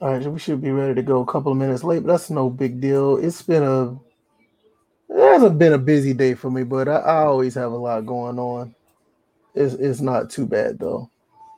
[0.00, 2.30] All right, we should be ready to go a couple of minutes late, but that's
[2.30, 3.16] no big deal.
[3.18, 3.94] It's been a
[5.10, 8.06] it hasn't been a busy day for me, but I, I always have a lot
[8.06, 8.74] going on.
[9.54, 11.10] It's it's not too bad though.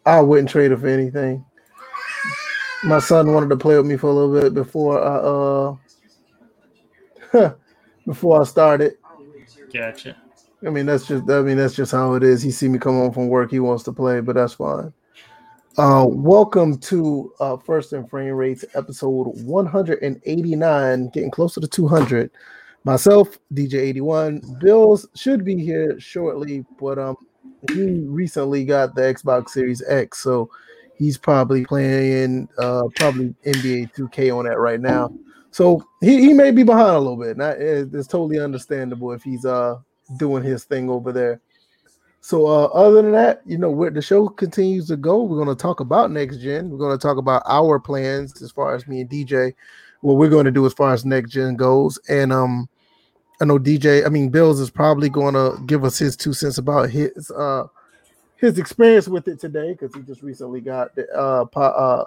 [0.06, 1.44] I wouldn't trade it for anything.
[2.84, 5.86] My son wanted to play with me for a little bit before I
[7.40, 7.54] uh
[8.06, 8.94] before I started.
[9.72, 10.16] Gotcha.
[10.66, 12.42] I mean that's just I mean that's just how it is.
[12.42, 14.92] He see me come home from work, he wants to play, but that's fine.
[15.78, 22.30] Uh, welcome to uh, First and Frame Rates episode 189, getting closer to 200.
[22.82, 27.16] Myself, DJ81, Bills should be here shortly, but um,
[27.72, 30.50] he recently got the Xbox Series X, so
[30.96, 35.12] he's probably playing uh probably NBA 2K on that right now.
[35.52, 37.36] So he, he may be behind a little bit.
[37.36, 39.76] Not it's totally understandable if he's uh
[40.18, 41.40] doing his thing over there.
[42.20, 45.56] So uh, other than that, you know, where the show continues to go, we're going
[45.56, 46.70] to talk about next gen.
[46.70, 49.54] We're going to talk about our plans as far as me and DJ,
[50.02, 51.98] what we're going to do as far as next gen goes.
[52.08, 52.68] And um,
[53.40, 56.58] I know DJ, I mean Bills is probably going to give us his two cents
[56.58, 57.66] about his uh
[58.36, 62.04] his experience with it today because he just recently got the uh, po- uh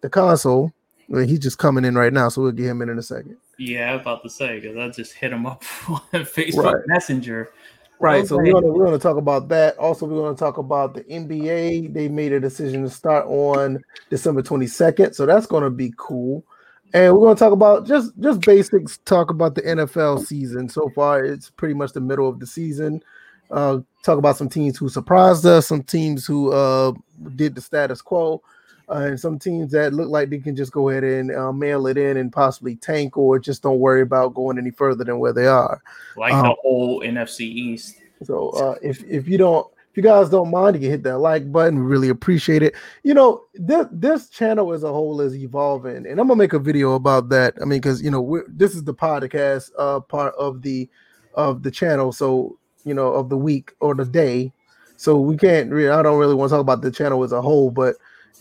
[0.00, 0.72] the console.
[1.08, 3.02] I mean, he's just coming in right now, so we'll get him in in a
[3.02, 3.36] second.
[3.58, 6.82] Yeah, I was about to say because I just hit him up on Facebook Right.
[6.86, 7.50] Messenger.
[8.00, 8.26] Right.
[8.26, 9.76] So we're gonna we're gonna talk about that.
[9.78, 11.92] Also, we're gonna talk about the NBA.
[11.92, 15.14] They made a decision to start on December 22nd.
[15.14, 16.44] So that's gonna be cool.
[16.92, 20.68] And we're gonna talk about just just basics, talk about the NFL season.
[20.68, 23.02] So far, it's pretty much the middle of the season.
[23.50, 26.92] Uh talk about some teams who surprised us, some teams who uh
[27.36, 28.42] did the status quo,
[28.88, 31.86] uh, and some teams that look like they can just go ahead and uh, mail
[31.86, 35.32] it in and possibly tank or just don't worry about going any further than where
[35.32, 35.82] they are.
[36.16, 37.96] Like Um, the whole NFC East.
[38.22, 41.18] So uh, if if you don't if you guys don't mind, you can hit that
[41.18, 41.78] like button.
[41.78, 42.74] We really appreciate it.
[43.04, 46.58] You know, this this channel as a whole is evolving, and I'm gonna make a
[46.58, 47.54] video about that.
[47.62, 50.88] I mean, because you know, we're, this is the podcast uh part of the
[51.34, 54.52] of the channel, so you know, of the week or the day.
[54.96, 55.90] So we can't really.
[55.90, 57.94] I don't really want to talk about the channel as a whole, but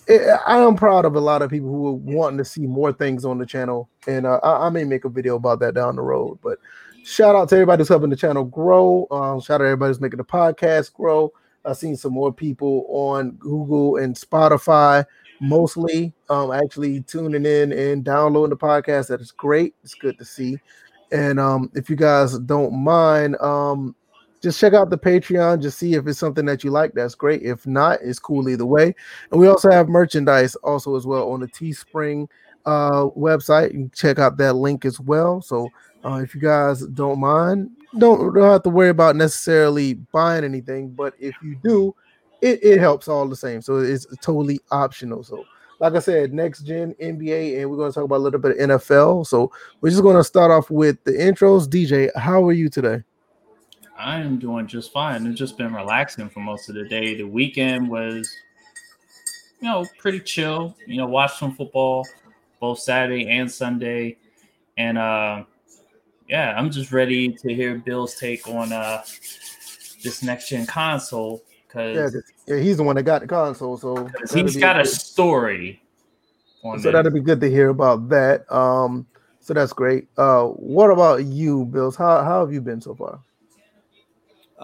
[0.08, 2.92] it, I am proud of a lot of people who are wanting to see more
[2.92, 5.96] things on the channel, and uh, I, I may make a video about that down
[5.96, 6.40] the road.
[6.42, 6.60] But
[7.04, 9.08] shout out to everybody who's helping the channel grow.
[9.12, 11.32] Um, shout out to everybody who's making the podcast grow.
[11.66, 15.06] I've seen some more people on Google and Spotify,
[15.40, 19.08] mostly um, actually tuning in and downloading the podcast.
[19.08, 19.74] That is great.
[19.84, 20.58] It's good to see.
[21.12, 23.96] And um, if you guys don't mind, um,
[24.44, 26.92] just check out the Patreon, just see if it's something that you like.
[26.94, 27.44] That's great.
[27.44, 28.94] If not, it's cool either way.
[29.32, 32.28] And we also have merchandise also as well on the Teespring
[32.66, 33.72] uh, website.
[33.72, 35.42] You can check out that link as well.
[35.42, 35.70] So
[36.04, 40.90] uh, if you guys don't mind, don't, don't have to worry about necessarily buying anything,
[40.90, 41.96] but if you do,
[42.42, 43.62] it, it helps all the same.
[43.62, 45.24] So it's totally optional.
[45.24, 45.46] So,
[45.80, 48.58] like I said, next gen NBA, and we're going to talk about a little bit
[48.58, 49.26] of NFL.
[49.26, 51.68] So, we're just going to start off with the intros.
[51.68, 53.04] DJ, how are you today?
[53.98, 55.26] I am doing just fine.
[55.28, 57.16] It's just been relaxing for most of the day.
[57.16, 58.36] The weekend was,
[59.62, 60.76] you know, pretty chill.
[60.88, 62.08] You know, watched some football
[62.60, 64.18] both Saturday and Sunday,
[64.78, 65.44] and uh,
[66.28, 69.04] yeah, I'm just ready to hear Bill's take on uh
[70.04, 73.78] this next gen console because 'cause- yeah, he's the one that got the console.
[73.78, 75.80] So, he's got a good- story.
[76.64, 76.94] On so this.
[76.94, 78.50] that'll be good to hear about that.
[78.52, 79.06] Um,
[79.42, 80.08] so that's great.
[80.18, 81.98] Uh, what about you, Bills?
[81.98, 83.20] How, how have you been so far?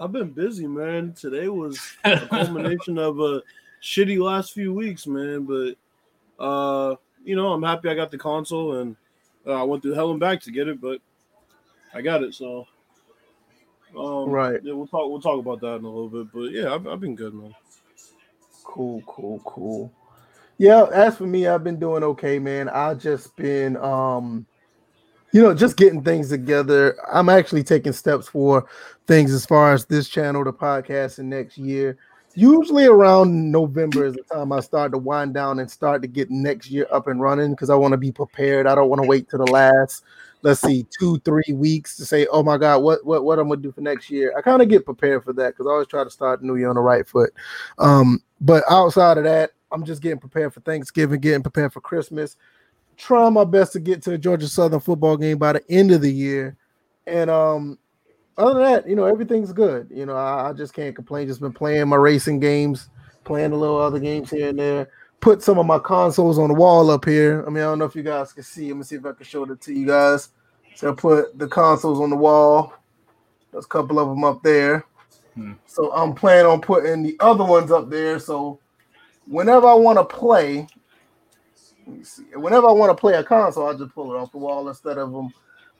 [0.00, 1.12] I've been busy, man.
[1.12, 3.42] Today was a culmination of a
[3.82, 5.44] shitty last few weeks, man.
[5.44, 8.96] But uh, you know, I'm happy I got the console and
[9.46, 11.00] uh, I went through hell and back to get it, but
[11.92, 12.34] I got it.
[12.34, 12.66] So,
[13.96, 14.60] um, Right.
[14.62, 15.10] Yeah, we'll talk.
[15.10, 16.32] We'll talk about that in a little bit.
[16.32, 17.54] But yeah, I've, I've been good, man.
[18.64, 19.92] Cool, cool, cool.
[20.56, 22.70] Yeah, as for me, I've been doing okay, man.
[22.70, 24.46] I just been um
[25.32, 26.96] you know, just getting things together.
[27.12, 28.66] I'm actually taking steps for
[29.06, 31.96] things as far as this channel, the podcast, and next year.
[32.34, 36.30] Usually around November is the time I start to wind down and start to get
[36.30, 38.66] next year up and running because I want to be prepared.
[38.66, 40.04] I don't want to wait to the last,
[40.42, 43.60] let's see, two, three weeks to say, oh my God, what what what I'm gonna
[43.60, 44.32] do for next year.
[44.38, 46.56] I kind of get prepared for that because I always try to start the new
[46.56, 47.32] year on the right foot.
[47.78, 52.36] Um, but outside of that, I'm just getting prepared for Thanksgiving, getting prepared for Christmas,
[53.00, 56.02] trying my best to get to a Georgia Southern football game by the end of
[56.02, 56.56] the year.
[57.06, 57.78] And um,
[58.36, 59.88] other than that, you know, everything's good.
[59.90, 61.26] You know, I, I just can't complain.
[61.26, 62.88] Just been playing my racing games,
[63.24, 64.90] playing a little other games here and there.
[65.20, 67.44] Put some of my consoles on the wall up here.
[67.46, 68.68] I mean, I don't know if you guys can see.
[68.68, 70.30] Let me see if I can show it to you guys.
[70.74, 72.74] So I put the consoles on the wall.
[73.52, 74.86] There's a couple of them up there.
[75.34, 75.52] Hmm.
[75.66, 78.18] So I'm planning on putting the other ones up there.
[78.18, 78.60] So
[79.26, 80.66] whenever I want to play,
[82.02, 82.24] see.
[82.34, 84.98] Whenever I want to play a console, I just pull it off the wall instead
[84.98, 85.32] of them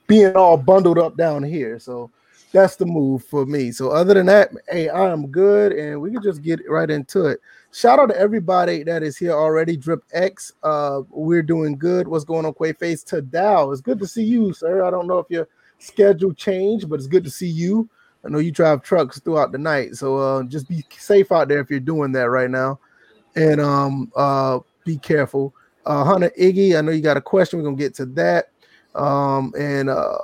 [0.07, 1.79] being all bundled up down here.
[1.79, 2.11] So
[2.51, 3.71] that's the move for me.
[3.71, 7.25] So other than that, hey, I am good, and we can just get right into
[7.25, 7.39] it.
[7.73, 9.77] Shout out to everybody that is here already.
[9.77, 12.07] Drip X, uh, we're doing good.
[12.07, 13.05] What's going on, Quayface?
[13.05, 14.83] To Dow, it's good to see you, sir.
[14.83, 15.47] I don't know if your
[15.79, 17.89] schedule changed, but it's good to see you.
[18.25, 21.59] I know you drive trucks throughout the night, so uh, just be safe out there
[21.59, 22.79] if you're doing that right now,
[23.35, 25.55] and um, uh, be careful.
[25.85, 27.59] Uh, Hunter Iggy, I know you got a question.
[27.59, 28.51] We're gonna get to that,
[28.95, 30.17] um, and uh,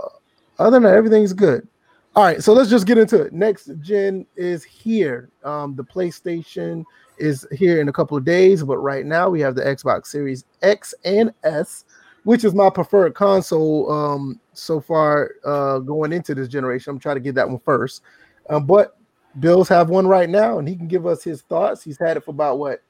[0.60, 1.68] other than that, everything's good.
[2.16, 3.32] All right, so let's just get into it.
[3.32, 5.30] Next gen is here.
[5.44, 6.84] Um, the PlayStation
[7.20, 10.44] is here in a couple of days, but right now we have the Xbox Series
[10.64, 11.86] X and S,
[12.24, 16.92] which is my preferred console um, so far uh, going into this generation.
[16.92, 18.02] I'm trying to get that one first.
[18.50, 18.98] Um, but
[19.40, 21.84] Bills have one right now, and he can give us his thoughts.
[21.84, 22.82] He's had it for about what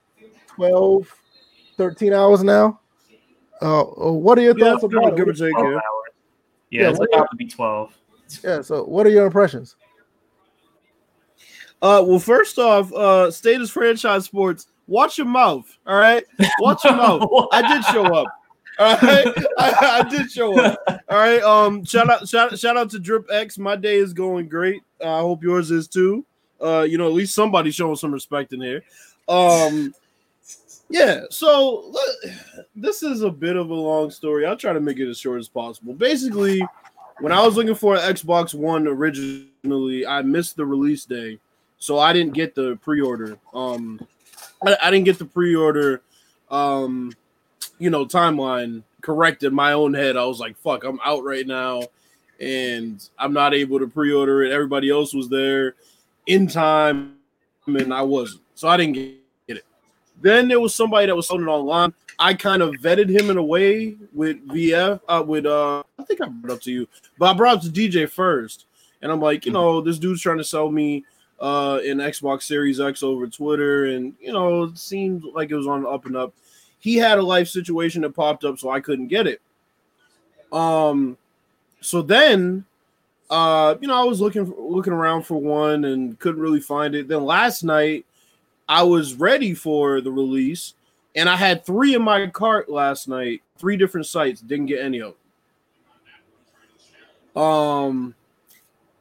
[0.48, 1.14] 12,
[1.78, 2.80] 13 hours now.
[3.62, 5.38] Uh, what are your Yeah, thoughts about give it?
[5.38, 5.72] take, 12 yeah.
[5.72, 5.82] hours.
[6.70, 7.98] Yeah, Yeah, it's about to be 12.
[8.44, 9.76] Yeah, so what are your impressions?
[11.82, 15.66] Uh, well, first off, uh, Status Franchise Sports, watch your mouth.
[15.86, 16.24] All right,
[16.60, 17.22] watch your mouth.
[17.52, 18.28] I did show up.
[18.80, 19.28] All right,
[19.58, 20.78] I, I did show up.
[21.10, 21.42] All right.
[21.42, 23.58] Um, shout out, shout, shout out to Drip X.
[23.58, 24.82] My day is going great.
[25.02, 26.26] Uh, I hope yours is too.
[26.62, 28.84] Uh, you know, at least somebody showing some respect in here.
[29.28, 29.94] Um,
[30.89, 31.22] yeah.
[31.30, 31.94] So
[32.75, 34.45] this is a bit of a long story.
[34.45, 35.94] I'll try to make it as short as possible.
[35.94, 36.66] Basically,
[37.19, 41.39] when I was looking for an Xbox One originally, I missed the release day,
[41.78, 43.38] so I didn't get the pre-order.
[43.54, 44.06] Um,
[44.66, 46.01] I, I didn't get the pre-order.
[46.50, 47.12] Um,
[47.80, 50.18] you know, timeline correct in my own head.
[50.18, 51.81] I was like, "Fuck, I'm out right now."
[52.40, 54.51] and I'm not able to pre-order it.
[54.51, 55.75] Everybody else was there
[56.25, 57.16] in time,
[57.66, 59.16] and I wasn't, so I didn't get.
[60.22, 61.94] Then there was somebody that was selling it online.
[62.19, 66.22] I kind of vetted him in a way with VF, uh, with uh, I think
[66.22, 66.88] I brought up to you,
[67.19, 68.66] but I brought it to DJ first,
[69.02, 71.06] and I'm like, you know, this dude's trying to sell me
[71.40, 75.68] uh an Xbox Series X over Twitter, and you know, it seemed like it was
[75.68, 76.34] on the up and up.
[76.80, 79.42] He had a life situation that popped up, so I couldn't get it.
[80.52, 81.18] Um,
[81.81, 82.66] so then
[83.30, 87.08] uh you know i was looking looking around for one and couldn't really find it
[87.08, 88.06] then last night
[88.68, 90.74] i was ready for the release
[91.16, 93.42] and i had three in my cart last night.
[93.58, 94.40] Three different sites.
[94.40, 95.16] Didn't get any of
[97.36, 97.44] them.
[97.44, 98.16] Um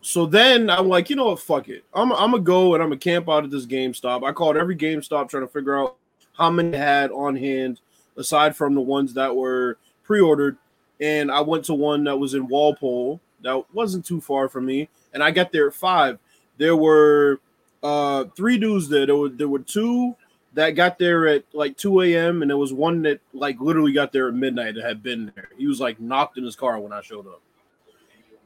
[0.00, 1.40] so then i'm like you know what?
[1.40, 1.84] Fuck it.
[1.92, 4.26] I'm, I'm gonna go and i'm gonna camp out at this gamestop.
[4.26, 5.96] I called every gamestop trying to figure out
[6.32, 7.80] how many had on hand
[8.16, 10.56] aside from the ones that were pre-ordered.
[11.00, 13.20] And I went to one that was in Walpole.
[13.42, 16.18] That wasn't too far from me, and I got there at five.
[16.56, 17.40] There were
[17.86, 19.06] uh three dudes there.
[19.06, 20.16] There were there were two
[20.54, 22.40] that got there at like 2 a.m.
[22.40, 25.50] and there was one that like literally got there at midnight that had been there.
[25.58, 27.42] He was like knocked in his car when I showed up.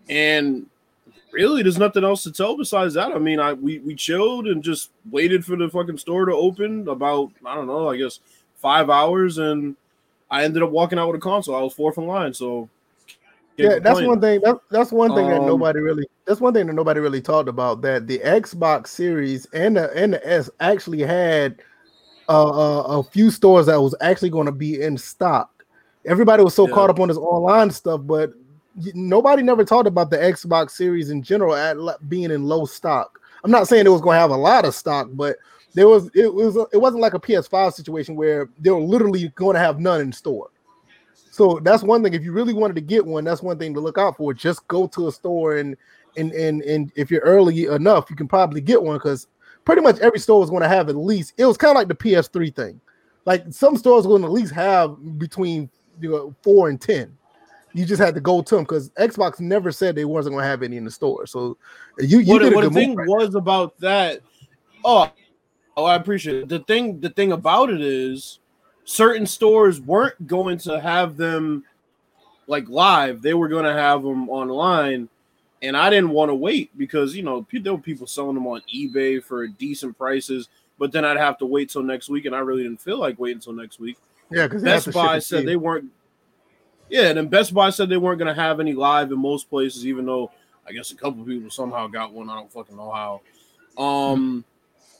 [0.08, 0.66] And
[1.30, 3.12] really there's nothing else to tell besides that.
[3.12, 6.88] I mean, I we, we chilled and just waited for the fucking store to open
[6.88, 8.18] about I don't know, I guess
[8.56, 9.76] five hours and
[10.30, 11.54] I ended up walking out with a console.
[11.54, 12.68] I was fourth in line, so
[13.62, 14.06] yeah, that's complain.
[14.06, 14.40] one thing.
[14.42, 16.06] That, that's one thing that Um, nobody really.
[16.26, 17.82] That's one thing that nobody really talked about.
[17.82, 21.60] That the Xbox Series and the and the S actually had
[22.28, 25.64] uh, uh, a few stores that was actually going to be in stock.
[26.06, 26.74] Everybody was so Yeah.
[26.74, 28.32] caught up on this online stuff, but
[28.94, 31.76] nobody never talked about the Xbox Series in general at
[32.08, 33.20] being in low stock.
[33.44, 35.36] I'm not saying it was going to have a lot of stock, but
[35.74, 39.54] there was it was it wasn't like a PS5 situation where they were literally going
[39.54, 40.50] to have none in store.
[41.40, 42.12] So that's one thing.
[42.12, 44.34] If you really wanted to get one, that's one thing to look out for.
[44.34, 45.74] Just go to a store and
[46.18, 49.26] and and and if you're early enough, you can probably get one because
[49.64, 51.32] pretty much every store was going to have at least.
[51.38, 52.78] It was kind of like the PS3 thing.
[53.24, 57.16] Like some stores going to at least have between you know four and ten.
[57.72, 60.46] You just had to go to them because Xbox never said they wasn't going to
[60.46, 61.26] have any in the store.
[61.26, 61.56] So
[61.98, 64.20] you you what, did a what the thing right was about that.
[64.84, 65.10] Oh,
[65.74, 66.48] oh, I appreciate it.
[66.50, 68.40] The thing, the thing about it is,
[68.90, 71.64] certain stores weren't going to have them
[72.48, 73.22] like live.
[73.22, 75.08] They were going to have them online,
[75.62, 78.62] and I didn't want to wait because you know there were people selling them on
[78.74, 80.48] eBay for decent prices.
[80.76, 83.18] But then I'd have to wait till next week, and I really didn't feel like
[83.18, 83.98] waiting until next week.
[84.30, 85.90] Yeah, because Best Buy said they weren't.
[86.88, 89.48] Yeah, and then Best Buy said they weren't going to have any live in most
[89.48, 90.32] places, even though
[90.66, 92.28] I guess a couple people somehow got one.
[92.28, 93.82] I don't fucking know how.
[93.82, 94.44] Um,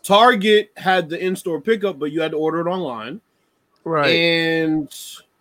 [0.05, 3.21] Target had the in-store pickup, but you had to order it online.
[3.85, 4.09] Right.
[4.11, 4.89] And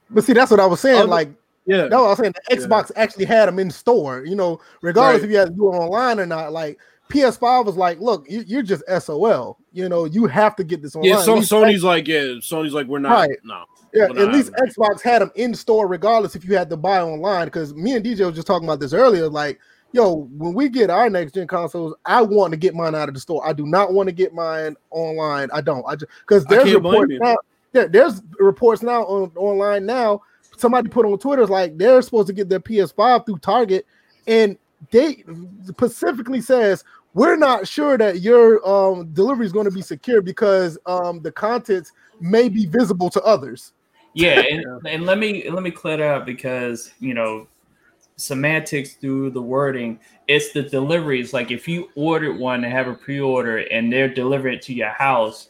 [0.09, 0.99] but see, that's what I was saying.
[0.99, 1.29] Other- like
[1.65, 2.33] yeah, That's what I was saying.
[2.47, 2.65] The Yeah.
[2.65, 5.25] Xbox actually had them in store, you know, regardless Right.
[5.25, 6.51] if you had to do it online or not.
[6.51, 6.79] Like
[7.09, 9.57] PS5 was like, look, you, you're just SOL.
[9.71, 11.11] You know, you have to get this online.
[11.11, 11.19] yeah.
[11.19, 13.11] At Some least- Sony's like, yeah, Sony's like, we're not.
[13.11, 13.37] Right.
[13.43, 13.65] No.
[13.93, 16.77] Yeah, when at I- least Xbox had them in store regardless if you had to
[16.77, 17.45] buy online.
[17.45, 19.29] Because me and DJ was just talking about this earlier.
[19.29, 19.59] Like,
[19.91, 23.13] yo, when we get our next gen consoles, I want to get mine out of
[23.13, 23.45] the store.
[23.47, 25.49] I do not want to get mine online.
[25.53, 25.83] I don't.
[25.87, 27.19] I just because I there's can't blame reports you.
[27.19, 27.35] now.
[27.71, 30.21] There, there's reports now on online now.
[30.57, 33.85] Somebody put on Twitter like they're supposed to get their PS5 through Target,
[34.27, 34.57] and
[34.91, 35.23] they
[35.65, 36.83] specifically says
[37.13, 41.31] we're not sure that your um, delivery is going to be secure because um, the
[41.31, 43.73] contents may be visible to others.
[44.13, 47.47] Yeah, and, and let me let me clear that up because you know
[48.15, 49.99] semantics through the wording.
[50.27, 51.33] It's the deliveries.
[51.33, 54.89] Like if you ordered one and have a pre-order and they're delivering it to your
[54.89, 55.49] house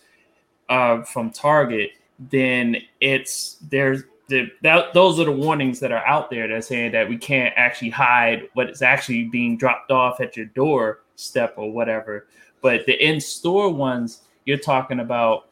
[0.69, 6.29] uh, from Target, then it's there's the, that those are the warnings that are out
[6.29, 10.37] there that saying that we can't actually hide what is actually being dropped off at
[10.37, 12.27] your doorstep or whatever.
[12.61, 15.45] But the in-store ones, you're talking about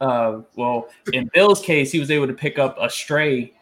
[0.00, 3.52] uh, well, in Bill's case, he was able to pick up a stray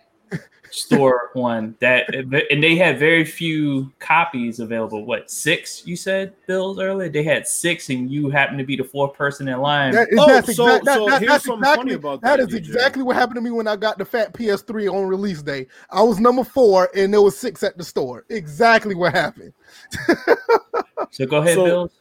[0.70, 5.04] store one that, and they had very few copies available.
[5.04, 5.86] What six?
[5.86, 7.08] You said Bill's earlier.
[7.08, 9.92] They had six, and you happened to be the fourth person in line.
[9.94, 12.20] That is, Oh, that's so- exact- that- so that- here's that's something exactly, funny about
[12.22, 12.58] that that, is DJ.
[12.58, 15.66] exactly what happened to me when I got the fat PS3 on release day.
[15.90, 18.24] I was number four, and there was six at the store.
[18.28, 19.52] Exactly what happened.
[21.10, 21.92] so go ahead, So- Bill.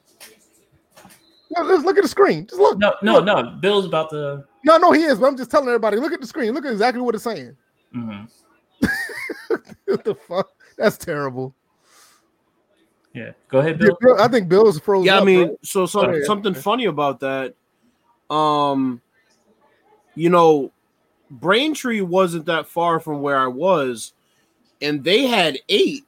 [1.56, 2.46] Now, let's look at the screen.
[2.46, 2.78] Just look.
[2.78, 3.56] No, no, no.
[3.62, 4.44] Bill's about to.
[4.66, 5.18] No, no, he is.
[5.18, 5.96] But I'm just telling everybody.
[5.98, 6.54] Look at the screen.
[6.54, 7.56] Look at exactly what it's saying.
[7.96, 8.28] mhm.
[9.86, 10.50] What the fuck?
[10.78, 11.54] That's terrible.
[13.14, 13.98] Yeah, go ahead, Yeah, Bill.
[14.16, 15.06] Bill- I think Bill's frozen.
[15.06, 15.58] Yeah, I mean, right?
[15.64, 17.56] so some, Okay, something funny about that.
[18.30, 19.02] Um,
[20.16, 20.72] you know,
[21.32, 24.14] Braintree wasn't that far from where I was,
[24.82, 26.06] and they had eight.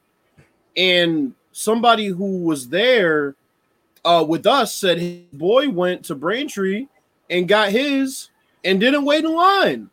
[0.76, 3.34] And somebody who was there
[4.04, 6.86] uh, with us said his boy went to Braintree
[7.28, 8.30] and got his
[8.64, 9.90] and didn't wait in line.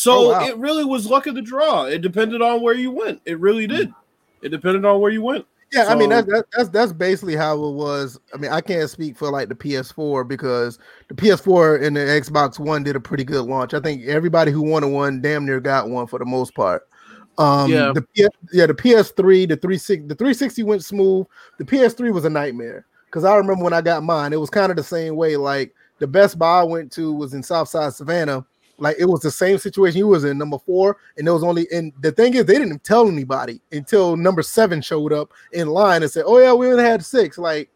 [0.00, 0.46] So Oh, wow.
[0.46, 1.84] it really was luck of the draw.
[1.84, 3.20] It depended on where you went.
[3.26, 3.92] It really did.
[4.40, 5.44] It depended on where you went.
[5.74, 8.18] Yeah, I mean So- that's that, that's that's basically how it was.
[8.32, 10.78] I mean, I can't speak for like the PS4 because
[11.08, 13.74] the PS4 and the Xbox One did a pretty good launch.
[13.74, 16.88] I think everybody who wanted one damn near got one for the most part.
[17.36, 17.92] Um, Yeah.
[17.94, 21.26] the P- yeah, the PS3, the 360, the 360 went smooth.
[21.58, 24.70] The PS3 was a nightmare because I remember when I got mine, it was kind
[24.70, 25.36] of the same way.
[25.36, 28.46] Like the Best Buy I went to was in Southside Savannah.
[28.80, 31.66] Like it was the same situation you was in number four, and it was only
[31.72, 36.02] and the thing is they didn't tell anybody until number seven showed up in line
[36.02, 37.38] and said, "Oh yeah, we had six.
[37.38, 37.70] Like,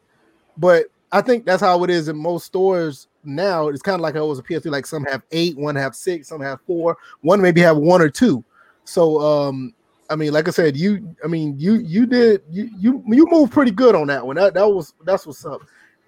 [0.56, 3.68] but I think that's how it is in most stores now.
[3.68, 4.70] It's kind of like how it was a PS3.
[4.70, 8.08] Like some have eight, one have six, some have four, one maybe have one or
[8.08, 8.42] two.
[8.84, 9.74] So um,
[10.10, 13.52] I mean, like I said, you I mean you you did you you you moved
[13.52, 14.36] pretty good on that one.
[14.36, 15.62] That that was that's what's up.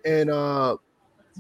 [0.05, 0.77] And uh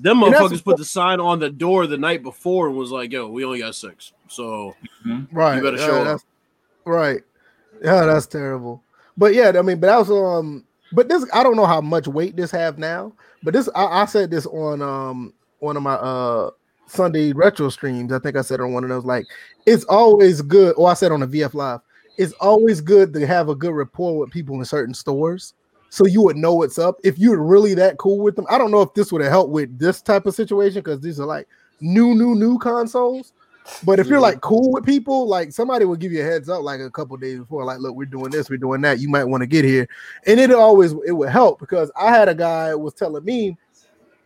[0.01, 3.13] Them And motherfuckers put the sign on the door the night before and was like,
[3.13, 4.13] "Yo, we only got six.
[4.29, 4.77] So
[5.33, 6.21] right, You better yeah, show up.
[6.85, 7.23] Right.
[7.83, 8.83] Yeah, that's terrible.
[9.17, 12.07] But yeah, I mean, but that was um but this I don't know how much
[12.07, 13.13] weight this have now,
[13.43, 16.51] but this I, I said this on um one of my uh
[16.87, 18.13] Sunday retro streams.
[18.13, 19.27] I think I said on one of those like
[19.65, 20.75] it's always good.
[20.77, 21.81] Or I said on the VF Live,
[22.19, 25.55] it's always good to have a good rapport with people in certain stores.
[25.91, 28.47] So you would know what's up if you're really that cool with them.
[28.51, 31.19] I don't know if this would have helped with this type of situation because these
[31.21, 31.49] are like
[31.81, 33.33] new, new, new consoles.
[33.83, 36.63] But if you're like cool with people, like somebody will give you a heads up
[36.63, 39.01] like a couple days before, like, look, we're doing this, we're doing that.
[39.01, 39.89] You might want to get here,
[40.27, 43.57] and it always it would help because I had a guy was telling me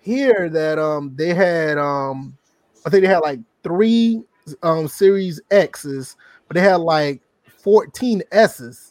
[0.01, 2.37] here that um they had um
[2.85, 4.23] I think they had like three
[4.63, 7.23] um Series X's, but they had like
[7.59, 8.90] 14 S's.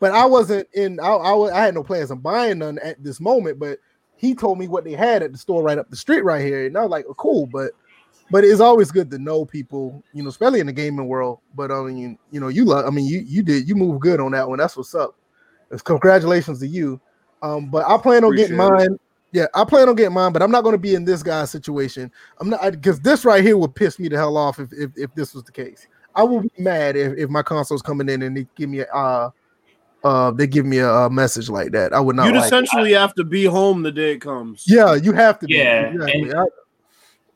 [0.00, 0.98] But I wasn't in.
[0.98, 3.58] I, I I had no plans on buying none at this moment.
[3.58, 3.78] But
[4.16, 6.66] he told me what they had at the store right up the street right here,
[6.66, 7.46] and I was like, oh, cool.
[7.46, 7.72] But
[8.30, 11.40] but it's always good to know people, you know, especially in the gaming world.
[11.54, 12.86] But I mean, you, know, you love.
[12.86, 14.58] I mean, you you did you move good on that one.
[14.58, 15.16] That's what's up.
[15.70, 17.00] It's congratulations to you.
[17.42, 18.90] Um, but I plan on getting Appreciate it.
[18.90, 18.98] mine.
[19.32, 21.50] Yeah, I plan on getting mine, but I'm not going to be in this guy's
[21.50, 22.10] situation.
[22.38, 25.14] I'm not because this right here would piss me the hell off if if, if
[25.14, 25.86] this was the case.
[26.14, 28.86] I will be mad if, if my console's coming in and they give me a
[28.92, 29.30] uh
[30.04, 31.92] uh they give me a, a message like that.
[31.92, 32.26] I would not.
[32.26, 32.46] you'd like it.
[32.46, 34.64] essentially have to be home the day it comes.
[34.66, 35.46] yeah, you have to.
[35.46, 35.54] Be.
[35.54, 36.22] Yeah, exactly.
[36.22, 36.44] and- I-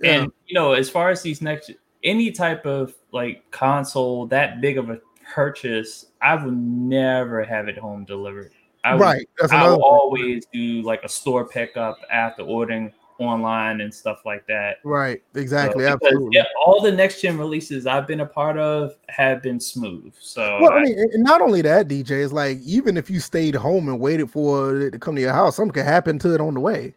[0.00, 0.10] yeah.
[0.22, 1.70] And you know, as far as these next
[2.02, 4.98] any type of like console that big of a
[5.34, 8.50] purchase, I would never have it home delivered.
[8.82, 9.76] I would, right, that's I another.
[9.76, 14.78] will always do like a store pickup after ordering online and stuff like that.
[14.84, 16.36] Right, So, exactly, because, absolutely.
[16.36, 20.14] yeah, all the next gen releases I've been a part of have been smooth.
[20.18, 23.20] So Well, I I- mean, and not only that, DJ is like even if you
[23.20, 26.34] stayed home and waited for it to come to your house, something could happen to
[26.34, 26.94] it on the way.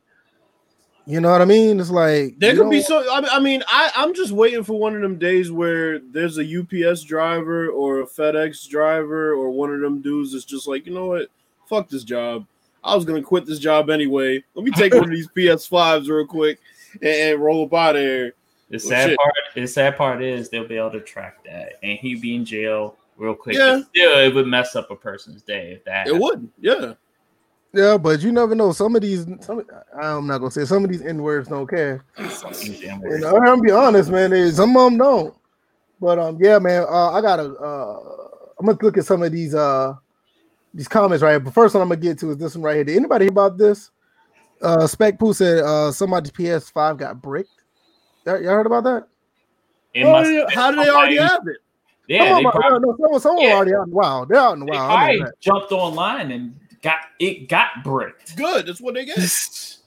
[1.10, 1.80] You know what I mean?
[1.80, 3.00] It's like There you could be so.
[3.10, 6.38] I mean- I mean, I I'm just waiting for one of them days where there's
[6.38, 10.86] a UPS driver or a FedEx driver or one of them dudes that's just like,
[10.86, 11.30] you know what,
[11.66, 12.46] fuck this job.
[12.88, 14.44] I was gonna quit this job anyway.
[14.56, 16.60] Let me take one of these PS5s real quick
[16.94, 18.34] and, and roll up out of here.
[18.70, 19.18] The sad shit.
[19.18, 22.46] part, the sad part is they'll be able to track that, and he'd be in
[22.46, 23.56] jail real quick.
[23.56, 23.78] Yeah.
[23.78, 26.08] But still, it would mess up a person's day if that.
[26.08, 26.94] It would, yeah.
[27.74, 28.72] Yeah, but you never know.
[28.72, 29.64] Some of these, some,
[30.02, 32.04] I'm not gonna say some of these N words don't care.
[32.18, 34.52] And I'm gonna be honest, man.
[34.52, 35.36] Some of them don't.
[36.00, 36.86] But um, yeah, man.
[36.90, 37.54] Uh, I gotta.
[37.54, 38.00] Uh,
[38.60, 39.94] I'm gonna look at some of these uh
[40.78, 41.40] these comments right here.
[41.40, 42.84] But first one I'm gonna get to is this one right here.
[42.84, 43.90] Did anybody hear about this?
[44.62, 47.50] Uh, Spec Poo said uh somebody's PS5 got bricked.
[48.26, 49.08] Y'all y'all heard about that?
[49.94, 51.58] It Oh, must- How do they already have it?
[52.08, 53.54] Yeah, Someone, they probably, no, no, someone, someone Yeah.
[53.56, 54.30] already out in the wild.
[54.30, 54.92] They're out in the they wild.
[54.92, 58.38] I know jumped online and got it got bricked.
[58.38, 58.68] Good.
[58.68, 59.18] That's what they get.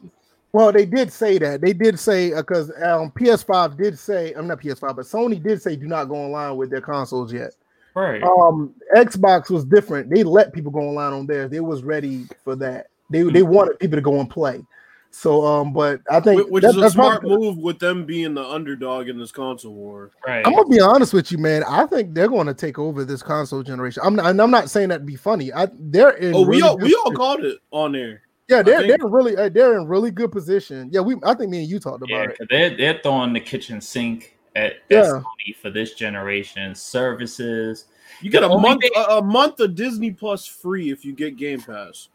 [0.52, 1.61] Well, they did say that.
[1.61, 5.76] They did say because um, PS5 did say, I'm not PS5, but Sony did say
[5.76, 7.54] do not go online with their consoles yet.
[7.94, 8.23] Right.
[8.23, 10.11] Um, Xbox was different.
[10.11, 11.50] They let people go online on theirs.
[11.50, 12.88] They was ready for that.
[13.11, 14.64] They they wanted people to go and play.
[15.12, 18.06] So um, but I think Which that- is a that's smart probably- move with them
[18.06, 20.12] being the underdog in this console war.
[20.25, 20.47] right.
[20.47, 21.64] I'm gonna be honest with you, man.
[21.64, 24.02] I think they're going to take over this console generation.
[24.06, 25.52] I'm not, and I'm not saying that to be funny.
[25.52, 26.32] I they're in.
[26.35, 27.16] Oh, we all good we all position.
[27.16, 28.23] called it on there.
[28.49, 30.90] Yeah, they're think- they're really uh, they're in really good position.
[30.92, 32.38] Yeah, we I think me and you talked yeah, about it.
[32.38, 35.02] 'cause they're they're throwing the kitchen sink at, at Yeah.
[35.04, 37.87] Sony for this generation services.
[38.21, 41.37] You get a month thing- a, a month of Disney Plus free if you get
[41.37, 42.09] Game Pass.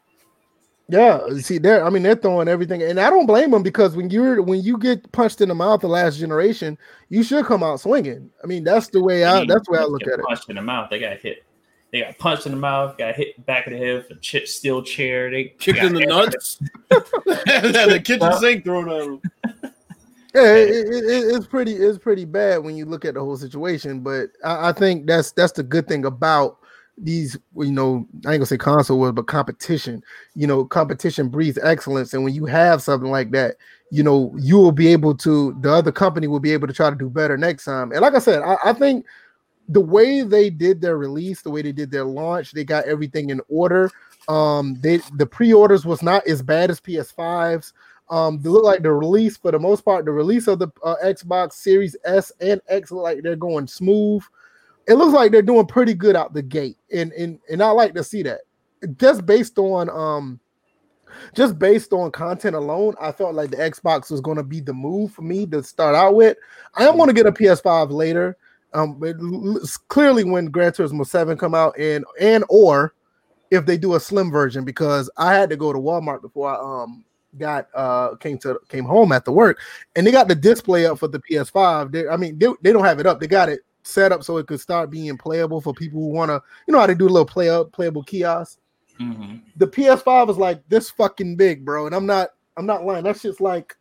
[0.88, 4.08] Yeah, see, they're I mean they're throwing everything, and I don't blame them because when
[4.08, 6.78] you're when you get punched in the mouth the last generation,
[7.08, 8.30] you should come out swinging.
[8.44, 10.24] I mean that's the way I mean, that's the way I look at it.
[10.24, 10.88] Punched in the mouth.
[10.88, 11.42] They got hit.
[11.92, 12.96] They got punched in the mouth.
[12.98, 15.28] Got hit back of the head for chip steel chair.
[15.28, 16.58] They Kicked in the hit- nuts.
[16.88, 19.72] the kitchen sink thrown at him.
[20.36, 23.36] Yeah, it, it, it- it's pretty it's pretty bad when you look at the whole
[23.38, 26.58] situation, but I, I think that's that's the good thing about
[26.98, 30.02] these you know I ain't gonna say console wars, but competition.
[30.34, 33.56] You know, competition breeds excellence, and when you have something like that,
[33.90, 36.90] you know you will be able to the other company will be able to try
[36.90, 37.92] to do better next time.
[37.92, 39.06] And like I said, I, I think
[39.68, 43.30] the way they did their release, the way they did their launch, they got everything
[43.30, 43.90] in order.
[44.28, 47.72] Um, they the pre-orders was not as bad as PS5s.
[48.08, 50.96] Um, they look like the release for the most part, the release of the uh,
[51.04, 54.22] Xbox Series S and X look like they're going smooth.
[54.86, 57.94] It looks like they're doing pretty good out the gate, and and and I like
[57.94, 58.42] to see that.
[58.96, 60.38] Just based on um,
[61.34, 64.74] just based on content alone, I felt like the Xbox was going to be the
[64.74, 66.36] move for me to start out with.
[66.74, 68.36] I am going to get a PS5 later.
[68.72, 69.16] Um, but
[69.88, 72.94] clearly when Gran Turismo 7 come out and and or
[73.50, 76.82] if they do a slim version because I had to go to Walmart before I
[76.82, 77.04] um
[77.38, 79.58] got uh came to came home after work
[79.94, 81.92] and they got the display up for the PS5.
[81.92, 83.20] They, I mean they, they don't have it up.
[83.20, 86.30] They got it set up so it could start being playable for people who want
[86.30, 88.58] to you know how they do a little play up playable kiosk.
[89.00, 89.42] Mhm.
[89.56, 93.04] The PS5 is like this fucking big, bro, and I'm not I'm not lying.
[93.04, 93.76] That's just like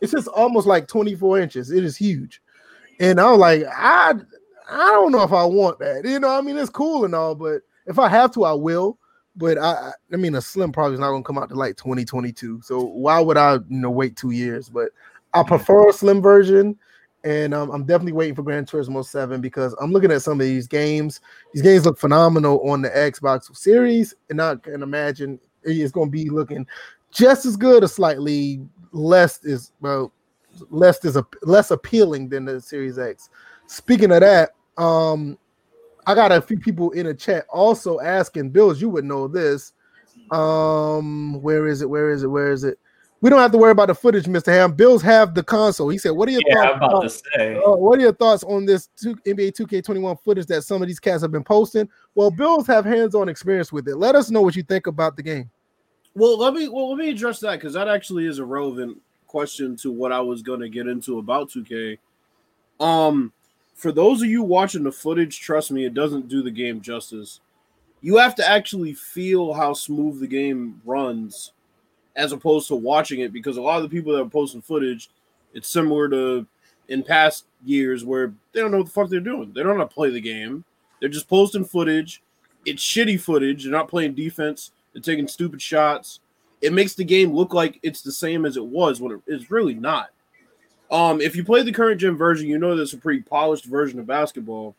[0.00, 1.70] it's just almost like 24 inches.
[1.70, 2.42] It is huge.
[3.00, 4.14] And I'm like, I
[4.70, 6.04] I don't know if I want that.
[6.04, 8.98] You know, I mean, it's cool and all, but if I have to, I will.
[9.36, 12.60] But I, I- mean, a slim probably is not gonna come out to like 2022.
[12.62, 14.68] So why would I, you know, wait two years?
[14.68, 14.90] But
[15.32, 16.78] I prefer a slim version,
[17.24, 20.46] and um, I'm definitely waiting for Gran Turismo 7 because I'm looking at some of
[20.46, 21.20] these games.
[21.52, 26.30] These games look phenomenal on the Xbox Series, and I can imagine it's gonna be
[26.30, 26.66] looking
[27.10, 28.60] just as good or slightly
[28.92, 30.12] less is well
[30.70, 33.30] less is a less appealing than the Series X.
[33.66, 35.38] Speaking of that, um,
[36.06, 38.80] I got a few people in the chat also asking Bills.
[38.80, 39.72] You would know this.
[40.30, 41.88] Um, where is it?
[41.88, 42.26] Where is it?
[42.28, 42.78] Where is it?
[43.20, 44.48] We don't have to worry about the footage, Mr.
[44.52, 44.72] Ham.
[44.72, 45.88] Bills have the console.
[45.88, 46.68] He said, "What are your Yeah, thoughts?
[46.72, 47.56] I'm about about- to say.
[47.56, 51.00] uh, what are your thoughts on this two, NBA 2K21 footage that some of these
[51.00, 51.88] cats have been posting?
[52.14, 53.96] Well, Bills have hands-on experience with it.
[53.96, 55.50] Let us know what you think about the game.
[56.14, 59.74] Well, let me well let me address that because that actually is a relevant question
[59.76, 61.98] to what I was going to get into about 2K.
[62.78, 63.32] Um,
[63.74, 67.40] for those of you watching the footage, trust me, it doesn't do the game justice.
[68.00, 71.52] You have to actually feel how smooth the game runs,
[72.16, 73.32] as opposed to watching it.
[73.32, 75.10] Because a lot of the people that are posting footage,
[75.52, 76.46] it's similar to
[76.88, 79.52] in past years where they don't know what the fuck they're doing.
[79.52, 80.64] They don't know how to play the game.
[81.00, 82.22] They're just posting footage.
[82.64, 83.64] It's shitty footage.
[83.64, 84.72] They're not playing defense.
[84.92, 86.20] They're taking stupid shots.
[86.60, 89.74] It makes the game look like it's the same as it was when it's really
[89.74, 90.10] not.
[90.90, 93.98] Um, if you play the current gen version, you know there's a pretty polished version
[94.00, 94.76] of basketball.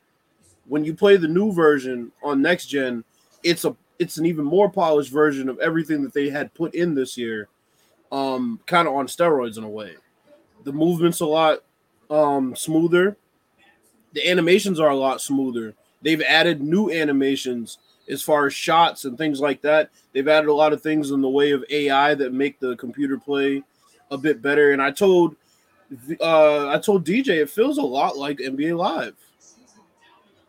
[0.68, 3.04] When you play the new version on next gen,
[3.44, 6.96] it's a it's an even more polished version of everything that they had put in
[6.96, 7.48] this year.
[8.12, 9.96] um, kind of on steroids in a way.
[10.64, 11.60] The movement's a lot
[12.10, 13.18] um, smoother.
[14.14, 15.74] The animations are a lot smoother.
[16.02, 19.90] They've added new animations as far as shots and things like that.
[20.14, 23.18] They've added a lot of things in the way of AI that make the computer
[23.18, 23.64] play
[24.12, 24.72] a bit better.
[24.72, 25.36] And I told
[26.22, 29.16] uh, I told DJ it feels a lot like NBA Live.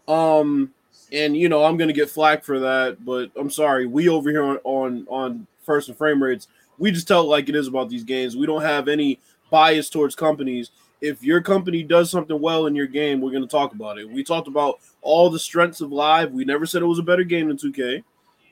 [0.08, 0.72] Um,
[1.12, 3.86] and you know I'm gonna get flack for that, but I'm sorry.
[3.86, 7.56] We over here on on, on first and frame rates, we just tell like it
[7.56, 8.36] is about these games.
[8.36, 9.20] We don't have any
[9.50, 10.70] bias towards companies.
[11.00, 14.08] If your company does something well in your game, we're gonna talk about it.
[14.08, 16.32] We talked about all the strengths of live.
[16.32, 18.02] We never said it was a better game than 2K,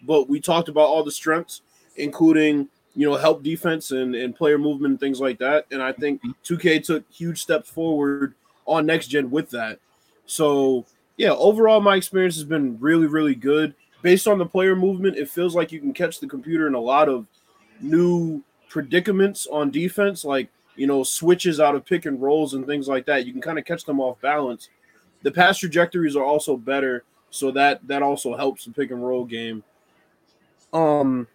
[0.03, 1.63] but we talked about all the strengths,
[1.97, 5.67] including you know help defense and, and player movement and things like that.
[5.71, 8.35] And I think 2K took huge steps forward
[8.67, 9.79] on next gen with that.
[10.27, 13.75] So yeah, overall my experience has been really really good.
[14.03, 16.81] Based on the player movement, it feels like you can catch the computer in a
[16.81, 17.27] lot of
[17.81, 22.87] new predicaments on defense, like you know switches out of pick and rolls and things
[22.87, 23.27] like that.
[23.27, 24.69] You can kind of catch them off balance.
[25.23, 29.25] The pass trajectories are also better, so that that also helps the pick and roll
[29.25, 29.65] game.
[30.73, 31.29] Um,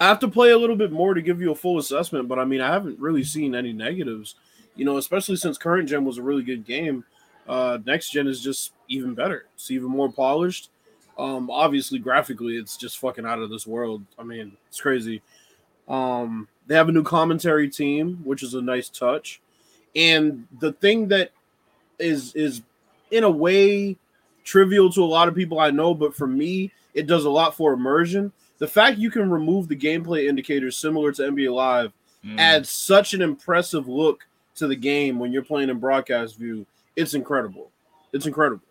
[0.00, 2.38] I have to play a little bit more to give you a full assessment, but
[2.38, 4.34] I mean I haven't really seen any negatives.
[4.74, 7.04] You know, especially since current gen was a really good game.
[7.48, 9.46] Uh, next gen is just even better.
[9.54, 10.70] It's even more polished.
[11.18, 14.04] Um, obviously, graphically, it's just fucking out of this world.
[14.18, 15.22] I mean, it's crazy.
[15.88, 19.40] Um, they have a new commentary team, which is a nice touch.
[19.94, 21.30] And the thing that
[21.98, 22.62] is is
[23.10, 23.96] in a way
[24.44, 27.56] trivial to a lot of people I know, but for me, it does a lot
[27.56, 28.32] for immersion.
[28.58, 31.92] The fact you can remove the gameplay indicators similar to NBA Live
[32.24, 32.38] mm.
[32.38, 36.66] adds such an impressive look to the game when you're playing in broadcast view.
[36.96, 37.70] It's incredible.
[38.12, 38.62] It's incredible.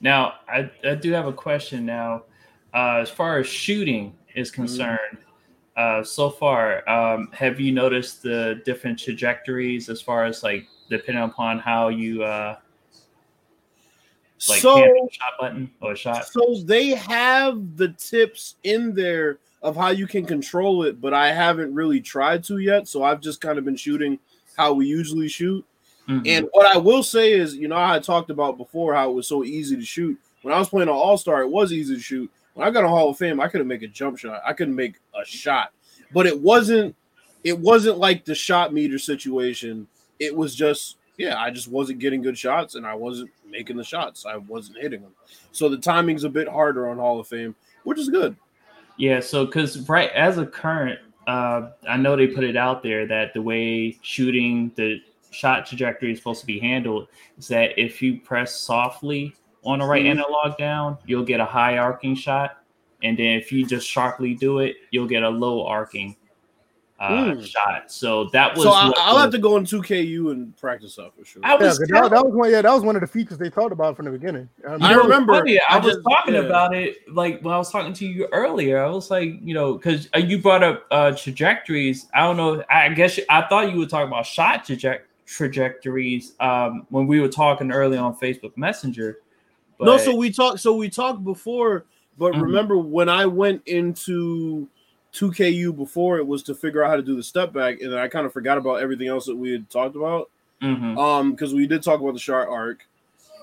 [0.00, 2.24] Now, I, I do have a question now.
[2.72, 4.62] Uh, as far as shooting is mm-hmm.
[4.62, 6.00] concerned, mm-hmm.
[6.00, 11.24] uh, so far, um, have you noticed the different trajectories as far as like depending
[11.24, 12.56] upon how you uh,
[14.48, 14.76] like so,
[15.10, 16.26] shot button or shot?
[16.26, 21.32] So they have the tips in there of how you can control it, but I
[21.32, 22.88] haven't really tried to yet.
[22.88, 24.18] So I've just kind of been shooting
[24.56, 25.64] how we usually shoot.
[26.08, 26.22] Mm-hmm.
[26.26, 29.28] And what I will say is, you know, I talked about before how it was
[29.28, 30.18] so easy to shoot.
[30.42, 32.30] When I was playing on All Star, it was easy to shoot.
[32.54, 34.42] When I got a Hall of Fame, I couldn't make a jump shot.
[34.44, 35.72] I couldn't make a shot.
[36.12, 36.96] But it wasn't
[37.44, 39.86] it wasn't like the shot meter situation.
[40.18, 43.84] It was just, yeah, I just wasn't getting good shots and I wasn't making the
[43.84, 44.24] shots.
[44.24, 45.12] I wasn't hitting them.
[45.52, 47.54] So the timing's a bit harder on Hall of Fame,
[47.84, 48.34] which is good.
[48.96, 53.06] Yeah, so because right as a current, uh, I know they put it out there
[53.06, 58.00] that the way shooting the shot trajectory is supposed to be handled is that if
[58.00, 60.20] you press softly on the right mm-hmm.
[60.20, 62.62] analog down, you'll get a high arcing shot.
[63.02, 66.16] And then if you just sharply do it, you'll get a low arcing
[67.00, 67.46] uh, mm.
[67.46, 67.90] shot.
[67.90, 68.64] So that was.
[68.64, 71.40] So I, will have to go in 2KU and practice that for sure.
[71.44, 72.50] I was yeah, that, that, was one.
[72.50, 74.48] Yeah, that was one of the features they talked about from the beginning.
[74.68, 75.32] I, mean, I remember.
[75.32, 76.40] Funny, I, I, was just, talking yeah.
[76.40, 78.84] about it like when I was talking to you earlier.
[78.84, 82.06] I was like, you know, because uh, you brought up uh, trajectories.
[82.12, 82.62] I don't know.
[82.68, 87.28] I guess I thought you were talking about shot trajectory trajectories um, when we were
[87.28, 89.18] talking early on Facebook Messenger.
[89.78, 89.86] But...
[89.86, 90.60] No, so we talked.
[90.60, 91.86] So we talked before,
[92.18, 92.42] but mm-hmm.
[92.42, 94.68] remember when I went into
[95.12, 97.98] 2KU before it was to figure out how to do the step back, and then
[97.98, 100.30] I kind of forgot about everything else that we had talked about.
[100.62, 100.98] Mm-hmm.
[100.98, 102.86] Um, because we did talk about the sharp arc,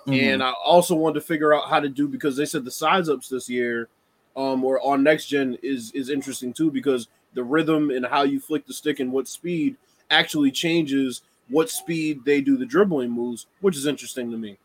[0.05, 0.13] mm-hmm.
[0.13, 3.09] and I also wanted to figure out how to do because they said the size
[3.09, 3.89] ups this year,
[4.35, 8.39] um, or on next gen is is interesting too because the rhythm and how you
[8.39, 9.77] flick the stick and what speed
[10.11, 14.57] actually changes what speed they do the dribbling moves, which is interesting to me.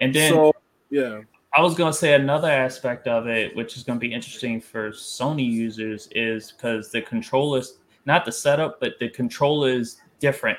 [0.00, 0.52] And then, so,
[0.90, 1.20] yeah,
[1.54, 4.60] I was going to say another aspect of it, which is going to be interesting
[4.60, 10.58] for Sony users, is because the controllers, not the setup, but the controller is different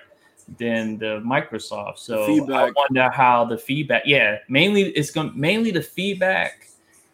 [0.57, 1.99] than the Microsoft.
[1.99, 4.03] So I wonder how the feedback.
[4.05, 6.67] Yeah, mainly it's going mainly the feedback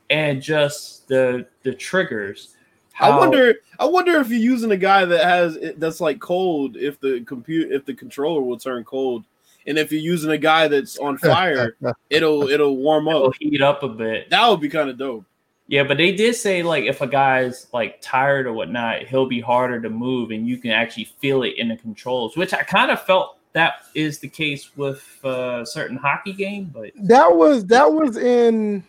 [0.10, 2.56] and just the the triggers
[2.96, 3.56] how, I wonder.
[3.78, 6.78] I wonder if you're using a guy that has that's like cold.
[6.78, 9.26] If the compute, if the controller will turn cold,
[9.68, 11.76] and if you're using a guy that's on fire,
[12.10, 14.30] it'll it'll warm up, it'll heat up a bit.
[14.30, 15.26] That would be kind of dope.
[15.68, 19.42] Yeah, but they did say like if a guy's like tired or whatnot, he'll be
[19.42, 22.38] harder to move, and you can actually feel it in the controls.
[22.38, 26.70] Which I kind of felt that is the case with a uh, certain hockey game,
[26.74, 28.84] but that was that was in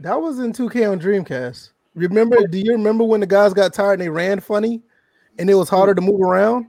[0.00, 1.70] that was in 2K on Dreamcast.
[1.94, 2.46] Remember?
[2.48, 4.82] Do you remember when the guys got tired and they ran funny,
[5.38, 6.66] and it was harder to move around?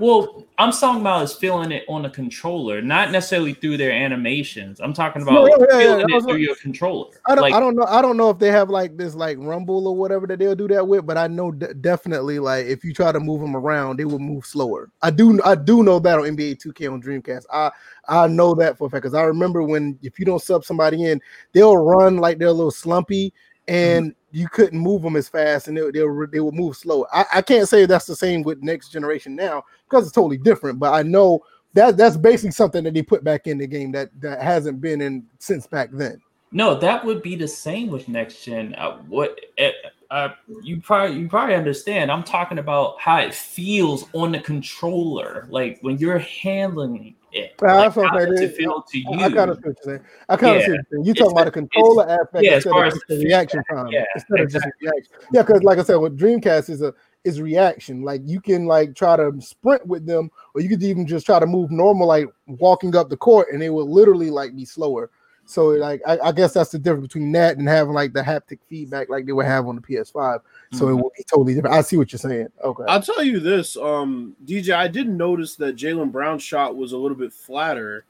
[0.00, 4.80] Well, I'm talking about is feeling it on a controller, not necessarily through their animations.
[4.80, 7.10] I'm talking about No, yeah, yeah, feeling yeah, it through like- your controller.
[7.26, 7.84] I don't, like, I don't know.
[7.84, 10.68] I don't know if they have like this like rumble or whatever that they'll do
[10.68, 13.98] that with, but I know de- definitely like if you try to move them around,
[13.98, 14.90] they will move slower.
[15.02, 17.44] I do, I do know that on NBA 2K on Dreamcast.
[17.52, 17.70] I,
[18.08, 21.04] I know that for a fact because I remember when if you don't sub somebody
[21.04, 21.20] in,
[21.52, 23.34] they'll run like they're a little slumpy,
[23.68, 23.74] mm-hmm.
[23.74, 27.06] and you couldn't move them as fast, and they they'll they will move slow.
[27.12, 30.78] I, I can't say that's the same with next generation now because it's totally different,
[30.78, 31.44] but I know.
[31.72, 35.00] That, that's basically something that they put back in the game that, that hasn't been
[35.00, 36.20] in since back then.
[36.50, 38.74] No, that would be the same with next gen.
[38.76, 39.68] Uh, what uh,
[40.10, 40.30] uh,
[40.62, 42.10] you probably you probably understand.
[42.10, 47.54] I'm talking about how it feels on the controller, like when you're handling it.
[47.62, 48.50] Yeah, like, that's what I'm saying.
[48.50, 49.20] it feel to you?
[49.20, 50.00] I kind of see what you're saying.
[50.28, 50.66] I kind of Yeah.
[50.66, 51.04] see what you're saying.
[51.04, 53.92] You talking about the controller aspect yeah, as instead far of as the reaction time.
[53.92, 55.12] yeah, instead of just reaction.
[55.32, 58.02] Yeah, because like I said, with Dreamcast is a is reaction.
[58.02, 61.38] Like you can like try to sprint with them, or you could even just try
[61.38, 65.10] to move normal, like walking up the court, and they will literally like be slower.
[65.50, 68.58] So like I, I guess that's the difference between that and having like the haptic
[68.68, 70.40] feedback like they would have on the PS5.
[70.72, 71.02] So it Mhm.
[71.02, 71.74] will be totally different.
[71.74, 72.48] I see what you're saying.
[72.62, 72.84] Okay.
[72.86, 74.72] I'll tell you this, um, DJ.
[74.74, 78.04] I didn't notice that Jaylen Brown's shot was a little bit flatter,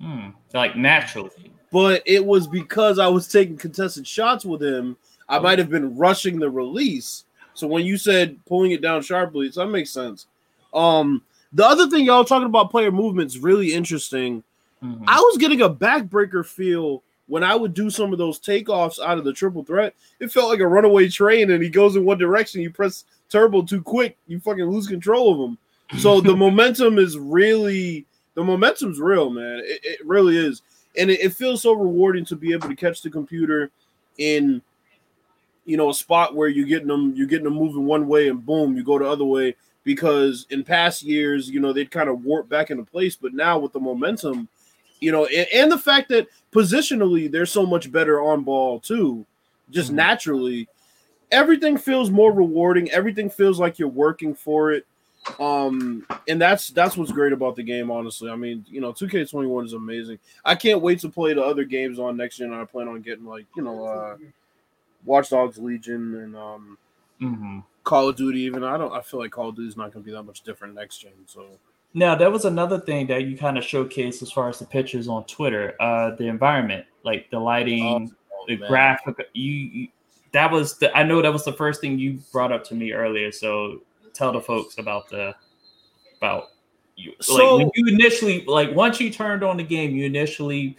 [0.00, 1.30] Hmm, like naturally.
[1.72, 4.96] but it was because I was taking contested shots with him.
[5.28, 7.24] I might have been rushing the release.
[7.54, 10.26] So when you said pulling it down sharply, so that makes sense.
[10.72, 11.22] Um,
[11.52, 14.44] the other thing y'all talking about player movements really interesting.
[14.82, 15.04] Mhm.
[15.06, 19.18] I was getting a backbreaker feel when I would do some of those takeoffs out
[19.18, 19.94] of the triple threat.
[20.20, 22.60] It felt like a runaway train, and he goes in one direction.
[22.60, 25.58] You press turbo too quick, you fucking lose control of him.
[25.98, 29.60] So the momentum is really the momentum's real, man.
[29.64, 30.62] It, it really is,
[30.96, 33.70] and it, it feels so rewarding to be able to catch the computer
[34.18, 34.62] in
[35.64, 38.46] you know a spot where you're getting them you're getting them moving one way and
[38.46, 42.24] boom you go the other way because in past years you know they'd kind of
[42.24, 44.48] warp back into place but now with the momentum
[45.00, 49.24] you know and, and the fact that positionally they're so much better on ball too
[49.70, 49.94] just Mhm.
[49.96, 50.68] naturally.
[51.32, 52.88] Everything feels more rewarding.
[52.92, 54.86] Everything feels like you're working for it.
[55.40, 58.30] Um and that's that's what's great about the game honestly.
[58.30, 60.18] I mean you know 2k21 is amazing.
[60.44, 62.52] I can't wait to play the other games on next gen.
[62.52, 64.16] I plan on getting like you know uh
[65.04, 66.78] watch dogs legion and um
[67.20, 67.64] Mhm.
[67.82, 68.62] call of duty even.
[68.62, 70.42] I don't i feel like call of duty is not going to be that much
[70.42, 71.46] different next gen so
[71.96, 75.08] Now, that was another thing that you kind of showcased as far as the pictures
[75.08, 75.74] on Twitter.
[75.80, 78.12] Uh, the environment, like the lighting,
[78.46, 78.68] the Oh, man.
[78.68, 79.16] graphic.
[79.32, 79.88] You, you
[80.32, 80.94] that was the.
[80.94, 83.32] I know that was the first thing you brought up to me earlier.
[83.32, 83.80] So
[84.12, 85.34] tell the folks about the
[86.18, 86.48] about
[86.96, 87.14] you.
[87.22, 90.76] So- like when you initially, like once you turned on the game, you initially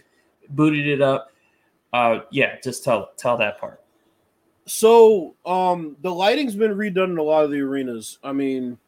[0.50, 1.32] booted it up.
[1.92, 3.82] Uh, yeah, just tell tell that part.
[4.66, 8.18] So, um, the lighting's been redone in a lot of the arenas.
[8.22, 8.78] I mean,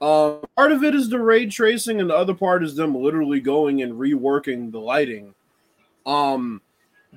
[0.00, 3.40] uh, part of it is the ray tracing, and the other part is them literally
[3.40, 5.34] going and reworking the lighting.
[6.06, 6.62] Um,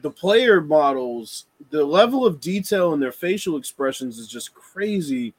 [0.02, 5.34] the player models, the level of detail in their facial expressions is just crazy,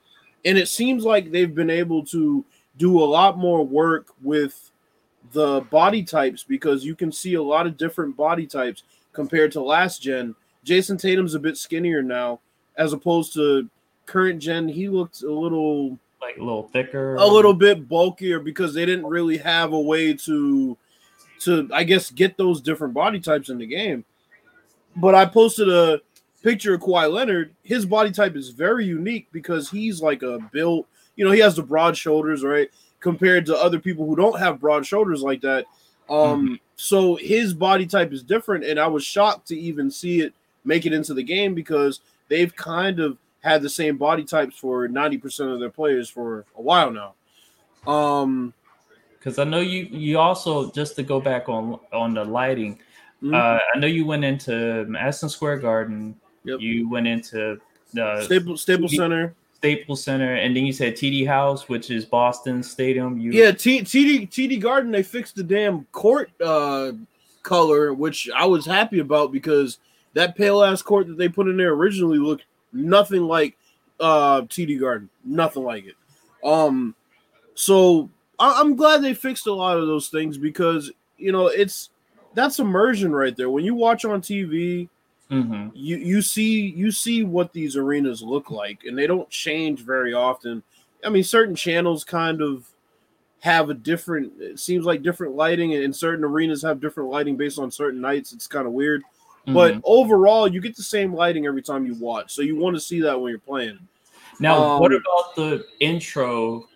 [0.44, 2.44] and it seems like they've been able to
[2.76, 4.70] do a lot more work with
[5.32, 9.60] the body types because you can see a lot of different body types compared to
[9.60, 10.34] last gen.
[10.64, 12.40] Jayson Tatum's a bit skinnier now,
[12.76, 13.68] as opposed to
[14.06, 14.68] current gen.
[14.68, 17.16] He looked a little Like a little thicker.
[17.16, 20.76] a little bit bulkier because they didn't really have a way to
[21.40, 24.04] to I guess get those different body types in the game.
[24.96, 26.00] But I posted a
[26.42, 27.54] picture of Kawhi Leonard.
[27.62, 31.56] His body type is very unique because he's like a built, you know, he has
[31.56, 32.70] the broad shoulders, right?
[33.00, 35.66] Compared to other people who don't have broad shoulders like that.
[36.08, 40.34] Um, so his body type is different, and I was shocked to even see it
[40.64, 44.88] make it into the game because they've kind of had the same body types for
[44.88, 47.14] 90% of their players for a while now.
[47.86, 48.54] Um,
[49.18, 49.84] because I know you.
[49.84, 52.78] You also just to go back on on the lighting.
[53.22, 53.34] mhm.
[53.34, 56.14] Uh, I know you went into Madison Square Garden.
[56.44, 56.60] Yep.
[56.60, 57.58] You went into
[57.92, 59.34] the Staples T- Center.
[59.56, 63.18] Staples Center, and then you said TD House, which is Boston Stadium.
[63.18, 64.90] You Yeah, T- TD TD Garden.
[64.90, 66.92] They fixed the damn court uh,
[67.42, 69.78] color, which I was happy about because
[70.12, 73.56] that pale ass court that they put in there originally looked nothing like
[74.00, 75.08] uh, TD Garden.
[75.24, 75.94] Nothing like it.
[76.46, 76.94] Um,
[77.54, 81.90] so I- I'm glad they fixed a lot of those things because you know it's
[82.34, 83.50] that's immersion right there.
[83.50, 84.88] When you watch on TV,
[85.30, 85.70] Mhm.
[85.74, 90.12] you you see you see what these arenas look like and they don't change very
[90.12, 90.62] often
[91.02, 92.68] i mean certain channels kind of
[93.40, 97.58] have a different it seems like different lighting and certain arenas have different lighting based
[97.58, 99.02] on certain nights it's kind of weird
[99.48, 99.80] but Mhm.
[99.84, 103.00] overall you get the same lighting every time you watch so you want to see
[103.00, 103.78] that when you're playing
[104.40, 106.68] now, what um, about the intro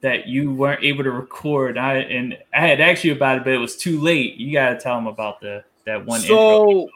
[0.00, 1.78] that you weren't able to record.
[1.78, 4.36] I and I had asked you about it, but it was too late.
[4.36, 6.20] You got to tell them about the that one.
[6.20, 6.90] So,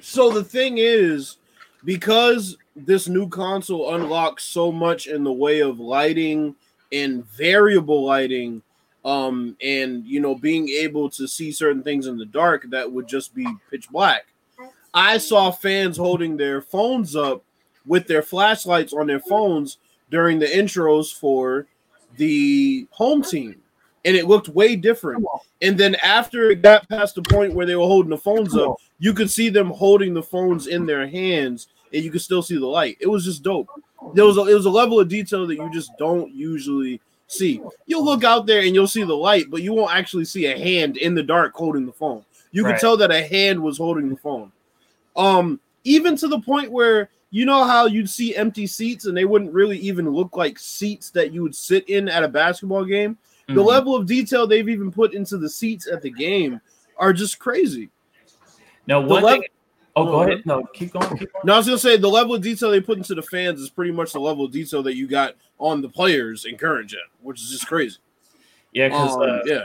[0.00, 1.36] so the thing is,
[1.84, 6.54] because this new console unlocks so much in the way of lighting
[6.92, 8.62] and variable lighting
[9.06, 13.08] um and you know being able to see certain things in the dark that would
[13.08, 14.26] just be pitch black.
[14.92, 17.42] I saw fans holding their phones up
[17.86, 19.78] with their flashlights on their phones
[20.10, 21.66] during the intros for
[22.16, 23.56] the home team
[24.04, 25.24] and it looked way different.
[25.62, 28.76] And then after it got past the point where they were holding the phones up
[28.98, 32.58] you could see them holding the phones in their hands and you could still see
[32.58, 32.96] the light.
[33.00, 33.68] It was just dope.
[34.14, 37.60] There was a, it was a level of detail that you just don't usually see.
[37.86, 40.58] You'll look out there and you'll see the light, but you won't actually see a
[40.58, 42.24] hand in the dark holding the phone.
[42.52, 42.72] You right.
[42.72, 44.52] can tell that a hand was holding the phone.
[45.16, 49.24] Um, even to the point where you know how you'd see empty seats and they
[49.24, 53.14] wouldn't really even look like seats that you would sit in at a basketball game.
[53.14, 53.54] Mm-hmm.
[53.54, 56.60] The level of detail they've even put into the seats at the game
[56.98, 57.90] are just crazy.
[58.86, 59.42] Now, one thing
[59.96, 60.44] Oh, go ahead.
[60.44, 61.08] No, keep going.
[61.16, 61.42] Keep going.
[61.44, 63.70] No, I was gonna say the level of detail they put into the fans is
[63.70, 67.00] pretty much the level of detail that you got on the players in current gen,
[67.22, 67.98] which is just crazy.
[68.72, 69.64] Yeah, because um, uh, yeah,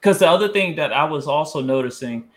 [0.00, 2.28] because the other thing that I was also noticing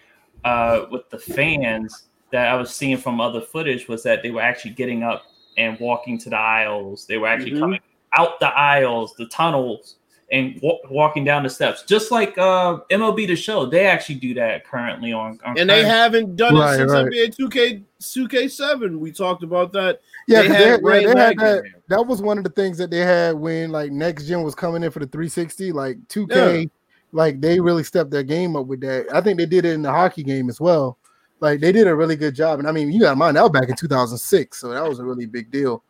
[0.44, 4.42] uh, with the fans that I was seeing from other footage was that they were
[4.42, 5.24] actually getting up
[5.58, 7.06] and walking to the aisles.
[7.06, 7.60] They were actually mm-hmm.
[7.62, 7.80] coming
[8.18, 9.96] out the aisles, the tunnels,
[10.32, 13.66] and w- walking down the steps, just like uh, MLB the Show.
[13.66, 17.06] They actually do that currently on, on and they haven't done it since right.
[17.06, 18.98] NBA 2K 2K7.
[18.98, 20.02] We talked about that.
[20.28, 21.64] Yeah, they had, they, yeah, they had that.
[21.88, 24.84] That was one of the things that they had when like next gen was coming
[24.84, 25.72] in for the 360.
[25.72, 26.70] Like 2K, yeah.
[27.12, 29.08] like they really stepped their game up with that.
[29.14, 30.98] I think they did it in the hockey game as well.
[31.40, 32.60] Like they did a really good job.
[32.60, 35.04] And I mean, you got mine that was back in 2006, so that was a
[35.04, 35.84] really big deal.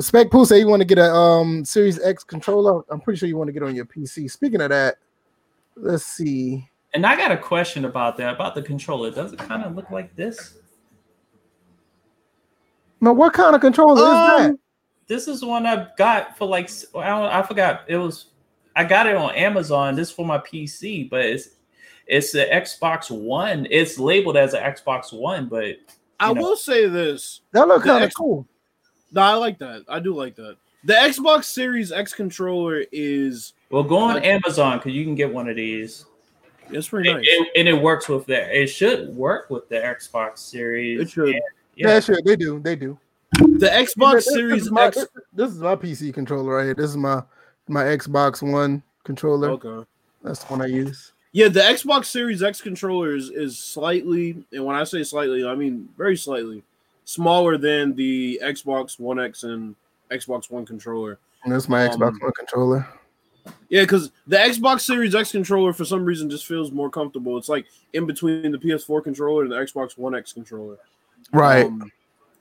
[0.00, 2.82] Spec Pooh say you want to get a um Series X controller.
[2.90, 4.30] I'm pretty sure you want to get on your PC.
[4.30, 4.96] Speaking of that,
[5.76, 6.68] let's see.
[6.94, 9.10] And I got a question about that about the controller.
[9.10, 10.58] Does it kind of look like this?
[13.00, 14.58] No, what kind of controller um, is that?
[15.06, 18.26] This is one I got for like I don't I forgot it was
[18.74, 19.94] I got it on Amazon.
[19.94, 21.50] This for my PC, but it's
[22.06, 23.66] it's the Xbox One.
[23.70, 25.76] It's labeled as an Xbox One, but
[26.18, 26.40] I know.
[26.40, 27.42] will say this.
[27.52, 28.46] That looks kind of cool.
[29.14, 29.84] No, I like that.
[29.88, 30.56] I do like that.
[30.82, 33.84] The Xbox Series X controller is well.
[33.84, 36.04] Go on Amazon because you can get one of these.
[36.70, 38.50] It's pretty nice, it, and it works with that.
[38.50, 41.00] It should work with the Xbox Series.
[41.00, 41.28] It should.
[41.28, 41.40] And,
[41.76, 41.88] yeah.
[41.88, 42.18] yeah, sure.
[42.24, 42.58] They do.
[42.58, 42.98] They do.
[43.38, 44.96] The Xbox this, Series this my, X.
[44.96, 46.74] This, this is my PC controller right here.
[46.74, 47.22] This is my
[47.68, 49.50] my Xbox One controller.
[49.50, 49.88] Okay,
[50.22, 51.12] that's the one I use.
[51.32, 55.54] Yeah, the Xbox Series X controller is, is slightly, and when I say slightly, I
[55.54, 56.62] mean very slightly
[57.04, 59.74] smaller than the Xbox One X and
[60.10, 61.18] Xbox One controller.
[61.44, 62.88] And that's my um, Xbox One controller.
[63.68, 67.36] Yeah, because the Xbox Series X controller for some reason just feels more comfortable.
[67.36, 70.78] It's like in between the PS4 controller and the Xbox One X controller.
[71.32, 71.66] Right.
[71.66, 71.90] Um,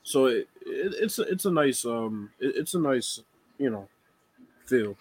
[0.04, 3.22] so it, it, it's a, it's a nice um it, it's a nice
[3.58, 3.88] you know
[4.66, 4.98] feel.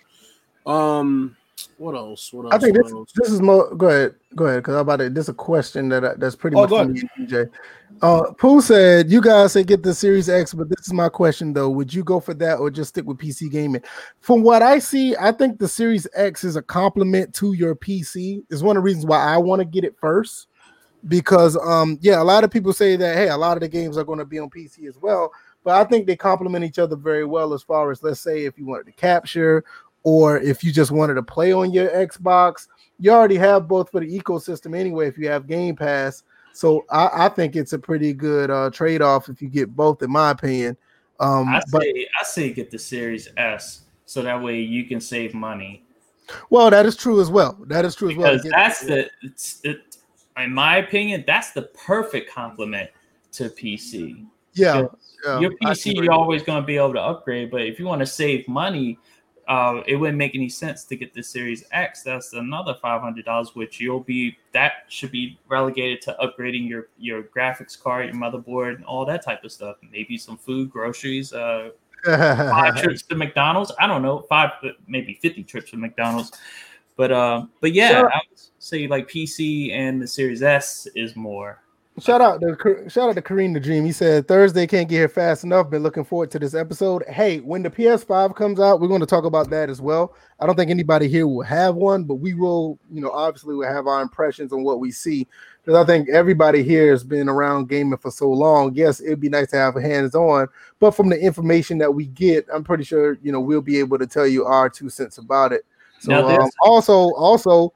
[0.66, 1.36] Um,
[1.78, 2.32] what else?
[2.32, 2.54] What else?
[2.54, 3.74] I think this, this is more.
[3.74, 5.10] Go ahead, go ahead, because I'm about to.
[5.10, 7.50] This is a question that I, that's pretty oh, much me, DJ.
[8.00, 11.52] Uh, Pooh said, "You guys say get the Series X, but this is my question
[11.52, 13.82] though: Would you go for that or just stick with PC gaming?"
[14.20, 18.42] From what I see, I think the Series X is a complement to your PC.
[18.50, 20.48] Is one of the reasons why I want to get it first,
[21.08, 23.96] because um, yeah, a lot of people say that hey, a lot of the games
[23.96, 25.32] are going to be on PC as well.
[25.64, 28.58] But I think they complement each other very well as far as let's say if
[28.58, 29.64] you wanted to capture
[30.04, 34.00] or if you just wanted to play on your Xbox, you already have both for
[34.00, 35.08] the ecosystem anyway.
[35.08, 39.02] If you have Game Pass, so I, I think it's a pretty good uh, trade
[39.02, 40.76] off if you get both, in my opinion.
[41.20, 45.00] Um, I but, say I say get the Series S so that way you can
[45.00, 45.84] save money.
[46.50, 47.58] Well, that is true as well.
[47.66, 48.36] That is true as well.
[48.36, 49.96] Because that's the, it's, it,
[50.36, 52.90] in my opinion, that's the perfect complement
[53.32, 54.26] to PC.
[54.54, 54.86] Yeah,
[55.24, 58.00] yeah your PC you're always going to be able to upgrade, but if you want
[58.00, 58.98] to save money,
[59.52, 62.02] uh, it wouldn't make any sense to get the Series X.
[62.02, 66.88] That's another five hundred dollars, which you'll be that should be relegated to upgrading your
[66.96, 69.76] your graphics card, your motherboard, and all that type of stuff.
[69.90, 71.68] Maybe some food, groceries, uh,
[72.02, 73.70] five trips to McDonald's.
[73.78, 74.52] I don't know, five
[74.88, 76.32] maybe fifty trips to McDonald's.
[76.96, 81.60] But uh, but yeah, I would say like PC and the Series S is more
[82.00, 83.84] Shout out to shout out to Kareem the Dream.
[83.84, 85.68] He said Thursday can't get here fast enough.
[85.68, 87.04] Been looking forward to this episode.
[87.06, 90.14] Hey, when the PS5 comes out, we're going to talk about that as well.
[90.40, 93.70] I don't think anybody here will have one, but we will, you know, obviously we'll
[93.70, 95.28] have our impressions on what we see.
[95.62, 98.74] Because I think everybody here has been around gaming for so long.
[98.74, 100.48] Yes, it'd be nice to have hands on,
[100.80, 103.98] but from the information that we get, I'm pretty sure you know we'll be able
[103.98, 105.66] to tell you our two cents about it.
[106.00, 107.74] So um, also, also,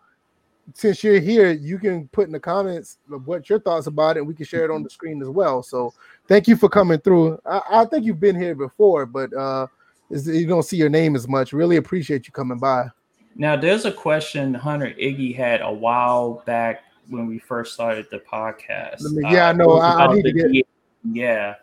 [0.75, 4.29] since you're here, you can put in the comments what your thoughts about it, and
[4.29, 5.63] we can share it on the screen as well.
[5.63, 5.95] So
[6.29, 7.39] thank you for coming through.
[7.47, 9.67] I, I think you've been here before, but uh,
[10.11, 11.53] you don't see your name as much.
[11.53, 12.89] Really appreciate you coming by.
[13.37, 18.19] Now, there's a question Hunter Iggy had a while back when we first started the
[18.19, 19.03] podcast.
[19.03, 19.73] Me, yeah, uh, I know.
[19.73, 20.67] I, I need to get.
[21.13, 21.55] Yeah.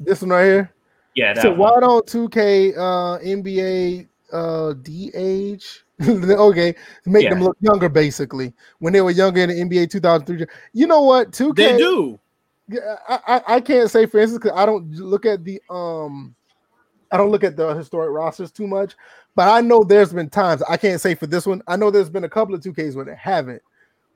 [0.00, 0.74] This one right here.
[1.14, 1.34] Yeah.
[1.40, 1.58] So one.
[1.58, 5.64] why don't 2K uh, NBA uh, DH?
[6.02, 6.74] okay,
[7.06, 7.30] make yeah.
[7.30, 8.52] them look younger, basically.
[8.80, 10.46] When they were younger in the NBA 2003.
[10.72, 11.30] You know what?
[11.30, 11.54] 2K.
[11.56, 12.18] They do.
[13.08, 16.34] I, I, I can't say for instance because I don't look at the um
[17.12, 18.94] I don't look at the historic rosters too much,
[19.36, 21.62] but I know there's been times I can't say for this one.
[21.68, 23.62] I know there's been a couple of 2Ks where they haven't,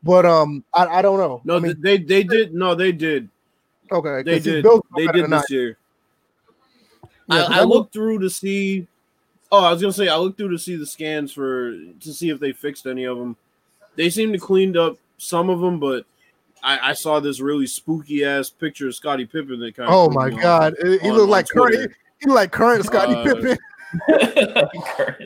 [0.02, 1.42] but um, I, I don't know.
[1.44, 2.54] No, I mean, they they did.
[2.54, 3.28] No, they did.
[3.92, 4.64] Okay, they did.
[4.96, 5.76] They did this year.
[7.30, 8.86] Yeah, I, I looked through to see.
[9.51, 12.30] Oh, I was gonna say I looked through to see the scans for to see
[12.30, 13.36] if they fixed any of them.
[13.96, 16.05] They seem to cleaned up some of them, but
[16.62, 19.94] I, I saw this really spooky ass picture of Scottie Pippen that kind of.
[19.94, 21.92] Oh my god, on, he looked like current.
[22.20, 23.57] He looked like current Scottie uh, Pippen.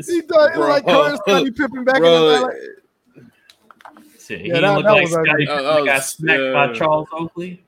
[0.06, 3.22] he thought he like current Scottie Pippen back bro, in the day.
[4.18, 6.52] So he yeah, that, looked that like Scottie Pippen uh, got smacked yeah.
[6.52, 7.64] by Charles Oakley.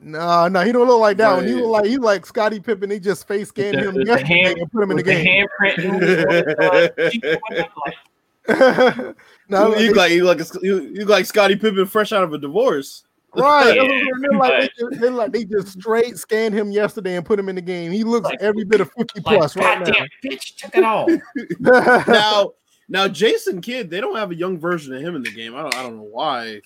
[0.00, 1.36] No, no, he don't look like that right.
[1.36, 1.46] one.
[1.46, 2.90] He look like he like Scottie Pippen.
[2.90, 5.46] He just face scanned him the hand, and put him in the, the game.
[8.48, 9.16] Handprint.
[9.48, 13.02] no, you like you like you, you like Scottie Pippen fresh out of a divorce.
[13.36, 13.76] Right.
[13.76, 13.82] Yeah,
[14.22, 17.50] they're, like, they, just, they're like they just straight scanned him yesterday and put him
[17.50, 17.92] in the game.
[17.92, 20.06] He looks like, every bit of 50 like, plus right now.
[20.24, 21.06] bitch took it all.
[21.60, 22.52] now
[22.88, 25.54] now Jason Kidd, they don't have a young version of him in the game.
[25.54, 26.62] I don't I don't know why.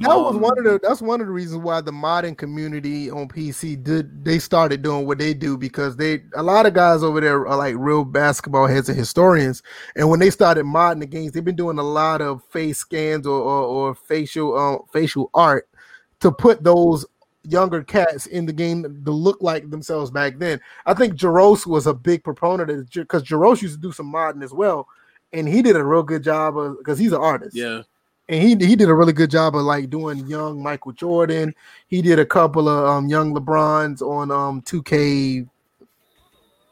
[0.00, 3.10] That um, was one of the that's one of the reasons why the modding community
[3.10, 7.02] on PC did they started doing what they do because they a lot of guys
[7.02, 9.62] over there are like real basketball heads and historians.
[9.96, 13.26] And when they started modding the games, they've been doing a lot of face scans
[13.26, 15.68] or or, or facial um, facial art
[16.20, 17.04] to put those
[17.42, 20.60] younger cats in the game to look like themselves back then.
[20.86, 24.44] I think Jaros was a big proponent of because Jaros used to do some modding
[24.44, 24.86] as well,
[25.32, 27.56] and he did a real good job of because he's an artist.
[27.56, 27.82] Yeah.
[28.28, 31.54] And he, he did a really good job of like doing young Michael Jordan.
[31.86, 35.48] He did a couple of um, young LeBrons on um 2K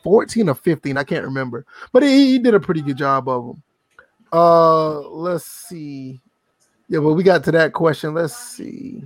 [0.02, 1.66] 14 or 15, I can't remember.
[1.92, 3.62] But he, he did a pretty good job of them.
[4.32, 6.20] Uh let's see.
[6.88, 8.14] Yeah, well, we got to that question.
[8.14, 9.02] Let's see.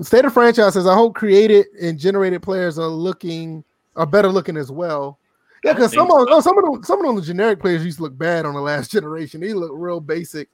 [0.00, 3.62] State of franchise says, I hope created and generated players are looking
[3.94, 5.18] are better looking as well.
[5.62, 6.40] Yeah, because some of so.
[6.40, 8.60] some of them some of them the generic players used to look bad on the
[8.60, 9.40] last generation.
[9.40, 10.48] They look real basic.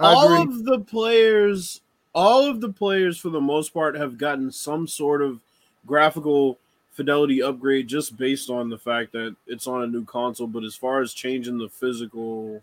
[0.00, 1.80] All of the players,
[2.14, 5.40] all of the players for the most part have gotten some sort of
[5.86, 6.58] graphical
[6.92, 10.46] fidelity upgrade just based on the fact that it's on a new console.
[10.46, 12.62] But as far as changing the physical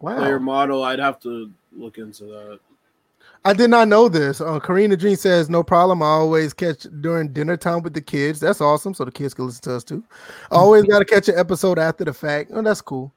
[0.00, 0.18] wow.
[0.18, 2.60] player model, I'd have to look into that.
[3.44, 4.40] I did not know this.
[4.40, 6.02] Uh, Kareem the Dream says, "No problem.
[6.02, 8.40] I always catch during dinner time with the kids.
[8.40, 8.92] That's awesome.
[8.92, 10.02] So the kids can listen to us too.
[10.50, 12.50] always got to catch an episode after the fact.
[12.52, 13.12] Oh, that's cool.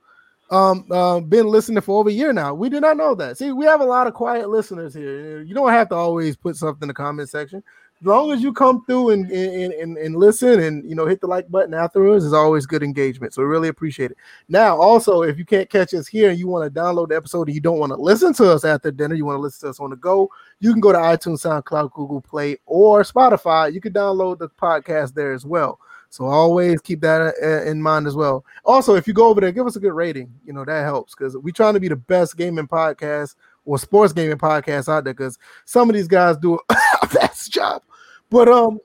[0.52, 2.56] Um, uh, been listening for over a year now.
[2.56, 3.38] We do not know that.
[3.38, 5.41] See, we have a lot of quiet listeners here.
[5.41, 7.64] You don't have to always put something in the comment section
[8.02, 11.20] as long as you come through and, and, and, and listen and you know hit
[11.20, 13.34] the like button afterwards is always good engagement.
[13.34, 14.18] So we really appreciate it.
[14.47, 17.47] Now, also, if you can't catch us here and you want to download the episode
[17.47, 19.70] and you don't want to listen to us after dinner, you want to listen to
[19.70, 23.74] us on the go, you can go to iTunes, SoundCloud, Google Play, or Spotify.
[23.74, 25.80] You can download the podcast there as well.
[26.10, 28.43] So always keep that uh, in mind as well.
[28.66, 30.34] Also, if you go over there, give us a good rating.
[30.45, 33.36] You know that helps because we're trying to be the best gaming podcast
[33.66, 35.14] or sports gaming podcast out there.
[35.14, 37.84] Because some of these guys do a best job.
[38.30, 38.80] But um,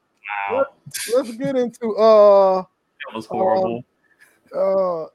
[0.50, 0.66] wow.
[1.14, 2.62] let, us get into uh.
[3.06, 3.84] That was horrible.
[4.54, 5.06] Uh, uh,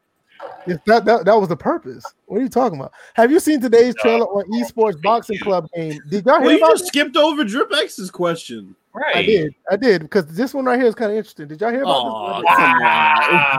[0.68, 2.03] if that, that that was the purpose.
[2.26, 2.91] What are you talking about?
[3.14, 5.99] Have you seen today's trailer on Esports Boxing Club game?
[6.10, 8.76] Did y'all hear well, you just skipped over Drip X's question.
[8.93, 9.15] Right.
[9.15, 9.55] I did.
[9.69, 11.47] I did because this one right here is kind of interesting.
[11.47, 12.49] Did y'all hear about oh, this?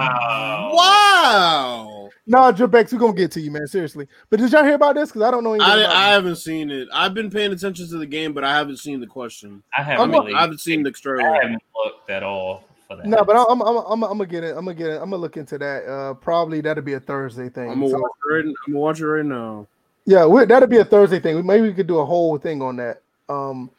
[0.00, 0.70] Wow.
[0.74, 2.10] wow.
[2.26, 3.66] Nah, Drip X, we're gonna get to you, man.
[3.66, 4.06] Seriously.
[4.28, 5.10] But did y'all hear about this?
[5.10, 6.88] Because I don't know I, I haven't seen it.
[6.92, 9.62] I've been paying attention to the game, but I haven't seen the question.
[9.76, 10.10] I haven't.
[10.10, 11.28] Really, I haven't seen the trailer.
[11.28, 12.64] I haven't looked at all.
[13.04, 14.56] No, but I'm, I'm, I'm, I'm, I'm gonna get it.
[14.56, 14.94] I'm gonna get it.
[14.94, 15.86] I'm gonna look into that.
[15.86, 17.70] Uh, probably that'll be a Thursday thing.
[17.70, 19.66] I'm gonna, so, watch, it right, I'm gonna watch it right now.
[20.06, 21.44] Yeah, that'll be a Thursday thing.
[21.46, 23.02] Maybe we could do a whole thing on that.
[23.28, 23.70] Um,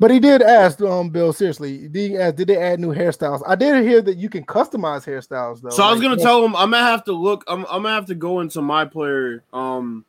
[0.00, 3.42] but he did ask, um, Bill, seriously, did, ask, did they add new hairstyles?
[3.46, 5.70] I did hear that you can customize hairstyles though.
[5.70, 7.44] So like, I was gonna tell him I'm gonna have to look.
[7.48, 9.42] I'm, I'm gonna have to go into my player.
[9.52, 10.04] Um,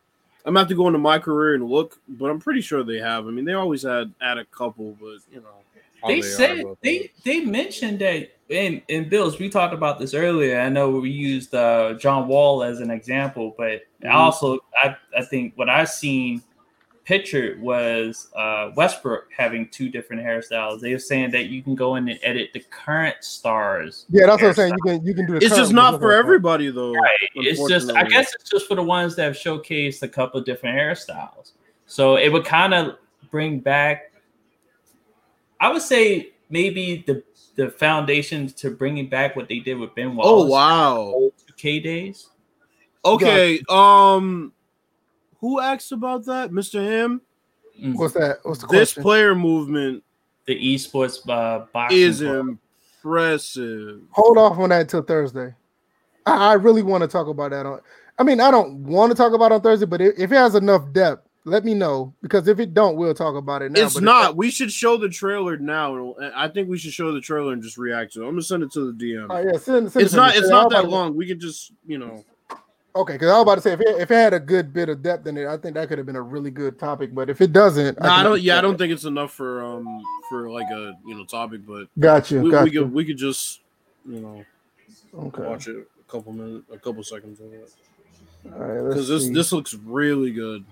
[0.46, 3.00] I'm gonna have to go into my career and look, but I'm pretty sure they
[3.00, 3.28] have.
[3.28, 5.48] I mean, they always had add a couple, but you know,
[6.08, 10.14] they, they said are, they they mentioned that in in Bills, we talked about this
[10.14, 10.60] earlier.
[10.60, 14.16] I know we used uh, John Wall as an example, but Mhm.
[14.16, 16.42] also I I think what I've seen
[17.10, 20.80] pictured was uh, Westbrook having two different hairstyles.
[20.80, 24.06] They were saying that you can go in and edit the current stars.
[24.12, 24.74] Yeah, that's what I'm saying.
[24.76, 25.40] You can you can do.
[25.40, 26.94] The It's just not for everybody though.
[26.94, 27.30] Right.
[27.34, 30.46] It's just I guess it's just for the ones that have showcased a couple of
[30.46, 31.54] different hairstyles.
[31.88, 32.98] So it would kind of
[33.32, 34.14] bring back
[35.60, 37.24] I would say maybe the
[37.56, 40.44] the foundation to bringing back what they did with Ben Wallace.
[40.44, 41.32] Oh wow.
[41.58, 42.30] 2K days.
[43.04, 43.64] Okay.
[43.68, 44.54] Um,
[45.40, 47.22] who asked about that, Mister Ham?
[47.82, 47.96] Mm.
[47.96, 48.40] What's that?
[48.44, 48.80] What's the question?
[48.80, 49.04] This question?
[49.04, 50.04] player movement
[50.46, 51.98] The esports uh, boxing.
[51.98, 52.58] is pro-
[53.04, 54.02] impressive.
[54.12, 55.54] Hold off on that until Thursday.
[56.26, 57.80] I, I really want to talk about that on.
[58.18, 60.36] I mean, I don't want to talk about it on Thursday, but if, if it
[60.36, 63.86] has enough depth, let me know because if it don't, we'll talk about it now.
[63.86, 64.36] it's but if- not.
[64.36, 66.16] We should show the trailer now.
[66.36, 68.26] I think we should show the trailer and just react to it.
[68.26, 69.28] I'm gonna send it to the DM.
[69.30, 70.36] Oh, yeah, send, send it it's to not.
[70.36, 71.16] It's not that long.
[71.16, 72.26] We can just, you know.
[72.96, 74.90] Okay, because I was about to say if it, if it had a good bit
[74.90, 77.14] of depth in it, I think that could have been a really good topic.
[77.14, 78.42] But if it doesn't, No, I can don't.
[78.42, 81.84] Yeah, I don't think it's enough for um for like a you know topic, but
[81.84, 81.90] it.
[82.00, 82.42] Got you.
[82.42, 83.62] we, got we could we could just
[84.08, 84.44] you know
[85.16, 85.44] okay.
[85.44, 87.72] watch it a couple minutes, a couple seconds of it
[88.46, 88.90] All right.
[88.90, 89.34] Because this see.
[89.34, 90.66] this looks really good.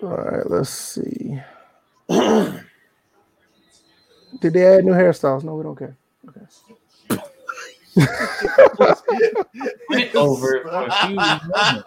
[0.00, 0.48] All right.
[0.48, 1.40] Let's see.
[2.08, 2.62] Did
[4.52, 5.42] they add new hairstyles?
[5.42, 5.96] No, we don't care.
[6.28, 6.40] Okay.
[7.96, 8.08] Went
[10.14, 11.46] over it for a few moments.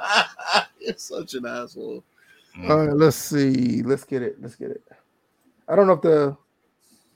[0.80, 2.03] You're such an asshole.
[2.70, 3.84] All right, let's see.
[3.84, 4.41] Let's get it.
[4.41, 4.84] Let's get it.
[5.68, 6.38] I don't know if the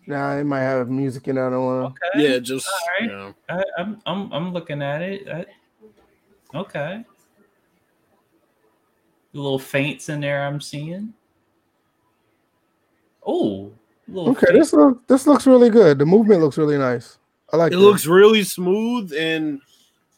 [0.08, 1.48] nah, it might have music in it.
[1.48, 2.24] I don't want Okay.
[2.32, 3.04] Yeah, just All right.
[3.04, 3.34] you know.
[3.50, 5.28] I, I'm I'm I'm looking at it.
[5.28, 5.46] I,
[6.58, 7.06] okay.
[9.34, 11.14] The little faints in there I'm seeing.
[13.26, 13.72] Oh,
[14.14, 14.60] Okay, feint.
[14.60, 15.98] this look this looks really good.
[16.00, 17.18] The movement looks really nice.
[17.54, 17.84] I like It this.
[17.84, 19.62] looks really smooth, and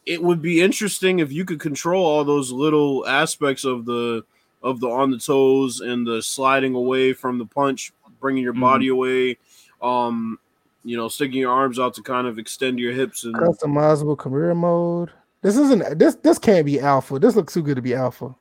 [0.06, 4.24] it would be interesting if you could control all those little aspects of the
[4.62, 8.62] of the on the toes and the sliding away from the punch, bringing your Mhm.
[8.62, 9.38] body away.
[9.82, 10.40] Um,
[10.86, 14.54] you know, sticking your arms out to kind of extend your hips and customizable career
[14.56, 15.10] mode.
[15.42, 17.20] This isn't this this can't be alpha.
[17.20, 18.34] This looks too good to be alpha.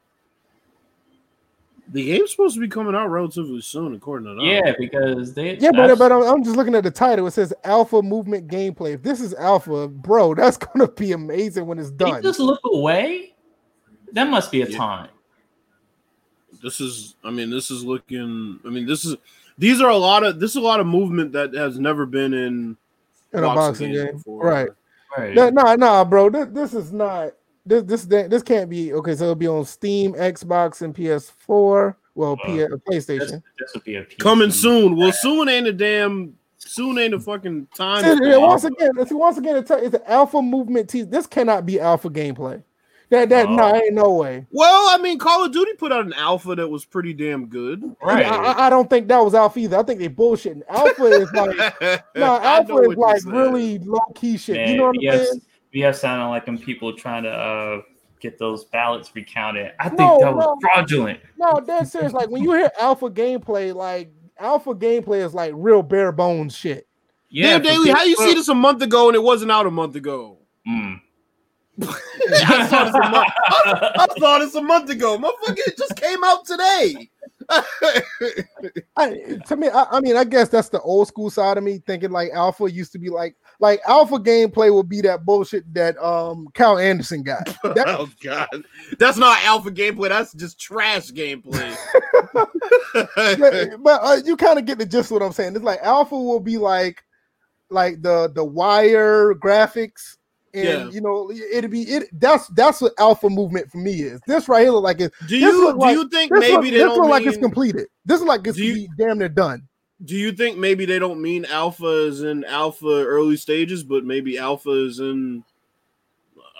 [1.90, 4.44] The game's supposed to be coming out relatively soon, according to that.
[4.44, 7.26] Yeah, because they Yeah, but I've- but I'm, I'm just looking at the title.
[7.26, 8.94] It says alpha movement gameplay.
[8.94, 12.22] If this is alpha, bro, that's gonna be amazing when it's they done.
[12.22, 13.34] just look away.
[14.12, 14.76] That must be a Yeah.
[14.78, 15.08] time.
[16.62, 19.16] this is i mean this is looking i mean this is
[19.58, 22.32] these are a lot of this is a lot of movement that has never been
[22.32, 22.76] in
[23.32, 24.44] in a boxing game, before.
[24.46, 24.68] right?
[25.16, 25.34] Right.
[25.34, 26.30] No, no, no, bro.
[26.30, 27.32] This, this is not.
[27.64, 29.14] This this this can't be okay.
[29.14, 31.94] So it'll be on Steam, Xbox, and PS4.
[32.14, 33.18] Well, P- Uh, PlayStation.
[33.18, 34.18] this, this would be a PC.
[34.18, 38.40] coming soon well soon ain't a damn soon ain't a fucking time See, span.
[38.42, 40.90] once again, see, once again, it's, it's an alpha movement.
[40.90, 42.62] Te- this cannot be alpha gameplay.
[43.10, 43.74] That that no, Oh.
[43.74, 44.46] ain't no way.
[44.52, 47.82] well i mean call of duty put out an alpha that was pretty damn good
[48.02, 48.24] Right.
[48.24, 49.78] I, I- I don't think that was alpha either.
[49.78, 50.62] I think they bullshitting.
[50.68, 53.34] Alpha is like no, alpha is like saying.
[53.36, 54.56] really low key shit.
[54.56, 55.42] Man, you know what I'm yes, saying?
[55.72, 57.82] We have sounded like them people trying to uh,
[58.20, 59.72] get those ballots recounted.
[59.80, 60.58] I think No, that was no.
[60.60, 61.20] fraudulent.
[61.38, 62.12] No, dead serious.
[62.12, 66.86] Like when you hear alpha gameplay, like alpha gameplay is like real bare bones shit.
[67.30, 69.70] Yeah, damn daily how you see this a month ago and it wasn't out a
[69.70, 71.00] month ago Mm.
[71.82, 73.28] I saw this a month.
[73.64, 75.18] I saw this a month ago.
[75.18, 77.10] Motherfucker, it just came out today.
[78.96, 81.82] I, to me, I, I mean, I guess that's the old school side of me
[81.86, 85.96] thinking like alpha used to be like like alpha gameplay would be that bullshit that
[86.02, 87.46] um Cal Anderson got.
[87.62, 88.48] That- oh god,
[88.98, 90.08] that's not alpha gameplay.
[90.08, 91.74] That's just trash gameplay.
[92.34, 95.54] but but, uh, you kind of get the gist of what I'm saying.
[95.54, 97.02] It's like alpha will be like
[97.70, 100.16] like the the wire graphics.
[100.54, 100.90] And Yeah.
[100.90, 102.08] you know, it'd be it.
[102.20, 104.20] That's that's what alpha movement for me is.
[104.26, 105.12] This right here look like it.
[105.26, 107.86] do you do like- you think maybe look, they this don't look like it's completed.
[108.04, 109.66] This is like it's you- damn near done.
[110.04, 114.36] Do you think maybe they don't mean alpha is in alpha early stages, but maybe
[114.38, 115.44] alpha is in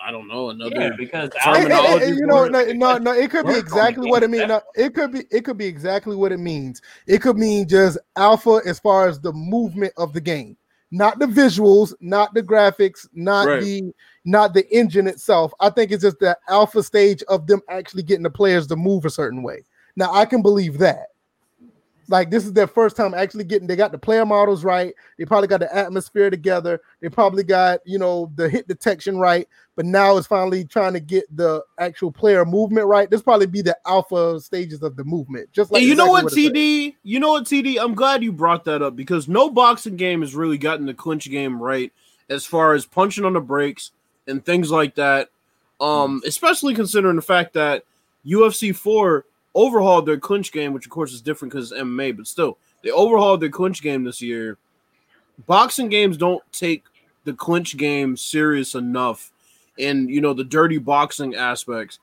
[0.05, 0.75] I don't know another.
[0.75, 4.09] Yeah, because Hey, hey, hey, Terminology you know, no, no, no, it could be exactly
[4.09, 4.49] what it means.
[4.49, 6.83] No, it could be, it could be exactly what it means.
[7.07, 10.57] It could mean just alpha as far as the movement of the game,
[10.91, 13.61] not the visuals, not the graphics, not Right.
[13.61, 13.93] the,
[14.25, 15.53] not the engine itself.
[15.61, 19.05] I think it's just the alpha stage of them actually getting the players to move
[19.05, 19.65] a certain way.
[19.95, 21.09] Now I can believe that.
[22.09, 23.67] Like this is their first time actually getting.
[23.67, 24.95] They got the player models right.
[25.19, 26.81] They probably got the atmosphere together.
[27.01, 29.49] They probably got you know the hit detection right.
[29.75, 33.09] But now it's finally trying to get the actual player movement right.
[33.09, 35.51] This probably be the alpha stages of the movement.
[35.53, 36.63] Just like Hey, you know exactly what, it says.
[36.63, 36.95] TD?
[37.05, 37.79] You know what, TD?
[37.81, 41.31] I'm glad you brought that up because no boxing game has really gotten the clinch
[41.31, 41.91] game right
[42.29, 43.93] as far as punching on the breaks
[44.27, 45.31] and things like that.
[45.81, 47.85] Um, especially considering the fact that
[48.27, 49.25] UFC 4
[49.55, 52.91] overhauled their clinch game, which of course is different because it's MMA, but still, they
[52.91, 54.59] overhauled their clinch game this year.
[55.47, 56.85] Boxing games don't take
[57.25, 59.33] the clinch game serious enough
[59.79, 61.99] and you know the dirty boxing aspects.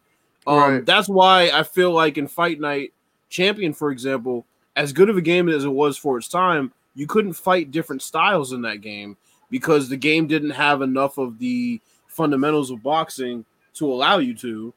[0.48, 0.86] Um, Right.
[0.86, 2.94] that's why I feel like in Fight Night
[3.30, 4.46] Champion, for example,
[4.76, 8.02] as good of a game as it was for its time, you couldn't fight different
[8.02, 9.18] styles in that game
[9.52, 13.46] because the game didn't have enough of the fundamentals of boxing
[13.76, 14.74] to allow you to.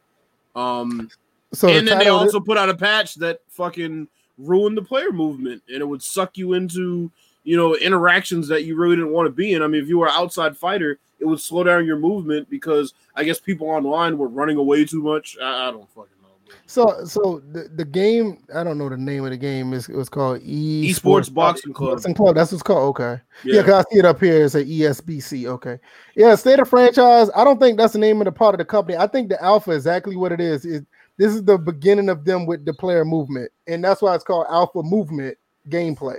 [0.54, 1.10] Um,
[1.53, 5.12] So the and then they also put out a patch that fucking ruined the player
[5.12, 7.11] movement and it would suck you into
[7.44, 9.62] you know interactions that you really didn't want to be in.
[9.62, 12.94] I mean, if you were an outside fighter, it would slow down your movement because
[13.14, 15.36] I guess people online were running away too much.
[15.40, 16.28] I, I don't fucking know.
[16.66, 19.72] So, so the, the game, I don't know the name of the game.
[19.72, 21.96] Is it was called e Esports Boxing Club.
[21.96, 22.34] Boxing Club.
[22.34, 22.90] That's what's called.
[22.90, 23.20] Okay.
[23.44, 24.44] Yeah, Yeah, because I see it up here.
[24.44, 25.46] It's a ESBC.
[25.46, 25.78] Okay.
[26.14, 27.30] Yeah, state of franchise.
[27.34, 28.96] I don't think that's the name of the part of the company.
[28.96, 30.64] I think the alpha is exactly what it is.
[30.64, 30.86] It,
[31.22, 34.46] this is the beginning of them with the player movement, and that's why it's called
[34.50, 36.18] alpha movement gameplay.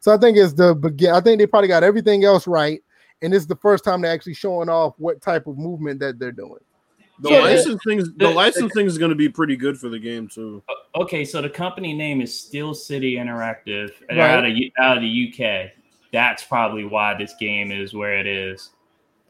[0.00, 1.14] So I think it's the begin.
[1.14, 2.82] I think they probably got everything else right,
[3.22, 6.18] and this is the first time they're actually showing off what type of movement that
[6.18, 6.58] they're doing.
[7.20, 8.08] the Yeah, license things.
[8.08, 10.62] The, the- license thing is going to be pretty good for the game too.
[10.96, 14.30] Okay, so the company name is Steel City Interactive uh, Right.
[14.32, 15.70] out of out of the UK.
[16.12, 18.72] That's probably why this game is where it is,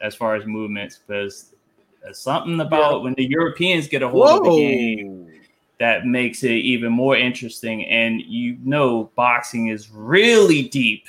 [0.01, 1.55] as far as movements, because
[2.03, 5.31] there's something about when the Europeans get a hold of the game
[5.79, 7.85] that makes it even more interesting.
[7.87, 11.07] And you know, boxing is really deep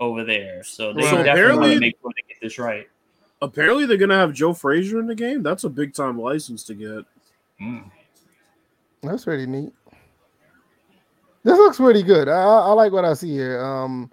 [0.00, 2.88] over there, so they So definitely want to make sure they get this right.
[3.40, 5.42] Apparently, they're going to have Joe Frazier in the game.
[5.42, 7.04] That's a big time license to get.
[7.60, 7.90] Mm.
[9.02, 9.72] That's pretty neat.
[11.42, 12.28] This looks pretty good.
[12.28, 13.62] I, I I like what I see here.
[13.64, 14.10] Um,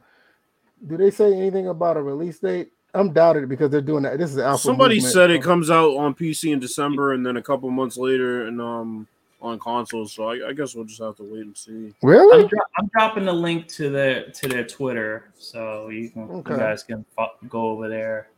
[0.88, 2.72] do they say anything about a release date?
[2.94, 4.18] I'm doubted it because they're doing that.
[4.18, 4.64] This is alpha.
[4.64, 7.98] Somebody movement, said it comes out on PC in December, and then a couple months
[7.98, 9.08] later, and um
[9.42, 10.14] on consoles.
[10.14, 11.94] So I, I guess we'll just have to wait and see.
[12.02, 12.44] Really?
[12.44, 16.54] I'm, dro- I'm dropping the link to their to their Twitter, so you can Okay.
[16.54, 18.30] you guys can fo- go over there.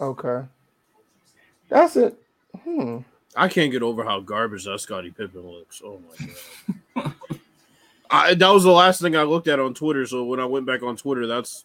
[0.00, 0.44] Okay.
[1.68, 2.16] That's it.
[2.62, 2.98] Hmm.
[3.36, 5.82] I can't get over how garbage that Scottie Pippen looks.
[5.84, 7.12] Oh my god.
[8.10, 10.06] I, that was the last thing I looked at on Twitter.
[10.06, 11.64] So when I went back on Twitter, that's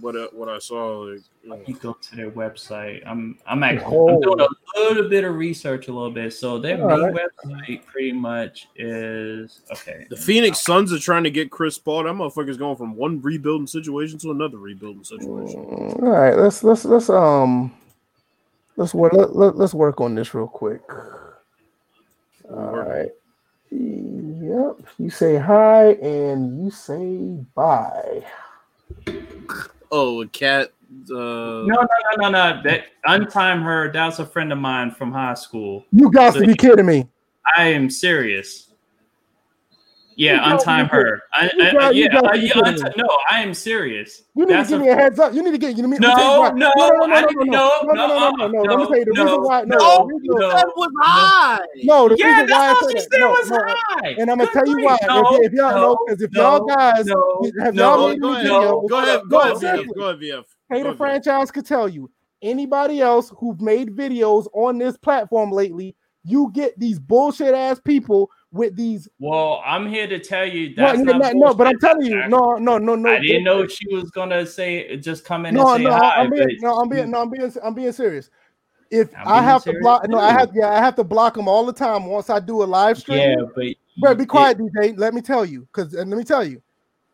[0.00, 1.00] what I, what I saw.
[1.00, 1.60] Like, you know.
[1.66, 3.02] You go to their website.
[3.06, 4.08] I'm I'm actually Oh.
[4.08, 6.32] I'm doing a little bit of research, a little bit.
[6.32, 7.28] So their All main right.
[7.44, 10.06] website pretty much is okay.
[10.10, 12.04] The Phoenix Suns are trying to get Chris Paul.
[12.04, 15.64] That motherfucker's going from one rebuilding situation to another rebuilding situation.
[15.64, 16.36] Mm, All right.
[16.36, 17.72] Let's let's let's um
[18.76, 20.82] let's work let, let, let's work on this real quick.
[22.50, 23.10] All right.
[23.70, 24.76] Yep.
[24.98, 28.24] You say hi and you say bye.
[29.90, 30.72] Oh, a cat.
[31.10, 31.86] Uh, No, no,
[32.18, 32.62] no, no, no.
[32.64, 33.90] That untime her.
[33.92, 35.84] That's a friend of mine from high school.
[35.92, 37.08] You got So to be kidding me.
[37.56, 38.72] I am serious.
[40.18, 41.20] You Yeah, got- untime her.
[41.34, 44.22] I, I- got- yeah, got to be yeah, kidding unti- no, I am serious.
[44.34, 45.34] You need That's to give a- me a heads up.
[45.34, 47.06] You need to get you need No, to tell you no, why.
[47.12, 48.62] I didn't- no, no, no, no, no, no, no, no.
[48.62, 49.62] Let me no, tell you the no, reason why.
[49.64, 50.48] No, no, the reason, no.
[50.48, 51.60] that was high.
[51.84, 53.12] no, the Yeah, reason why I that's all said she that.
[53.12, 54.08] said No, was no, high.
[54.18, 54.86] and I'm gonna Good tell you grief.
[54.86, 54.98] why.
[55.06, 58.08] No, if, if y'all no, know, because if no, y'all guys no, have no, y'all
[58.08, 58.44] made go any ahead.
[58.46, 59.20] video, Go ahead.
[59.22, 59.86] no, Go ahead, seriously.
[59.86, 59.94] VF.
[59.96, 60.44] Go ahead, VF.
[60.70, 60.96] Hey, Go the ahead, VF.
[60.96, 62.10] franchise could tell you.
[62.42, 65.94] Anybody else who've made videos on this platform lately,
[66.24, 69.08] you get these bullshit ass people with these.
[69.18, 70.96] Well, I'm here to tell you that.
[70.98, 73.08] no, not no, no, but I'm telling you, no, no, no, no.
[73.10, 76.22] I didn't know she was gonna say just come in No, and say no, hi.
[76.22, 78.30] I'm being, no, I'm being, no, I'm being, I'm being serious.
[78.90, 81.34] If I'm I have to serious block, no, I have, yeah, I have to block
[81.34, 83.18] them all the time once I do a live stream.
[83.18, 84.96] yeah, but Bro, be you- quiet, DJ.
[84.96, 86.62] Let me tell you, because and let me tell you,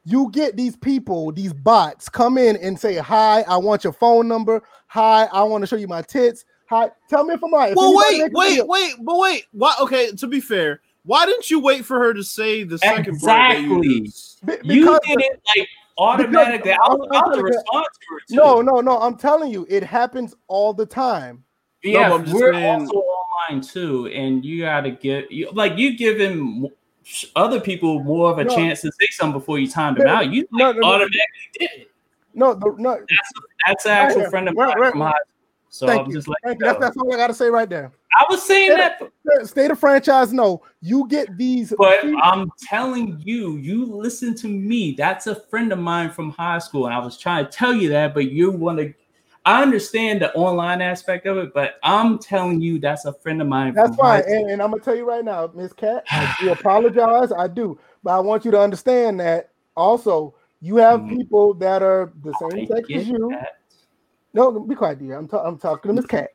[0.04, 4.28] you get these people, these bots come in and say, Hi, I want your phone
[4.28, 4.62] number.
[4.88, 6.44] Hi, I want to show you my tits.
[6.68, 7.74] Hi, tell me if I'm right.
[7.76, 9.46] Well, wait, wait, wait, but wait.
[9.52, 9.74] Why?
[9.80, 13.54] Okay, to be fair, why didn't you wait for her to say the second part
[13.56, 14.74] that you Exactly.
[14.74, 16.72] you because- did it like automatically.
[16.72, 18.34] I I'm- was I'm about to respond to her too.
[18.36, 18.98] No, no, no.
[18.98, 21.44] I'm telling you, it happens all the time.
[21.82, 22.92] Yeah, No, I'm just we're saying- also
[23.48, 26.70] online too, and you got to give you like you give giving
[27.34, 28.54] other people more of a No.
[28.54, 30.32] chance to say something before you timed them No, out.
[30.32, 30.86] You no, like, no, no.
[30.88, 31.18] automatically
[31.58, 31.90] did it.
[32.34, 32.94] No, no.
[32.94, 33.32] That's
[33.66, 34.90] that's an actual Right, friend of right, mine right.
[34.92, 35.12] from high.
[35.68, 36.12] So Thank I'm you.
[36.14, 36.66] just like, Thank you.
[36.66, 37.90] That's, that's all I gotta say right there.
[38.18, 38.94] I was saying Yeah.
[38.98, 40.62] that, State of franchise, no.
[40.80, 44.92] You get these, but I'm telling you, you listen to me.
[44.98, 47.88] That's a friend of mine from high school, and I was trying to tell you
[47.90, 48.92] that, but you want to.
[49.44, 53.48] I understand the online aspect of it, but I'm telling you that's a friend of
[53.48, 53.74] mine.
[53.74, 54.22] That's fine.
[54.26, 57.32] And, and I'm gonna tell you right now, Miss Cat, I do apologize.
[57.32, 61.16] I do, but I want you to understand that also you have Mhm.
[61.16, 63.28] people that are the I same sex as you.
[63.30, 63.58] that.
[64.34, 65.16] No, be quiet, dear.
[65.16, 66.30] I'm, ta- I'm talking to Miss Cat.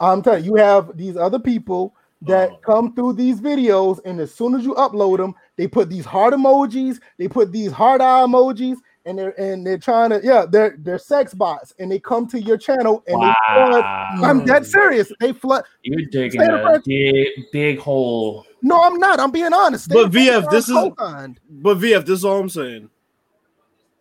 [0.00, 2.56] I'm telling you, you have these other people that Oh.
[2.64, 6.34] come through these videos, and as soon as you upload them, they put these heart
[6.34, 8.76] emojis, they put these heart eye emojis,
[9.06, 12.40] and they're and they're trying to yeah, they're they're sex bots, and they come to
[12.40, 13.84] your channel and they flood.
[14.22, 15.10] I'm dead serious.
[15.20, 15.64] They flood.
[15.82, 18.44] You're digging a big, big hole.
[18.62, 19.18] No, I'm not.
[19.18, 19.84] I'm being honest.
[19.86, 21.40] State But VF, this is- co-signed.
[21.48, 22.90] But VF, this is all I'm saying.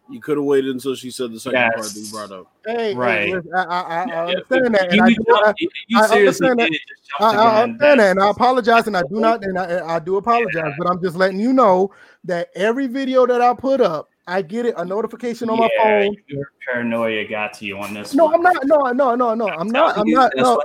[0.10, 2.48] You could have waited until she said the second part that you brought up.
[2.66, 3.28] Hey, Right.
[3.28, 6.08] Hey, I, I, I, I Yeah, understand that, and you, I, do, you, you I
[6.08, 6.80] seriously understand that.
[7.20, 10.00] I, jump the understand that, and I apologize, and I do not, and I, I
[10.00, 11.92] do apologize, but I'm just letting you know
[12.26, 16.16] that every video that I put up, I get it a notification on my phone.
[16.28, 18.14] Your paranoia got to you on this.
[18.14, 18.36] No, one.
[18.36, 18.66] I'm not.
[18.66, 19.48] No, no, no, no.
[19.48, 19.98] I'm not.
[19.98, 20.32] I'm not.
[20.36, 20.62] No.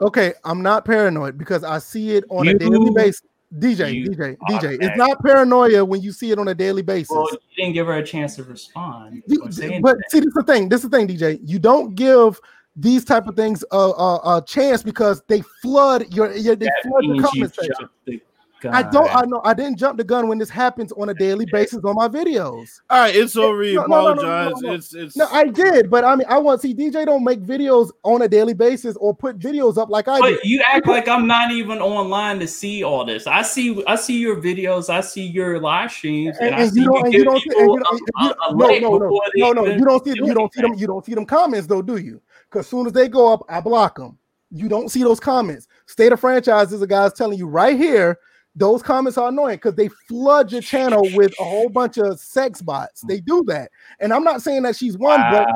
[0.00, 3.22] Okay, I'm not paranoid because I see it on a daily basis.
[3.58, 4.78] DJ, you DJ, DJ.
[4.82, 7.10] It's not paranoia when you see it on a daily basis.
[7.10, 9.22] Well, you didn't give her a chance to respond.
[9.28, 10.68] But see, this is the thing.
[10.68, 11.38] This is the thing, DJ.
[11.44, 12.40] You don't give
[12.76, 16.74] these type of things a, a, a chance because they flood your, your they that
[16.82, 17.88] flood the comment section.
[18.06, 18.20] the
[18.64, 18.74] gun.
[18.74, 19.14] I don't.
[19.14, 19.40] I know.
[19.44, 22.80] I didn't jump the gun when this happens on a daily basis on my videos.
[22.90, 23.62] All right, it's over.
[23.62, 24.62] You No, no, no, no, no, apologize.
[24.62, 24.72] no.
[24.72, 27.90] It's it's No, I did, but I mean, I want see DJ don't make videos
[28.02, 30.36] on a daily basis or put videos up like I do.
[30.36, 33.26] But you act like I'm not even online to see all this.
[33.26, 36.72] I see, I see your videos, I see your live streams, and, and, I and
[36.72, 38.98] see you don't, and you don't, see, and you don't, a- a- a no, no,
[38.98, 41.26] no, no, no, you don't see, do you don't see them, you don't see them
[41.26, 42.20] comments though, do you?
[42.50, 44.18] Because soon as they go up, I block them.
[44.50, 45.66] You don't see those comments.
[45.86, 48.18] State of franchise is a guy's telling you right here.
[48.56, 52.62] Those comments are annoying because they flood your channel with a whole bunch of sex
[52.62, 53.02] bots.
[53.08, 55.48] They do that, and I'm not saying that she's one, but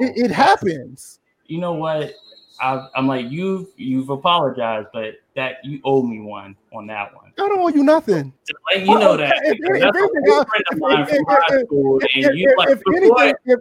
[0.00, 1.20] it, it happens.
[1.46, 2.12] You know what?
[2.58, 7.26] I, I'm like you've You've apologized, but that you owe me one on that one.
[7.38, 8.32] I don't owe you nothing.
[8.72, 11.00] Let you know Oh, that if- if that's anything, a I- good uh, if- mine
[11.02, 13.58] if- from if- high if- school, If, and you if- like if before anything, if,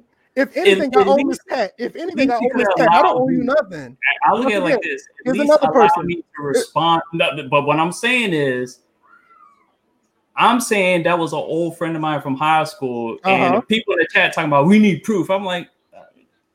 [0.98, 1.74] I owe Miss Cat.
[1.78, 2.88] If anything, I owe you Miss Cat.
[2.90, 3.98] I don't owe you nothing.
[4.26, 5.02] I look at it like this.
[5.04, 6.06] At here's least another person.
[6.06, 7.02] me to respond.
[7.12, 8.80] No, but what I'm saying is,
[10.38, 13.56] I'm saying that was an old friend of mine from high school, Uh-huh.
[13.56, 15.30] and people in the chat talking about we need proof.
[15.30, 15.70] I'm like,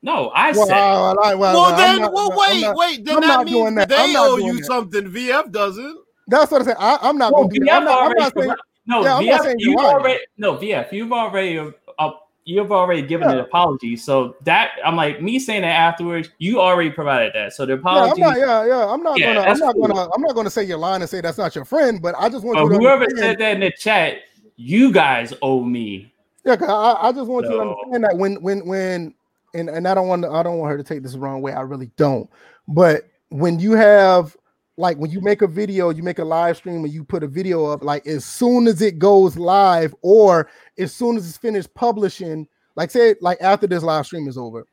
[0.03, 0.75] no, I Well, said.
[0.75, 3.05] well, well, well, well, then, not- well, I'm wait, not- wait.
[3.05, 3.89] Then I'm that not means doing that.
[3.89, 4.65] they I'm not owe doing you that.
[4.65, 5.05] something.
[5.11, 5.99] VF doesn't.
[6.29, 6.77] That's what I said.
[6.79, 7.77] I, I'm not Well, going to do VF that.
[7.77, 8.55] I'm not, I'm not saying.
[8.87, 10.93] no, yeah, I'm not VF, saying you're you've already no VF.
[10.93, 11.59] You've already
[11.99, 12.11] uh,
[12.45, 13.35] you've already given Yeah.
[13.35, 13.97] an apology.
[13.97, 16.31] So that I'm like me saying that afterwards.
[16.39, 17.53] You already provided that.
[17.53, 18.21] So the Yeah, I'm apology.
[18.21, 18.39] not.
[18.39, 18.87] Yeah, yeah.
[18.87, 19.41] I'm not Yeah, gonna.
[19.51, 19.89] I'm not cool.
[19.89, 20.09] gonna.
[20.15, 22.01] I'm not gonna say you're lying and say that's not your friend.
[22.01, 23.31] But I just want you to whoever understand.
[23.31, 24.19] said that in the chat,
[24.57, 26.13] you guys owe me.
[26.45, 29.15] Yeah, I, I just want you to understand that when when when
[29.55, 31.43] and, and I don't want to, I don't want her to take this the wrong
[31.43, 31.53] way.
[31.53, 32.31] I really don't.
[32.69, 34.37] But when you have
[34.81, 37.29] like when you make a video, you make a live stream and you put a
[37.29, 41.73] video up, like as soon as it goes live or as soon as it's finished
[41.75, 44.67] publishing, like say like after this live stream is over,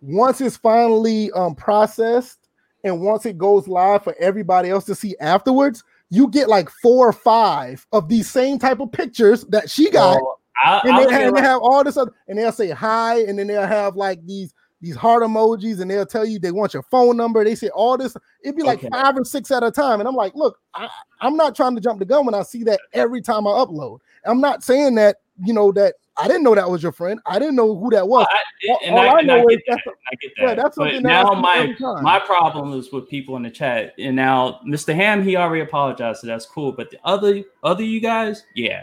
[0.00, 2.48] once it's finally um processed
[2.84, 7.08] and once it goes live for everybody else to see afterwards, you get like four
[7.08, 10.16] or five of these same type of pictures that she got.
[10.16, 13.20] Well, I, and they, and it they have all this other, and they'll say hi,
[13.22, 14.52] and then they'll have like these
[14.82, 17.42] these heart emojis, and they'll tell you they want your phone number.
[17.44, 18.16] They say all this.
[18.44, 18.88] It'd be like Okay.
[18.90, 20.88] five or six at a time, and I'm like, look, I,
[21.20, 24.00] I'm not trying to jump the gun when I see that every time I upload.
[24.26, 27.20] I'm not saying that you know that I didn't know that was your friend.
[27.24, 28.26] I didn't know who that was.
[28.28, 29.80] I, All- and all I, I and know I is that.
[29.86, 33.36] that's I get yeah, that's but something now see my my problem is with people
[33.36, 34.94] in the chat, and now Mr.
[34.94, 36.72] Ham he already apologized, so that's cool.
[36.72, 38.82] But the other other you guys, yeah,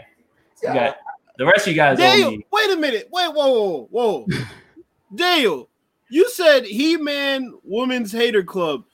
[0.62, 0.74] you Yeah.
[0.74, 0.96] got
[1.38, 3.08] the rest of you guys Dale, wait a minute.
[3.12, 4.26] Wait, whoa, whoa, whoa.
[5.14, 5.69] Dale,
[6.10, 8.84] you said He Man Women's Hater Club.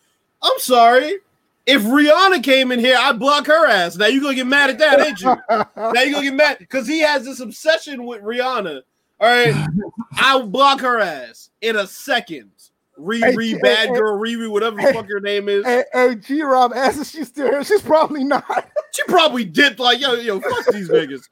[0.43, 1.19] I'm sorry.
[1.67, 3.97] If Rihanna came in here, I'd block her ass.
[3.97, 5.37] Now you're gonna get mad at that, ain't you?
[5.77, 8.83] now you're gonna get mad because he has this obsession with Rihanna.
[9.19, 9.67] All right,
[10.13, 12.53] I'll block her ass in a second.
[12.99, 15.67] Riri, hey, bad hey, girl, Riri, whatever the fuck your name is.
[15.67, 17.63] hey, hey, G Rob asks if she's still here.
[17.65, 18.71] She's probably not.
[18.93, 21.25] She probably dipped like yo, yo, fuck these niggas.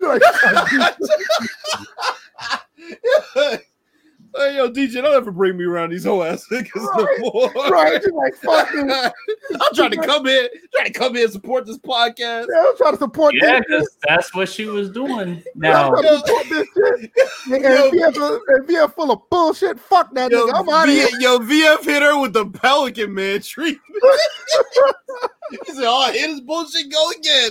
[4.37, 7.31] Like, hey, yo, DJ, don't ever bring me around these whole ass niggas Right, no
[7.33, 7.71] more.
[7.71, 8.03] right?
[8.03, 8.69] She's like, fuck.
[8.75, 12.47] I'm trying to come in, trying to come in and support this podcast.
[12.53, 13.67] Yeah, I'm trying to support Yeah, this.
[13.69, 15.43] because that's what she was doing.
[15.63, 17.13] Yeah, I'm Now, trying to support this shit.
[17.47, 17.91] And Yo.
[17.91, 20.61] VF, VF full of bullshit, fuck that Yo, nigga.
[20.61, 21.09] I'm out of here.
[21.21, 23.83] yo, VF hit her with the Pelican Man treatment.
[25.51, 27.51] he said, "Oh, here this bullshit go again."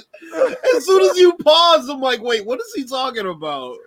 [0.75, 3.77] As soon as you pause, I'm like, "Wait, what is he talking about?"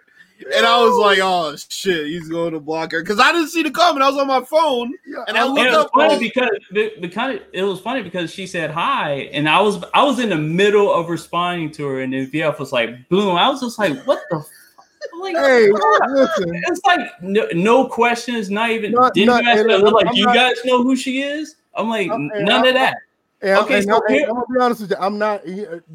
[0.54, 3.62] And I was like, "Oh shit, he's going to block her," because I didn't see
[3.62, 4.02] the comment.
[4.04, 4.92] I was on my phone,
[5.28, 5.90] and I looked and it was up.
[5.94, 9.48] funny oh, because the, the kind of it was funny because she said hi, and
[9.48, 12.70] I was I was in the middle of responding to her, and then VF was
[12.72, 14.36] like, "Boom!" I was just like, "What the?
[14.38, 14.46] F-
[15.20, 16.62] like, Hey, listen.
[16.66, 18.92] it's like no, no questions, not even.
[18.92, 19.60] Not- didn't not- you ask?
[19.60, 21.56] and her, I'm- like, I'm you not- guys know who she is?
[21.74, 22.96] I'm like, I'm- none I'm- of that.
[23.42, 24.96] And, Okay, and so I, here- am gonna be honest with you.
[24.98, 25.42] I'm not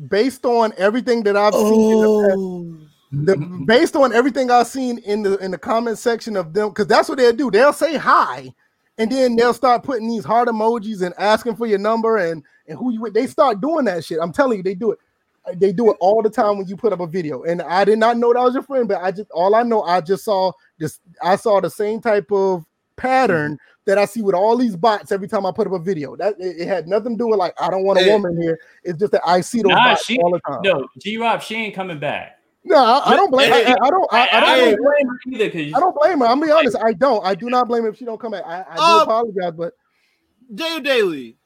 [0.09, 2.03] based on everything that I've seen.
[2.05, 2.77] Oh.
[3.11, 3.35] The,
[3.65, 7.09] based on everything I've seen in the in the comment section of them, because that's
[7.09, 7.51] what they'll do.
[7.51, 8.53] They'll say hi,
[8.97, 12.77] and then they'll start putting these heart emojis and asking for your number and and
[12.77, 13.13] who you with.
[13.13, 14.19] They start doing that shit.
[14.21, 14.99] I'm telling you, they do it.
[15.45, 17.43] Uh, They do it all the time when you put up a video.
[17.43, 19.81] And I did not know that was your friend, but I just all I know,
[19.81, 20.99] I just saw this.
[21.21, 22.63] I saw the same type of
[22.95, 26.15] pattern that I see with all these bots every time I put up a video.
[26.15, 28.57] That it, it had nothing to do with like I don't want a woman here.
[28.85, 30.61] It's just that I see those Nah, bots she all the time.
[30.63, 32.37] no G Rob, she ain't coming back.
[32.63, 33.51] No, I, I don't blame.
[33.51, 34.13] I, I- I don't.
[34.13, 34.49] I, I don't.
[34.49, 36.25] I blame don't blame her either because I don't blame her.
[36.27, 36.77] I'm be honest.
[36.81, 37.25] I don't.
[37.25, 38.43] I do not blame her if she don't come back.
[38.45, 39.73] I, I do Uh, apologize, but
[40.53, 41.37] Dale Daly.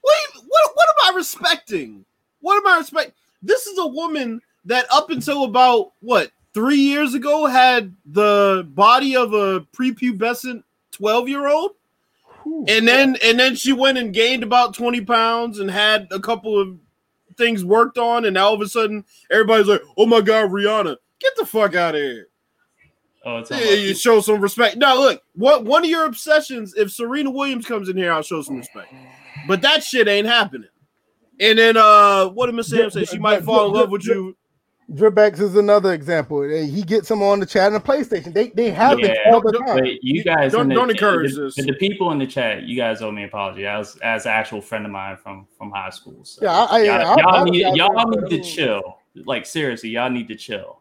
[0.00, 2.04] What, what what am I respecting?
[2.40, 3.12] What am I respect?
[3.42, 9.14] This is a woman that up until about what three years ago had the body
[9.16, 11.72] of a prepubescent 12 year old.
[12.66, 16.58] And then and then she went and gained about 20 pounds and had a couple
[16.58, 16.76] of
[17.40, 20.96] things worked on, and now all of a sudden everybody's like, oh my god, Rihanna,
[21.18, 22.28] get the fuck out of here.
[23.24, 24.76] oh, it's Yeah, you show some respect.
[24.76, 26.74] Now, look, what one of your obsessions?
[26.76, 28.92] If Serena Williams comes in here, I'll show some respect.
[29.48, 30.68] But that shit ain't happening.
[31.40, 33.04] And then, uh, what did Miss Sam say?
[33.04, 34.36] She might fall in love with you.
[34.94, 36.42] Drip X is another example.
[36.42, 38.32] He gets them on the chat and the PlayStation.
[38.34, 39.32] They they have it Yeah.
[39.32, 39.78] all the time.
[39.78, 41.54] But you guys Don't- the, don't encourage the, this.
[41.56, 43.66] The, people in the chat, you guys owe me an apology.
[43.66, 46.24] As as an actual friend of mine from from high school.
[46.24, 48.98] So Yeah, I- I- y'all, I y'all apologize need for y'all need to chill.
[49.14, 50.80] Like seriously, y'all need to chill.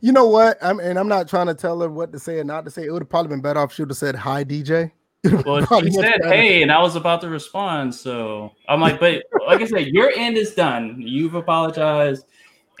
[0.00, 0.58] You know what?
[0.62, 2.84] I'm and I'm not trying to tell her what to say and not to say.
[2.86, 4.90] It would have probably been better off if she would have said hi, DJ.
[5.44, 7.94] Well, she said, "Hey," and I was about to respond.
[7.94, 10.96] So I'm like, but like I said, your end is done.
[10.98, 12.26] You've apologized,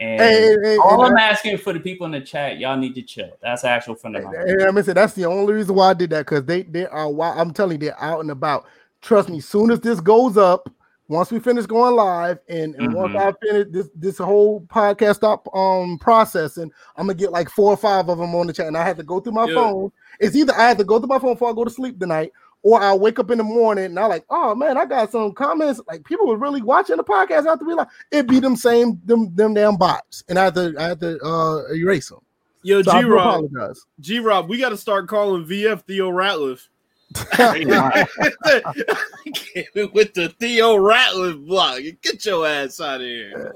[0.00, 2.76] and Hey, hey, hey, all and I'm asking for the people in the chat, y'all
[2.76, 3.30] need to chill.
[3.42, 4.34] That's actual friend of mine.
[4.34, 6.86] And I'm gonna say that's the only reason why I did that because they they
[6.86, 8.66] are why I'm telling you they're out and about.
[9.02, 10.68] Trust me, soon as this goes up,
[11.08, 13.20] once we finish going live, and, and once Mhm.
[13.20, 17.76] I finish this this whole podcast stop um processing, I'm gonna get like four or
[17.76, 19.54] five of them on the chat, and I have to go through my Yeah.
[19.54, 19.92] phone.
[20.18, 22.32] It's either I have to go through my phone before I go to sleep tonight,
[22.66, 25.32] or I wake up in the morning and I like, oh man, I got some
[25.32, 25.80] comments.
[25.86, 27.46] Like people were really watching the podcast.
[27.46, 30.54] I have to realize it be them same them them damn bots, and I have
[30.54, 32.18] to I have to uh erase them.
[32.64, 33.80] Yo, So I G do Rob, apologize.
[34.00, 36.66] G Rob, we got to start calling VF Theo Ratliff.
[39.94, 43.54] With the Theo Ratliff block, get your ass out of here.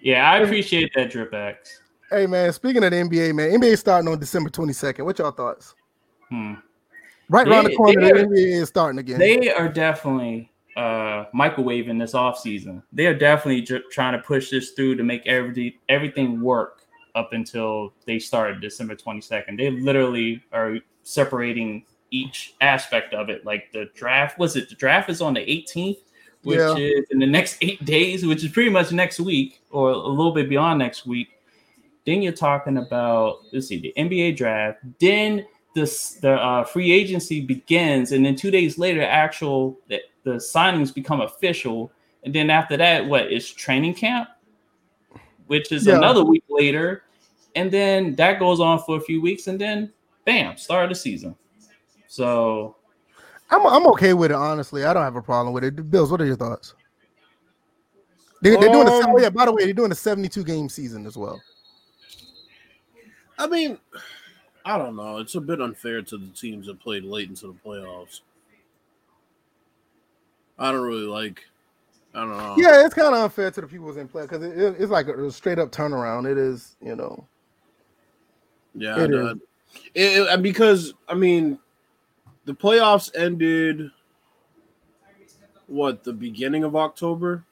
[0.00, 1.82] Yeah, I appreciate that, Drip X.
[2.10, 5.04] Hey man, speaking of the NBA, man, NBA starting on December 22nd.
[5.04, 5.74] What y'all thoughts?
[6.30, 6.54] Hmm.
[7.28, 9.18] Right around the corner, they the NBA is starting again.
[9.18, 12.82] They are definitely uh, microwaving this offseason.
[12.92, 16.82] They are definitely ju- trying to push this through to make everything everything work
[17.14, 19.56] up until they start December 22nd.
[19.58, 23.44] They literally are separating each aspect of it.
[23.44, 25.98] Like the draft, was it the draft is on the 18th,
[26.44, 26.76] which Yeah.
[26.76, 30.32] is in the next eight days, which is pretty much next week or a little
[30.32, 31.28] bit beyond next week.
[32.06, 34.78] Then you're talking about let's see the NBA draft.
[34.98, 35.44] Then
[35.74, 40.92] this the uh, free agency begins, and then two days later, actual the, the signings
[40.94, 41.92] become official,
[42.24, 44.28] and then after that, what is training camp,
[45.46, 45.96] which is Yeah.
[45.96, 47.04] another week later,
[47.54, 49.92] and then that goes on for a few weeks, and then
[50.24, 51.34] bam, start of the season.
[52.06, 52.76] So
[53.50, 54.84] I'm I'm okay with it, honestly.
[54.84, 55.90] I don't have a problem with it.
[55.90, 56.74] Bills, what are your thoughts?
[58.40, 59.30] They, they're doing a, Um, oh, yeah.
[59.30, 61.40] By the way, they're doing a 72 game season as well.
[63.38, 63.78] I mean,
[64.68, 65.16] I don't know.
[65.16, 68.20] It's a bit unfair to the teams that played late into the playoffs.
[70.58, 71.42] I don't really like.
[72.14, 72.54] I don't know.
[72.58, 74.90] Yeah, it's kind of unfair to the people who's in play because it, it- it's
[74.90, 76.30] like a, a straight up turnaround.
[76.30, 77.24] It is, you know.
[78.74, 79.34] Yeah, It I-
[79.94, 81.58] it- because I mean,
[82.44, 83.90] the playoffs ended.
[85.66, 87.44] What the beginning of October?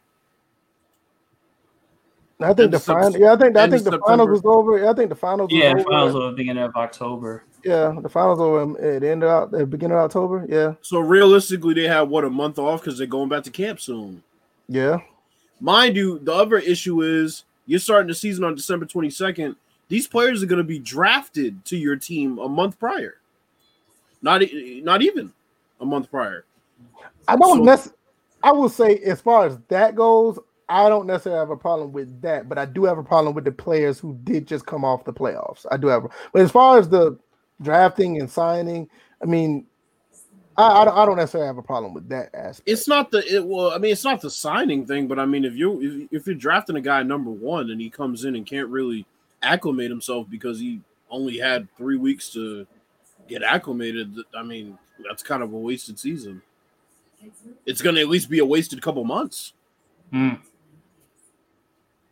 [2.38, 4.32] I think the final, yeah, I think I think of the finals September.
[4.32, 4.78] was over.
[4.78, 5.50] Yeah, I think the finals.
[5.50, 5.90] yeah, was over.
[5.90, 7.44] finals will beginning of October.
[7.64, 10.44] Yeah, the finals over at the end of Oc- the beginning of October.
[10.48, 13.80] Yeah, So realistically, they have what a month off because they're going back to camp
[13.80, 14.22] soon.
[14.68, 14.98] yeah.
[15.58, 19.56] Mind you, the other issue is you're starting the season on December 22nd.
[19.88, 23.14] These players are going to be drafted to your team a month prior.
[24.20, 24.42] Not
[24.82, 25.32] not even
[25.80, 26.44] a month prior.
[27.26, 27.96] I don't So- necessarily.
[28.42, 30.38] I will say, as far as that goes,
[30.68, 33.44] I don't necessarily have a problem with that, but I do have a problem with
[33.44, 35.64] the players who did just come off the playoffs.
[35.70, 37.18] I do have, a- but as far as the
[37.62, 38.88] drafting and signing,
[39.22, 39.66] I mean,
[40.56, 42.68] I, I, don't, I don't necessarily have a problem with that aspect.
[42.68, 45.44] It's not the it well, I mean, it's not the signing thing, but I mean,
[45.44, 48.46] if you if, if you're drafting a guy number one and he comes in and
[48.46, 49.06] can't really
[49.42, 52.66] acclimate himself because he only had three weeks to
[53.28, 56.42] get acclimated, I mean, that's kind of a wasted season.
[57.66, 59.52] It's going to at least be a wasted couple months.
[60.12, 60.40] Mm.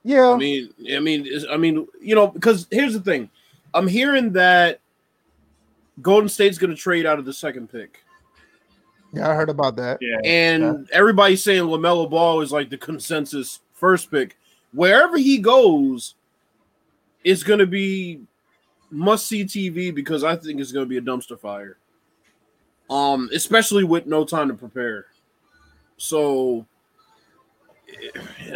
[0.05, 3.31] Yeah, I mean, I mean, I mean, you know, because here's the thing,
[3.73, 4.81] I'm hearing that
[6.03, 8.05] Golden State's going to trade out of the second pick,
[9.15, 9.99] yeah, I heard about that.
[10.01, 10.19] Yeah.
[10.25, 14.37] and everybody's saying LaMelo Ball is like the consensus first pick.
[14.73, 16.17] Wherever he goes,
[17.23, 18.23] it's going to be
[18.91, 21.77] must see TV because I think it's going to be a dumpster fire.
[22.91, 25.07] Um, especially with no time to prepare.
[25.97, 26.67] So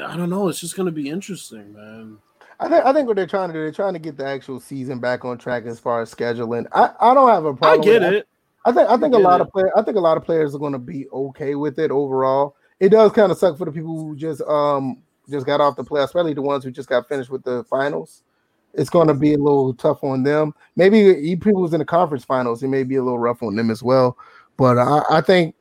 [0.03, 0.49] I don't know.
[0.49, 2.19] It's just going to be interesting, man.
[2.61, 4.59] I think I think what they're trying to do, they're trying to get the actual
[4.59, 6.67] season back on track as far as scheduling.
[6.73, 7.81] I, I don't have a problem.
[7.81, 8.29] I get it.
[8.65, 9.47] I think I think a lot it.
[9.47, 11.91] of players I think a lot of players are going to be okay with it
[11.91, 12.57] overall.
[12.81, 15.85] It does kind of suck for the people who just um just got off the
[15.85, 18.23] play, especially the ones who just got finished with the finals.
[18.75, 20.55] It's going to be a little tough on them.
[20.77, 23.71] Maybe people who's in the conference finals, it may be a little rough on them
[23.71, 24.17] as well.
[24.57, 25.55] But I, I think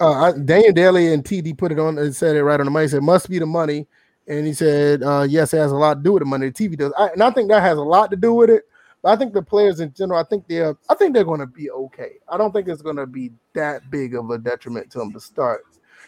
[0.00, 2.84] uh, Daniel Daly and TD put it on and said it right on the money.
[2.84, 3.86] He said, must be the money.
[4.28, 6.50] And he said, uh, yes, it has a lot to do with the money.
[6.50, 6.92] The TV does.
[6.98, 8.64] I, and I think that has a lot to do with it.
[9.02, 11.46] But I think the players in general, I think they're I think they're going to
[11.46, 12.12] be okay.
[12.28, 15.20] I don't think it's going to be that big of a detriment to them to
[15.20, 15.64] start.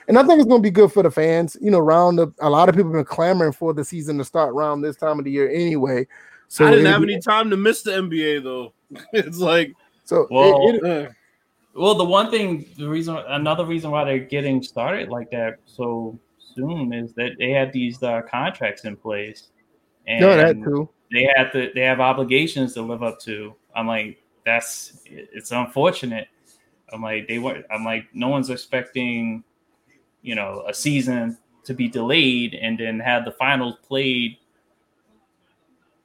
[0.08, 1.56] And I think it's going to be good for the fans.
[1.60, 4.24] You know, round the, a lot of people have been clamoring for the season to
[4.24, 6.06] start around this time of the year anyway.
[6.48, 8.72] So I didn't have be- any time to miss the NBA though.
[9.12, 9.72] it's like,
[10.04, 11.08] So Well, it- it- eh.
[11.78, 16.18] Well, the one thing, the reason, another reason why they're getting started like that so
[16.38, 19.48] soon is that they have these uh, contracts in place,
[20.06, 20.88] and no, that too.
[21.12, 23.54] they have to, they have obligations to live up to.
[23.76, 26.26] I'm like, that's, it's unfortunate.
[26.92, 27.64] I'm like, they weren't.
[27.70, 29.44] I'm like, no one's expecting,
[30.22, 34.38] you know, a season to be delayed and then have the finals played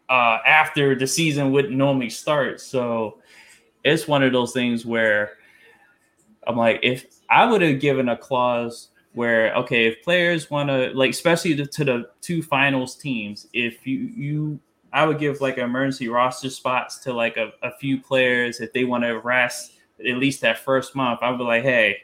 [0.09, 2.61] uh, after the season wouldn't normally start.
[2.61, 3.21] So
[3.84, 5.38] it's one of those things where
[6.48, 10.91] I'm like, if I would have given a clause where, okay, if players want to,
[10.94, 14.60] like, especially to, to the two finals teams, if you, you,
[14.91, 18.84] I would give like emergency roster spots to like a, a few players if they
[18.84, 21.20] want to rest at least that first month.
[21.22, 21.98] I would be like, hey,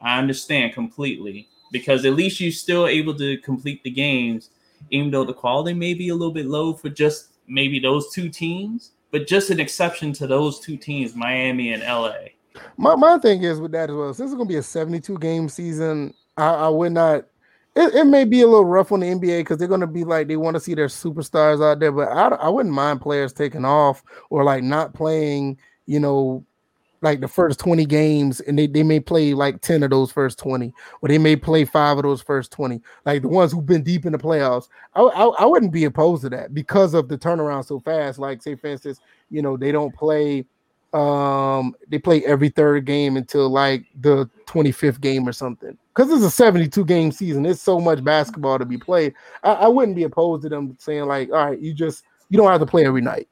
[0.00, 4.50] I understand completely because at least you're still able to complete the games,
[4.90, 8.28] even though the quality may be a little bit low for just maybe those two
[8.28, 12.28] teams, but just an exception to those two teams, Miami and LA.
[12.76, 14.14] My my thing is with that as well.
[14.14, 17.24] Since it's gonna be a 72 game season, I, I would not.
[17.76, 20.28] It, it may be a little rough on the NBA because they're gonna be like
[20.28, 23.64] they want to see their superstars out there, but I I wouldn't mind players taking
[23.64, 25.58] off or like not playing.
[25.86, 26.44] You know,
[27.00, 30.38] like the first 20 games, and they, they may play like 10 of those first
[30.38, 33.82] 20, or they may play five of those first 20, like the ones who've been
[33.82, 34.68] deep in the playoffs.
[34.94, 38.18] I, I, I wouldn't be opposed to that because of the turnaround so fast.
[38.18, 39.00] Like, say, for instance,
[39.30, 40.44] you know, they don't play
[40.94, 45.76] um they play every third game until like the 25th game or something.
[45.94, 47.44] Because it's a 72 game season.
[47.44, 49.14] It's so much basketball to be played.
[49.42, 52.50] I, I wouldn't be opposed to them saying like all right you just you don't
[52.50, 53.28] have to play every night.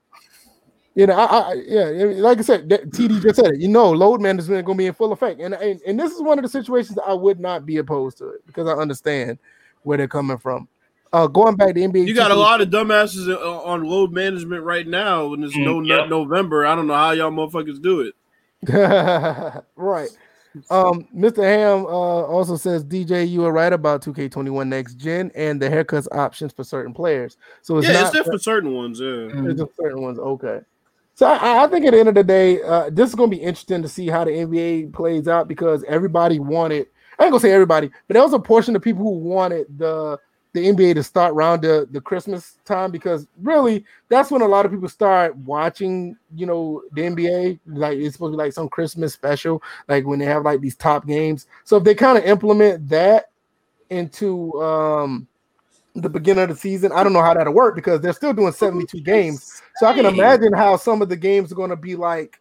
[0.94, 1.84] You know I, I yeah
[2.16, 3.60] like i said td just said it.
[3.60, 5.40] You know load management is going to be in full effect.
[5.40, 8.28] And, and and this is one of the situations i would not be opposed to
[8.30, 9.38] it because i understand
[9.82, 10.68] where they're coming from
[11.12, 13.28] uh going back to nba you got a lot of dumbasses
[13.66, 16.08] on load management right now and it's no Mm, nut yep.
[16.08, 16.66] November.
[16.66, 18.14] I don't know how y'all motherfuckers do it.
[19.76, 20.08] right.
[20.70, 21.42] Um, Mr.
[21.42, 26.08] Ham uh, also says, DJ, you are right about 2K21 next gen and the haircuts
[26.12, 27.36] options for certain players.
[27.62, 28.98] So it's yeah, not it's there for certain ones.
[29.00, 29.28] Yeah.
[29.32, 30.18] it's just certain ones.
[30.18, 30.60] Okay.
[31.14, 33.36] So I, I think at the end of the day, uh, this is going to
[33.36, 36.86] be interesting to see how the NBA plays out because everybody wanted.
[37.18, 40.18] I ain't gonna say everybody, but there was a portion of people who wanted the
[40.56, 44.64] the NBA to start around the, the Christmas time because really that's when a lot
[44.64, 47.60] of people start watching, you know, the NBA.
[47.66, 50.74] Like it's supposed to be like some Christmas special, like when they have like these
[50.74, 51.46] top games.
[51.64, 53.30] So if they kind of implement that
[53.90, 55.28] into um
[55.94, 58.52] the beginning of the season, I don't know how that'll work because they're still doing
[58.52, 59.62] 72 games.
[59.76, 62.40] So I can imagine how some of the games are going to be like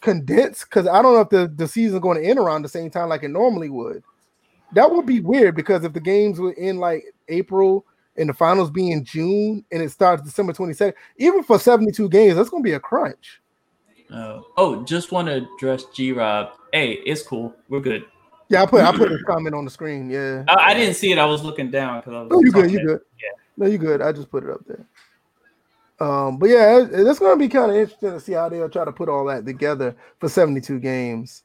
[0.00, 2.88] condensed because I don't know if the, the season's going to end around the same
[2.88, 4.04] time like it normally would.
[4.74, 7.84] That would be weird because if the games were in like April
[8.16, 12.36] and the finals be in June and it starts December 22nd, even for 72 games,
[12.36, 13.40] that's going to be a crunch.
[14.12, 16.50] Uh, oh, just want to address G Rob.
[16.72, 17.54] Hey, it's cool.
[17.68, 18.04] We're good.
[18.48, 20.10] Yeah, I put I put a comment on the screen.
[20.10, 20.44] Yeah.
[20.48, 21.18] I, I didn't see it.
[21.18, 22.30] I was looking down because I was.
[22.30, 22.70] No, you good.
[22.70, 23.00] You good.
[23.22, 23.28] Yeah.
[23.56, 24.02] No, you good.
[24.02, 24.84] I just put it up there.
[26.00, 28.68] Um, but yeah, it- it's going to be kind of interesting to see how they'll
[28.68, 31.44] try to put all that together for 72 games.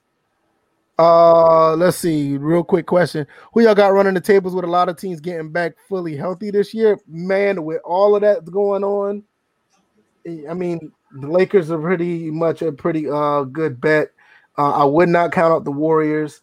[0.99, 2.37] Uh, let's see.
[2.37, 5.51] Real quick question: Who y'all got running the tables with a lot of teams getting
[5.51, 6.97] back fully healthy this year?
[7.07, 9.23] Man, with all of that going on,
[10.49, 14.11] I mean, the Lakers are pretty much a pretty uh good bet.
[14.57, 16.41] Uh, I would not count out the Warriors.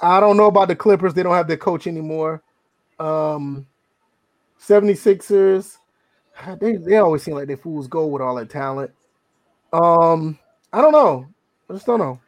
[0.00, 1.12] I don't know about the Clippers.
[1.12, 2.42] They don't have their coach anymore.
[2.98, 3.66] Um
[4.60, 5.78] 76ers,
[6.60, 8.90] they, they always seem like they fools go with all that talent.
[9.72, 10.38] Um,
[10.72, 11.26] I don't know.
[11.68, 12.20] I just don't know.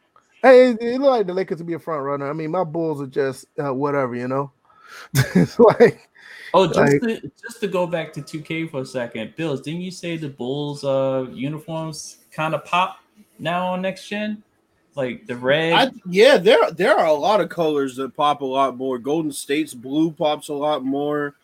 [0.43, 2.28] Hey, it, it looked like the Lakers to be a front runner.
[2.28, 4.51] I mean, my Bulls are just uh, whatever, you know.
[5.14, 6.09] it's like
[6.55, 9.80] Oh, just Like- to, just to go back to 2K for a second, Bills, didn't
[9.80, 12.99] you say the Bulls uh uniforms kind of pop
[13.38, 14.43] now on next gen?
[14.95, 15.72] Like the red.
[15.72, 18.99] I, yeah, there there are a lot of colors that pop a lot more.
[18.99, 21.34] Golden State's blue pops a lot more.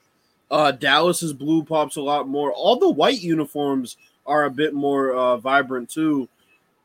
[0.50, 2.52] Uh, Dallas's blue pops a lot more.
[2.52, 3.96] All the white uniforms
[4.26, 6.28] are a bit more uh, vibrant too.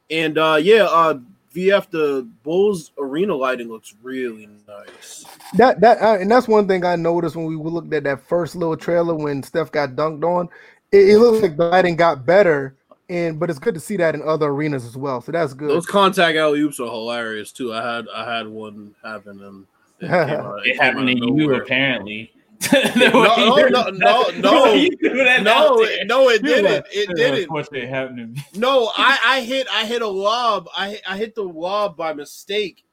[0.10, 1.20] And uh, yeah, uh,
[1.54, 5.26] VF the Bulls arena lighting looks really nice.
[5.58, 8.56] that that uh, and that's one thing I noticed when we looked at that first
[8.56, 10.50] little trailer when Steph got dunked on.
[10.92, 12.76] It, it looks like the lighting got better,
[13.10, 15.22] and but it's good to see that in other arenas as well.
[15.22, 15.70] So that's good.
[15.70, 17.74] Those contact alley oops are hilarious too.
[17.74, 19.66] I had I had one happen and
[20.00, 21.62] it, came out- it came happened out to of you nowhere.
[21.62, 22.32] apparently.
[22.96, 24.74] no, no, no, no, no.
[24.74, 24.90] You
[25.42, 26.86] No, it, no, it didn't.
[26.92, 27.44] It didn't.
[27.44, 28.46] Of course, it happened to me.
[28.56, 30.68] No, I, I hit I hit a lob.
[30.78, 32.84] I hit- I hit the lob by mistake,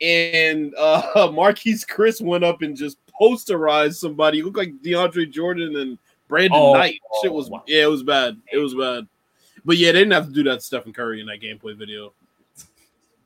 [0.00, 4.38] and uh Marquese Chriss went up and just posterized somebody.
[4.40, 5.98] It looked like DeAndre Jordan and
[6.28, 6.98] Brandon Oh, Knight.
[7.22, 7.62] Shit was wow.
[7.66, 8.36] yeah, it was bad.
[8.52, 9.06] It was bad.
[9.64, 12.12] But yeah, they didn't have to do that to Stephen Curry in that gameplay video.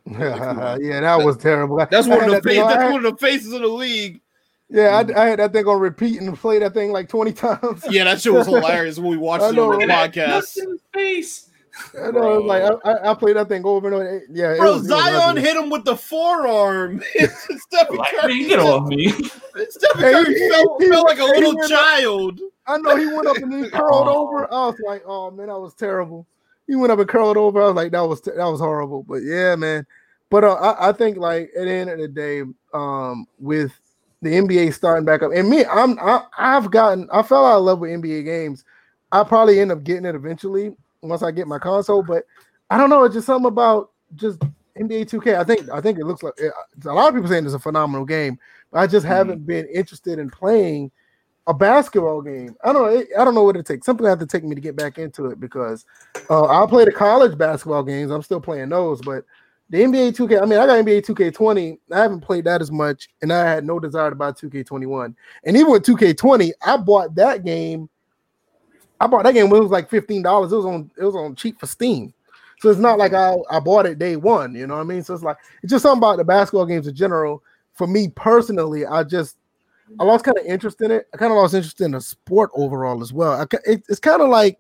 [0.09, 1.77] yeah, that was terrible.
[1.91, 3.67] That's one of the that thing fa- on- that's one of the faces of the
[3.69, 4.21] league.
[4.69, 7.85] Yeah, I, I had that thing on repeat and play that thing like twenty times.
[7.91, 10.29] Yeah, that shit was hilarious when we watched I it on the podcast.
[10.29, 11.43] Nuts in his face.
[11.95, 14.23] I know, it was like I, I, I played that thing over and over.
[14.31, 15.43] Yeah, Bro, was- it was Zion ugly.
[15.43, 17.03] hit him with the forearm.
[17.15, 19.09] Stephen Like, Curry man, get off me.
[19.13, 22.41] Stephen Hey, Curry he- felt, he- felt like a little went up- child.
[22.67, 24.27] I know he went up and he curled Oh.
[24.27, 24.53] over.
[24.53, 26.27] I was like, oh man, that was terrible.
[26.67, 27.61] He went up and curled over.
[27.63, 29.03] I was like, that was that was horrible.
[29.05, 29.87] But yeah, man.
[30.31, 32.43] But uh, I, I think like at the end of the day,
[32.73, 33.73] um, with
[34.27, 37.65] the NBA starting back up, and me, I'm I, I've gotten I fell out of
[37.65, 38.65] love with NBA games.
[39.13, 42.03] I probably end up getting it eventually once I get my console.
[42.03, 42.25] But
[42.71, 43.05] I don't know.
[43.05, 44.41] It's just something about just
[44.79, 45.37] NBA 2K.
[45.39, 48.05] I think I think it looks like a lot of people saying it's a phenomenal
[48.05, 48.39] game.
[48.71, 49.11] But I just Mhm.
[49.11, 50.91] haven't been interested in playing
[51.47, 52.57] a basketball game.
[52.65, 53.05] I don't know.
[53.19, 53.87] I don't know what it takes.
[53.87, 55.85] Something have to take me to get back into it because
[56.29, 58.11] uh, I'll play the college basketball games.
[58.11, 59.25] I'm still playing those, but
[59.71, 60.41] the NBA 2K.
[60.41, 61.79] I mean, I got NBA 2K20.
[61.93, 65.15] I haven't played that as much, and I had no desire to buy 2K21.
[65.45, 67.89] And even with 2K20, I bought that game.
[69.01, 70.53] I bought that game when it was like fifteen dollars.
[70.53, 70.91] It was on.
[70.97, 72.15] It was on cheap for Steam.
[72.61, 74.55] So it's not like I, I bought it day one.
[74.55, 75.03] You know what I mean?
[75.03, 77.43] So it's like it's just something about the basketball games in general.
[77.75, 79.37] For me personally, I just
[80.01, 81.07] I lost kind of interest in it.
[81.13, 83.33] I kind of lost interest in the sport overall as well.
[83.33, 84.59] I, it, it's kind of like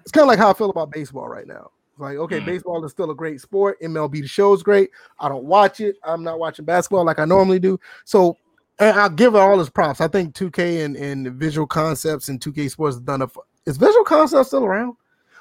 [0.00, 1.70] it's kind of like how I feel about baseball right now.
[1.98, 2.46] Like, okay, Mm.
[2.46, 3.80] baseball is still a great sport.
[3.82, 4.90] MLB the show is great.
[5.20, 5.96] I don't watch it.
[6.04, 7.78] I'm not watching basketball like I normally do.
[8.04, 8.36] So
[8.78, 10.00] and I'll give it all its props.
[10.00, 13.28] I think 2K and, and Visual Concepts and 2K Sports have done a.
[13.66, 14.96] Is Visual Concepts still around?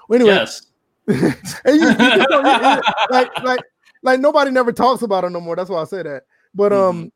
[0.10, 0.68] Well, anyway, Yes.
[1.08, 1.18] and
[1.66, 3.60] you, you just don't- you- you- like like
[4.04, 5.56] like nobody never talks about it no more.
[5.56, 6.24] That's why I say that.
[6.54, 7.12] But um,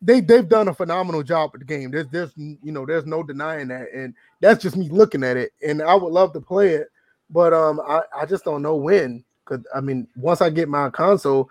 [0.00, 1.90] they they've done a phenomenal job with the game.
[1.90, 5.52] There's there's you know there's no denying that, and that's just me looking at it.
[5.66, 6.88] And I would love to play it,
[7.30, 9.24] but um, I I just don't know when.
[9.44, 11.48] Cause I mean, once I get my console,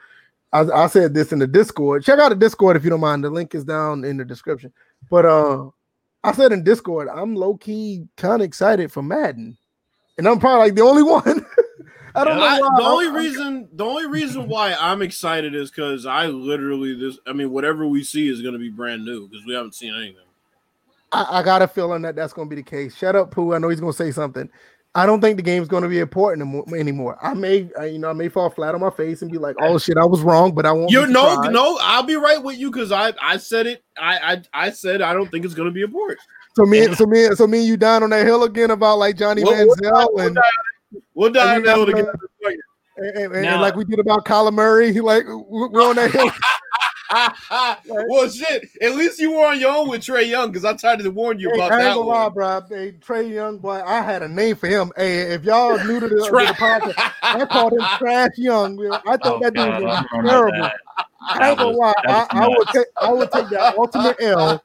[0.54, 2.04] I, I said this in the Discord.
[2.04, 3.24] Check out the Discord if you don't mind.
[3.24, 4.72] The link is down in the description.
[5.10, 5.70] But uh,
[6.24, 9.58] I said in Discord, I'm low key kind of excited for Madden,
[10.18, 11.46] and I'm probably like the only one.
[12.16, 12.44] I don't know.
[12.44, 12.70] I- why.
[12.78, 17.18] the only I'm- reason the only reason why I'm excited is because I literally this
[17.28, 19.94] I mean whatever we see is going to be brand new because we haven't seen
[19.96, 20.22] anything.
[21.12, 22.96] I, I got a feeling that that's going to be the case.
[22.96, 23.54] Shut up, Pooh.
[23.54, 24.50] I know he's going to say something.
[24.98, 26.44] I don't think the game's going to be important
[26.74, 27.18] anymore.
[27.22, 29.56] I may, I, you know, I may fall flat on my face and be like,
[29.62, 30.90] "Oh shit, I was wrong," but I won't.
[30.92, 34.42] You be no no I'll be right with you because I I said it I
[34.54, 36.20] I I said I don't think it's going to be important.
[36.56, 39.16] So me, so me, so me, and you down on that hill again about like
[39.16, 40.42] Johnny We'll- we'll Manziel die- we'll and, die-
[41.14, 42.60] We'll die And on that hill uh, got again.
[42.98, 44.92] and, and- and like we did about Kyler Murray.
[44.92, 46.32] He like we're we're on that hill.
[47.10, 48.70] Well, shit.
[48.82, 51.40] At least you were on your own with Trae Young because I tried to warn
[51.40, 52.34] you Hey, about I ain't that gonna lie, one.
[52.34, 52.62] bro.
[52.70, 54.92] Hey, Trae Young, boy, I had a name for him.
[54.98, 58.80] Hey, if y'all new to the, to the podcast, I called him Trash Young.
[59.06, 60.62] I thought Oh, that dude God, was I remember terrible.
[60.64, 60.76] that.
[61.30, 61.94] I ain't gonna lie.
[62.08, 64.64] I, I would take I would take that ultimate L.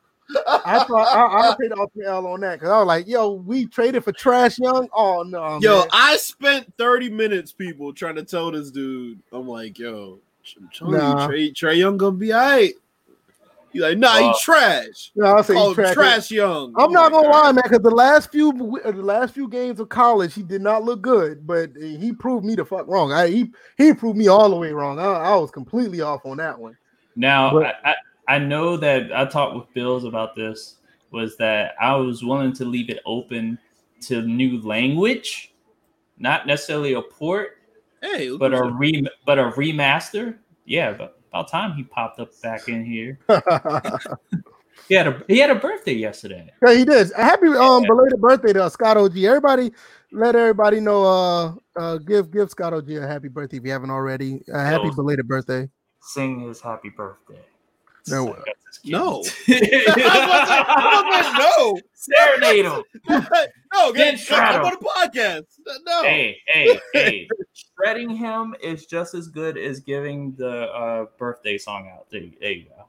[0.65, 3.09] I thought I, I would take the ultimate L on that because I was like,
[3.09, 4.89] yo, we traded for Trash Young.
[4.95, 5.89] Oh no, Yo, man.
[5.93, 9.19] I spent 30 minutes, people, trying to tell this dude.
[9.33, 10.21] I'm like, yo,
[10.57, 11.29] I'm telling Nah.
[11.31, 12.75] you, Trae, Trae Young gonna be all right.
[13.75, 15.13] You like, nah, Uh, he trash.
[15.17, 15.95] No, I'll say Oh, he's trash.
[15.95, 16.75] trash young.
[16.77, 17.45] I'm Oh not my gonna God.
[17.45, 20.61] lie, man, because the last few uh, the last few games of college, he did
[20.61, 23.13] not look good, but he proved me the fuck wrong.
[23.13, 24.99] I, he he proved me all the way wrong.
[24.99, 26.77] I, I was completely off on that one.
[27.17, 27.95] Now, But- I, I,
[28.35, 30.77] I know that I talked with Bills about this.
[31.11, 33.59] Was that I was willing to leave it open
[34.03, 35.53] to new language,
[36.19, 37.59] not necessarily a port,
[38.03, 38.77] Hey, but a you.
[38.77, 40.37] re, but a remaster.
[40.67, 43.19] Yeah, but about time he popped up back in here.
[44.89, 46.53] He had a he had a birthday yesterday.
[46.67, 47.13] Yeah, he did.
[47.17, 49.17] Happy um belated birthday to Scott OG.
[49.17, 49.73] Everybody,
[50.13, 51.05] let everybody know.
[51.05, 54.43] Uh, uh, give give Scott OG a happy birthday if you haven't already.
[54.53, 55.69] Uh, happy belated birthday.
[56.01, 57.41] Sing his happy birthday.
[58.85, 59.23] No.
[59.23, 59.23] No.
[61.39, 62.83] no, Serenade him.
[63.09, 65.45] no, Get get shot I'm on a podcast.
[65.85, 67.29] No, hey, hey, hey.
[67.53, 72.11] Shredding him is just as good as giving the uh, birthday song out.
[72.11, 72.87] There, there you go.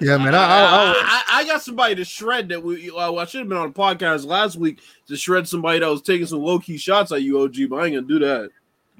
[0.00, 0.34] yeah, man.
[0.34, 2.90] I, I, I, I, I got somebody to shred that we.
[2.90, 6.02] Well, I should have been on a podcast last week to shred somebody that was
[6.02, 7.56] taking some low key shots at you, OG.
[7.70, 8.50] But I ain't gonna do that.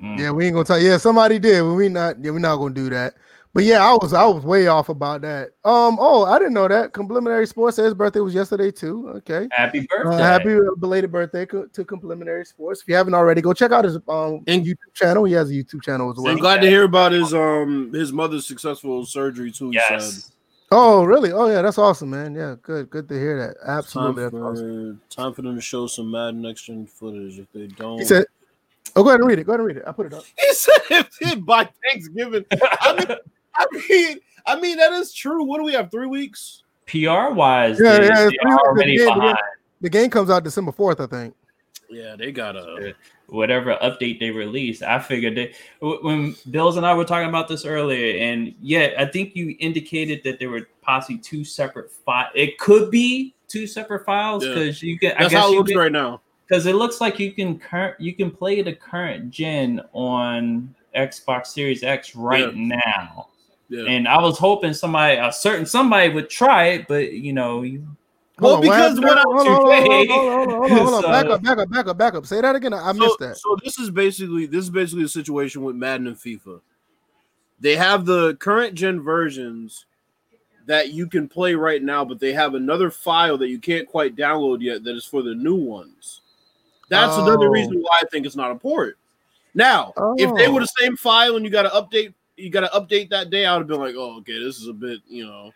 [0.02, 0.18] Mm.
[0.18, 0.80] yeah, we ain't gonna tell.
[0.80, 1.62] Yeah, somebody did.
[1.62, 2.22] But we not.
[2.22, 3.14] Yeah, we're not gonna do that.
[3.54, 5.48] But yeah, I was I was way off about that.
[5.64, 5.96] Um.
[5.98, 6.92] Oh, I didn't know that.
[6.92, 9.08] Complimentary Sports says his birthday was yesterday too.
[9.16, 9.48] Okay.
[9.50, 10.22] Happy Uh, birthday.
[10.22, 12.82] happy belated birthday co- to Complimentary Sports.
[12.82, 15.24] If you haven't already, go check out his um And- YouTube channel.
[15.24, 16.28] He has a YouTube channel as well.
[16.32, 19.70] I'm glad to hear about his um his mother's successful surgery too.
[19.70, 20.00] He said.
[20.00, 20.32] Yes.
[20.70, 21.32] Oh, really?
[21.32, 22.34] Oh, yeah, that's awesome, man.
[22.34, 23.56] Yeah, good, good to hear that.
[23.66, 24.22] Time Absolutely.
[24.24, 25.00] That's for, awesome.
[25.08, 27.38] time for them to show some Madden next gen footage.
[27.38, 28.26] If they don't, He said,
[28.94, 29.44] "Oh, go ahead and read it.
[29.44, 29.84] Go ahead and read it.
[29.86, 32.44] I put it up." He said if by Thanksgiving.
[32.52, 33.16] I mean,
[33.58, 35.44] I mean, I mean that is true.
[35.44, 35.90] What do we have?
[35.90, 36.62] Three weeks?
[36.86, 39.38] PR wise, Yeah, they, yeah, they it's pretty the game, behind.
[39.82, 41.34] The game comes out December fourth, I think.
[41.90, 42.94] Yeah, they got a.
[43.28, 47.46] Whatever update they released, I figured they w- when Bills and I were talking about
[47.46, 52.30] this earlier, and yeah, I think you indicated that there were possibly two separate files.
[52.34, 54.54] It could be two separate files Yeah.
[54.54, 55.12] because you can.
[55.12, 56.22] I That's guess how it looks can, right now.
[56.48, 61.48] because it looks like you can current you can play the current gen on Xbox
[61.48, 63.28] Series X right now.
[63.68, 63.84] Yeah.
[63.84, 67.86] And I was hoping somebody, a certain somebody, would try it, but you know, you,
[68.40, 70.48] Well, on, because what I- hold on, hold on, hold on, hold on, hold on,
[70.48, 71.02] hold on, hold on.
[71.02, 72.26] So- Back up, back up, back up, back up.
[72.26, 72.72] Say that again.
[72.72, 73.36] I so, missed that.
[73.36, 76.60] So this is basically this is basically the situation with Madden and FIFA.
[77.60, 79.84] They have the current gen versions
[80.66, 84.16] that you can play right now, but they have another file that you can't quite
[84.16, 86.20] download yet that is for the new ones.
[86.88, 87.50] That's another Oh.
[87.50, 88.96] reason why I think it's not a port.
[89.54, 90.60] Now, if they were Oh.
[90.60, 93.52] the same file and you got to update, you got to update that day, I
[93.52, 95.52] would have been like, oh, okay, this is a bit, you know.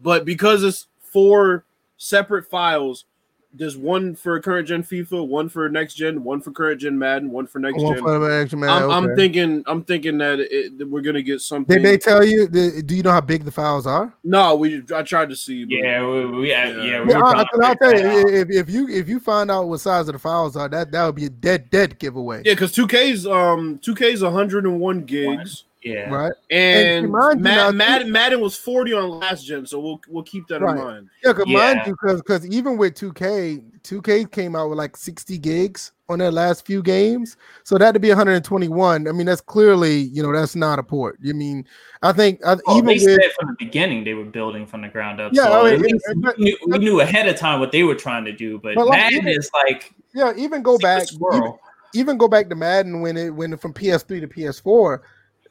[0.00, 1.64] But because it's four
[1.96, 3.04] separate files,
[3.52, 7.30] there's one for current gen FIFA, one for next gen, one for current gen Madden,
[7.30, 8.02] one for next One gen.
[8.02, 11.40] for the extra man, I'm, I'm thinking, I'm thinking that, it, that we're gonna get
[11.40, 11.76] something.
[11.76, 12.46] Did they tell you?
[12.46, 14.12] Did, do you know how big the files are?
[14.22, 15.64] no, we I tried to see.
[15.64, 16.84] But yeah, we, we, yeah, Yeah.
[16.84, 19.80] yeah, we Yeah, I, will tell you, if, if you if you find out what
[19.80, 22.72] size of the files are, that that would be a dead dead giveaway, yeah, because
[22.72, 26.32] 2K's um 2K's 101 gigs, yeah, right?
[26.50, 30.00] and, And mind you Mad, now, Madden, Madden was 40 on last gen, so we'll
[30.08, 30.76] we'll keep that Right.
[30.76, 31.08] in mind.
[31.24, 35.38] Yeah, cause mind you, because because even with 2K, 2K came out with like 60
[35.38, 39.06] gigs on their last few games, so that to be 121.
[39.06, 41.18] I mean, that's clearly you know that's not a port.
[41.22, 41.64] You mean
[42.02, 44.82] I think I, Well, even they with said from the beginning they were building from
[44.82, 45.32] the ground up.
[45.34, 47.82] Yeah, so I mean, it- it- we, knew, we knew ahead of time what they
[47.84, 48.58] were trying to do.
[48.58, 51.52] But, But Madden even- is like yeah, even go back, even,
[51.94, 55.00] even go back to Madden when it when from PS3 to PS4.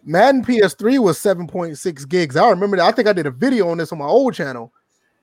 [0.07, 2.37] Madden PS3 was 7.6 gigs.
[2.37, 2.85] I remember that.
[2.85, 4.71] I think I did a video on this on my old channel.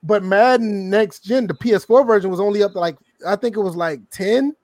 [0.02, 2.97] But Madden Next Gen, the PS4 version was only up to like
[3.27, 4.55] I think it was like 10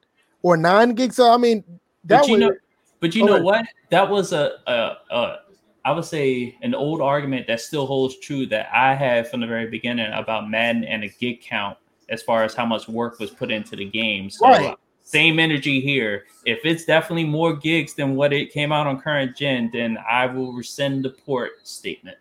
[0.43, 1.17] or 9 gigs.
[1.17, 1.65] So I mean,
[2.05, 2.53] that But you was know,
[3.01, 3.65] but you Go know what?
[3.89, 5.39] That was a, a, a,
[5.87, 9.47] I would say, an old argument that still holds true that I had from the
[9.47, 11.79] very beginning about Madden and a gig count
[12.11, 14.29] as far as how much work was put into the game.
[14.29, 14.77] So, Right.
[15.11, 16.25] Same energy here.
[16.45, 20.27] If it's definitely more gigs than what it came out on current gen, then I
[20.27, 22.17] will rescind the port statement.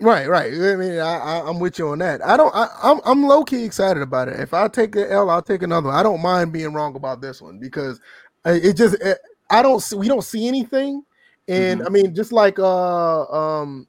[0.00, 0.52] Right, right.
[0.52, 2.24] I mean, I, I'm with you on that.
[2.24, 2.54] I don't.
[2.54, 4.40] I, I'm I'm low key excited about it.
[4.40, 5.88] If I take the L, I'll take another.
[5.88, 5.96] one.
[5.96, 8.00] I don't mind being wrong about this one because
[8.46, 8.94] it just.
[9.02, 9.18] It,
[9.50, 9.80] I don't.
[9.80, 11.04] See, we don't see anything,
[11.48, 11.86] and Mhm.
[11.86, 13.86] I mean, just like uh um,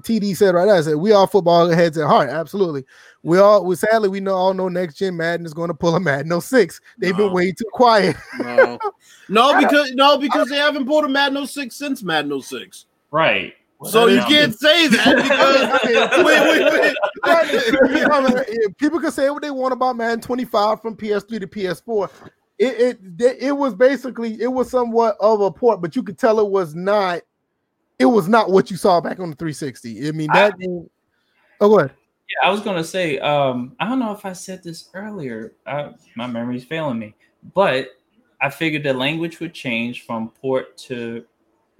[0.00, 0.68] TD said right.
[0.68, 2.30] I said we all football heads at heart.
[2.30, 2.84] Absolutely.
[3.26, 3.64] We all.
[3.64, 6.40] We sadly we know all know next gen Madden is going to pull a Madden
[6.40, 6.80] 06.
[6.96, 7.24] They've No.
[7.26, 8.14] been way too quiet.
[8.38, 8.78] No,
[9.28, 12.86] no, because no, because they haven't pulled a Madden 06 since Madden 06.
[13.10, 13.52] Right.
[13.82, 15.16] So you can't say that
[15.82, 16.96] because wait, wait, wait.
[18.12, 22.08] I mean, people can say what they want about Madden 25 from PS3 to PS4.
[22.58, 26.38] It, it it was basically it was somewhat of a port, but you could tell
[26.38, 27.22] it was not
[27.98, 30.06] it was not what you saw back on the 360.
[30.06, 30.54] I mean that.
[30.62, 30.66] I,
[31.60, 31.92] oh, go ahead.
[32.28, 33.18] Yeah, I was gonna say.
[33.18, 35.52] Um, I don't know if I said this earlier.
[35.66, 37.14] I, my memory's failing me,
[37.54, 37.90] but
[38.40, 41.24] I figured the language would change from port to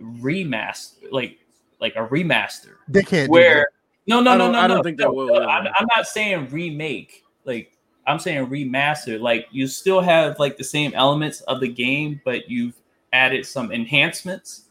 [0.00, 1.38] remaster, like
[1.80, 2.74] like a remaster.
[2.88, 3.30] They can't.
[3.30, 3.66] Where
[4.06, 5.26] no, no, no, no, I don't no, think no, that will.
[5.26, 7.24] no, I'm, I'm not saying remake.
[7.44, 7.72] Like
[8.06, 9.20] I'm saying remaster.
[9.20, 12.74] Like you still have like the same elements of the game, but you've
[13.12, 14.66] added some enhancements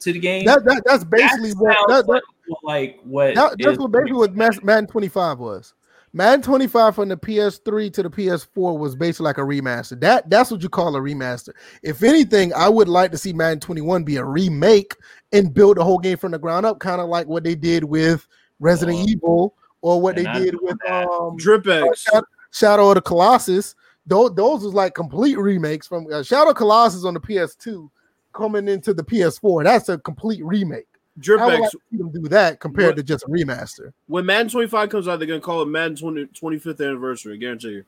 [0.00, 0.44] to the game.
[0.44, 3.92] That, that that's basically That what sounds that, like, like what that, that's is- what
[3.92, 5.74] basically what Mas- Madden 25 was.
[6.16, 9.98] Madden 25 from the PS3 to the PS4 was basically like a remaster.
[10.00, 11.50] That that's what you call a remaster.
[11.82, 14.94] If anything, I would like to see Madden 21 be a remake
[15.32, 17.82] and build the whole game from the ground up, kind of like what they did
[17.82, 18.28] with
[18.60, 19.06] Resident Oh.
[19.08, 21.08] Evil or what And they I did with that.
[21.08, 22.02] um Drip X.
[22.02, 23.74] Shadow, Shadow of the Colossus.
[24.06, 27.90] Those, those was like complete remakes from uh, Shadow of Colossus on the PS2
[28.32, 29.64] coming into the PS4.
[29.64, 30.86] That's a complete remake.
[31.18, 33.92] Drip I would like to do that compared What- to just a remaster.
[34.08, 37.34] When Madden 25 comes out, they're gonna call it Madden 20, 25th anniversary.
[37.34, 37.82] I guarantee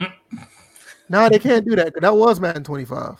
[0.00, 0.08] you.
[1.08, 1.92] Nah, they can't do that.
[1.92, 3.16] 'cause That was Madden 25.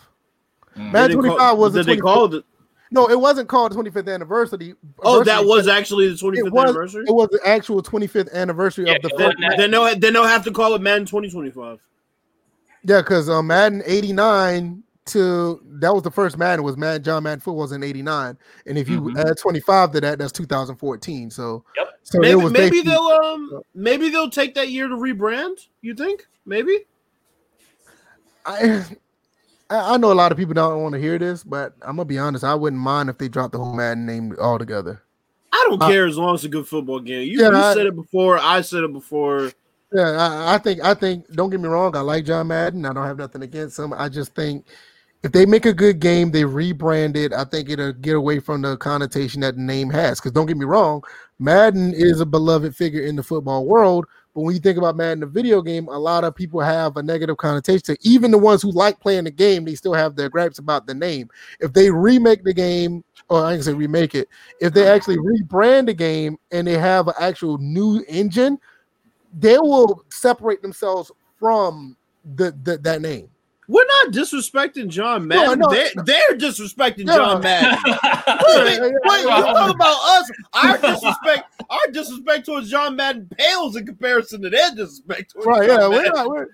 [0.75, 0.91] Mm.
[0.91, 2.45] Madden they 25 call, was the did they 25th call it?
[2.89, 4.75] No, it wasn't called the 25th anniversary.
[4.99, 7.05] Oh, that was actually the 25th it was, anniversary.
[7.07, 9.57] It was the actual 25th anniversary Yeah, of the it first.
[9.57, 11.79] Then they'll then they'll have to call it Madden 2025.
[12.85, 17.39] Yeah, because um, Madden 89 to that was the first Madden was Madden John Madden
[17.39, 19.17] football was in 89, and if you Mhm.
[19.19, 21.29] add 25 to that, that's 2014.
[21.29, 21.87] So, Yep.
[22.03, 25.67] so it Maybe, was maybe they'll um maybe they'll take that year to rebrand.
[25.81, 26.25] You think?
[26.45, 26.85] Maybe.
[28.45, 28.85] I,
[29.69, 32.05] I I know a lot of people don't want to hear this, but I'm gonna
[32.05, 32.43] be honest.
[32.43, 35.01] I wouldn't mind if they dropped the whole Madden name altogether.
[35.51, 37.27] I don't Uh, care as long as it's a good football game.
[37.27, 38.37] You, Yeah, you I- said it before.
[38.39, 39.51] I said it before.
[39.93, 42.85] Yeah, I, I think I think don't get me wrong, I like John Madden.
[42.85, 43.93] I don't have nothing against him.
[43.93, 44.65] I just think
[45.23, 48.61] if they make a good game, they rebrand it, I think it'll get away from
[48.61, 50.19] the connotation that the name has.
[50.19, 51.01] Because don't get me wrong,
[51.39, 54.05] Madden is a beloved figure in the football world.
[54.35, 57.03] But when you think about Madden, the video game, a lot of people have a
[57.03, 57.95] negative connotation.
[58.01, 60.93] Even the ones who like playing the game, they still have their gripes about the
[60.93, 61.29] name.
[61.61, 64.27] If they remake the game, or I can say remake it,
[64.59, 68.57] if they actually rebrand the game and they have an actual new engine,
[69.39, 71.95] they will separate themselves from
[72.35, 73.29] the, the that name.
[73.67, 75.59] We're not disrespecting John Madden.
[75.59, 75.69] no.
[75.69, 77.15] they're, they're disrespecting Yeah.
[77.15, 77.77] John Madden.
[77.85, 80.31] Wait, wait, wait, you talk about us?
[80.53, 85.33] Our disrespect, our disrespect towards John Madden pales in comparison to their disrespect.
[85.33, 85.67] Towards Right?
[85.67, 86.27] John Yeah, we're not.
[86.27, 86.47] We're,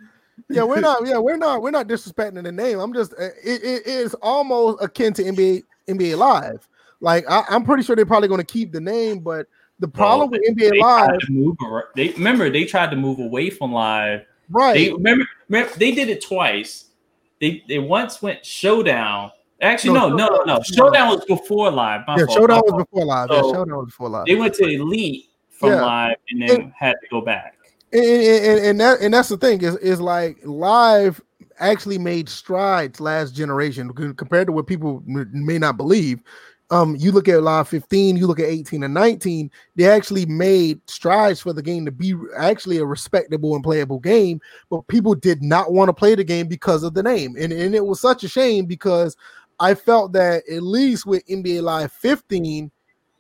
[0.50, 1.08] yeah, we're not.
[1.08, 1.62] Yeah, we're not.
[1.62, 2.80] We're not disrespecting the name.
[2.80, 3.14] I'm just.
[3.14, 6.68] It, it is almost akin to NBA NBA Live.
[7.02, 9.48] Like I, I'm pretty sure they're probably going to keep the name, but
[9.80, 11.56] the problem with NBA they Live, tried to move
[11.96, 14.26] they remember they tried to move away from live.
[14.50, 14.74] right?
[14.74, 16.86] They remember, remember they did it twice.
[17.42, 19.32] They they once went showdown.
[19.62, 20.62] Actually, No, no, no, no.
[20.64, 22.02] Showdown was before live.
[22.08, 23.28] My yeah, fault, Showdown was before Live.
[23.30, 24.26] yeah, Showdown was before Live.
[24.26, 25.82] They went to elite from Yeah.
[25.86, 27.56] live and then had to go back.
[27.92, 31.20] and, and, and- and that and that's the thing is is like live
[31.60, 36.22] actually made strides last generation compared to what people may not believe
[36.72, 40.80] um you look at live 15 you look at 18 and 19 they actually made
[40.90, 44.40] strides for the game to be actually a respectable and playable game
[44.70, 47.76] but people did not want to play the game because of the name and, and
[47.76, 49.16] it was such a shame because
[49.60, 52.72] i felt that at least with nba live 15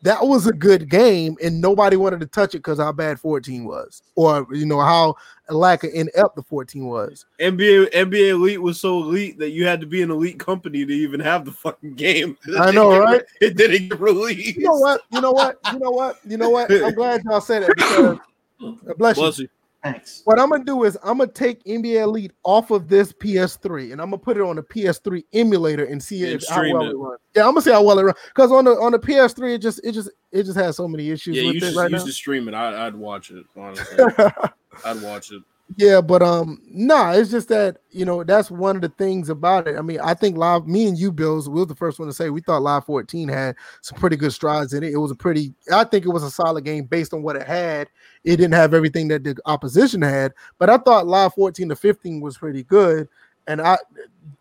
[0.01, 3.65] that was a good game and nobody wanted to touch it because how bad 14
[3.65, 5.15] was or you know how
[5.49, 9.81] lack of inept the 14 was NBA NBA Elite was so elite that you had
[9.81, 12.37] to be an elite company to even have the fucking game.
[12.59, 13.23] I know, right?
[13.41, 14.57] It didn't get released.
[14.57, 17.41] you know what you know what you know what you know what i'm glad y'all
[17.41, 18.17] said it because
[18.97, 19.49] bless you Bless you.
[19.83, 20.21] Thanks.
[20.25, 24.01] what I'm gonna do is I'm gonna take NBA Elite off of this PS3 and
[24.01, 26.85] I'm gonna put it on the PS3 emulator and see And if how stream well
[26.87, 26.91] it.
[26.91, 27.19] it runs.
[27.35, 29.59] Yeah, I'm gonna see how well it runs because on the on the PS3 it
[29.59, 31.89] just it just it just has so many issues Yeah, with you it should, right
[31.91, 32.03] you now.
[32.05, 32.53] should stream it.
[32.53, 33.45] I, I'd watch it.
[33.55, 33.97] Honestly,
[34.85, 35.41] I'd watch it.
[35.77, 39.67] Yeah, but um, nah, it's just that you know that's one of the things about
[39.67, 39.77] it.
[39.77, 42.13] I mean, I think live, me and you, Bills, we were the first one to
[42.13, 44.93] say we thought Live 14 had some pretty good strides in it.
[44.93, 47.45] It was a pretty, I think it was a solid game based on what it
[47.45, 47.87] had.
[48.23, 52.19] It didn't have everything that the opposition had, but I thought Live 14 to 15
[52.19, 53.07] was pretty good.
[53.47, 53.77] And I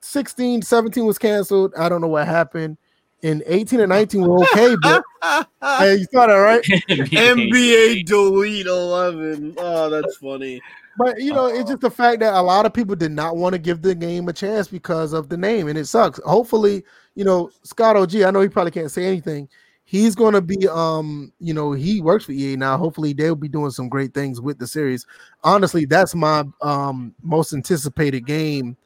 [0.01, 1.75] 16, 17 was canceled.
[1.79, 2.79] I don't know what happened.
[3.21, 5.05] In 18 and 19 were okay, but
[5.61, 6.63] hey, you saw that right?
[6.89, 9.57] NBA Delete 11.
[9.59, 10.61] Oh, that's funny.
[10.99, 13.53] But you know, it's just the fact that a lot of people did not want
[13.55, 16.21] to give the game a chance because of the name, and it sucks.
[16.25, 16.85] Hopefully,
[17.15, 18.17] you know, Scott OG.
[18.17, 19.49] I know he probably can't say anything.
[19.85, 22.77] He's gonna be, um, you know, he works for EA now.
[22.77, 25.07] Hopefully, they'll be doing some great things with the series.
[25.45, 28.77] Honestly, that's my um most anticipated game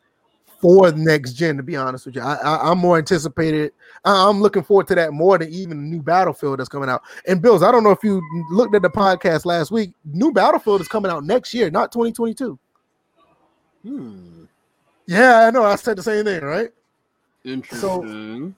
[0.63, 1.59] for next gen.
[1.59, 3.73] To be honest with you, I, I am more anticipated.
[4.05, 7.03] I, I'm looking forward to that more than even the new Battlefield that's coming out.
[7.27, 9.93] And Bills, I don't know if you looked at the podcast last week.
[10.05, 12.59] New Battlefield is coming out next year, not 2022.
[13.83, 14.45] Hmm.
[15.07, 15.65] Yeah, I know.
[15.65, 16.71] I said the same thing, right?
[17.45, 18.55] Interesting.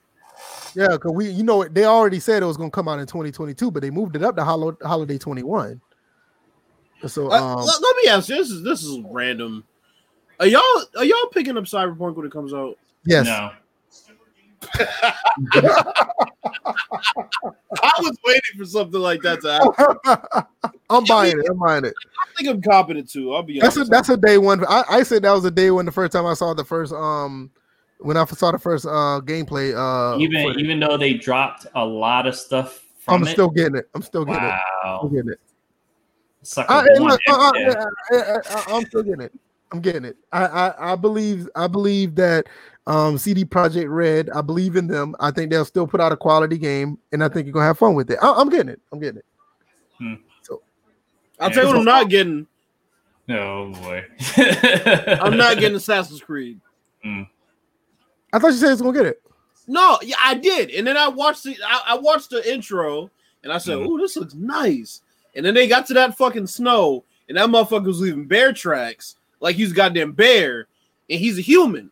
[0.75, 3.07] Yeah, because we, you know, they already said it was going to come out in
[3.07, 5.81] 2022, but they moved it up to hol- holiday 21.
[7.07, 8.35] So, Uh, um, let, let me ask you.
[8.35, 9.63] This is this is random.
[10.39, 10.61] Are y'all
[10.97, 12.77] are y'all picking up Cyberpunk when it comes out?
[13.05, 13.51] yes, No.
[17.83, 19.51] I was waiting for something like that to
[20.05, 20.43] happen.
[20.89, 21.45] I'm buying it.
[21.49, 21.93] I'm buying it.
[21.95, 23.33] I think I'm competent too.
[23.33, 23.91] I'll be That's a honest.
[23.91, 24.65] that's a day one.
[24.65, 26.93] I, I said that was a day one the first time I saw the first
[26.93, 27.51] um
[27.99, 30.61] when I saw the first uh gameplay uh even footage.
[30.63, 33.31] even though they dropped a lot of stuff from I'm it.
[33.31, 33.89] still getting it.
[33.93, 34.59] I'm still getting it.
[34.83, 35.39] I'm getting it.
[36.41, 37.73] Sucker I, hey, born look, uh, uh, every
[38.11, 38.25] day.
[38.49, 39.33] uh, I'm still getting it.
[39.71, 40.17] I'm getting it.
[40.31, 42.45] I, I I believe I believe that
[42.87, 44.29] um CD Projekt Red.
[44.29, 45.15] I believe in them.
[45.19, 47.79] I think they'll still put out a quality game, and I think you're gonna have
[47.79, 48.19] fun with it.
[48.21, 48.79] I, I'm getting it.
[48.91, 50.19] I'm getting it.
[50.43, 50.61] So
[51.39, 52.47] I'll tell you what I'm not getting.
[53.29, 54.05] Oh boy.
[55.21, 56.59] I'm not getting Assassin's Creed.
[57.03, 59.21] I thought you said it's gonna get it.
[59.67, 60.69] No, yeah, I did.
[60.69, 63.09] And then I watched the I, I watched the intro
[63.43, 63.87] and I said, Mhm.
[63.87, 65.01] "Oh, this looks nice."
[65.35, 69.15] And then they got to that fucking snow, and that motherfucker was leaving bear tracks
[69.45, 70.67] like he's a goddamn bear,
[71.07, 71.91] and he's a human.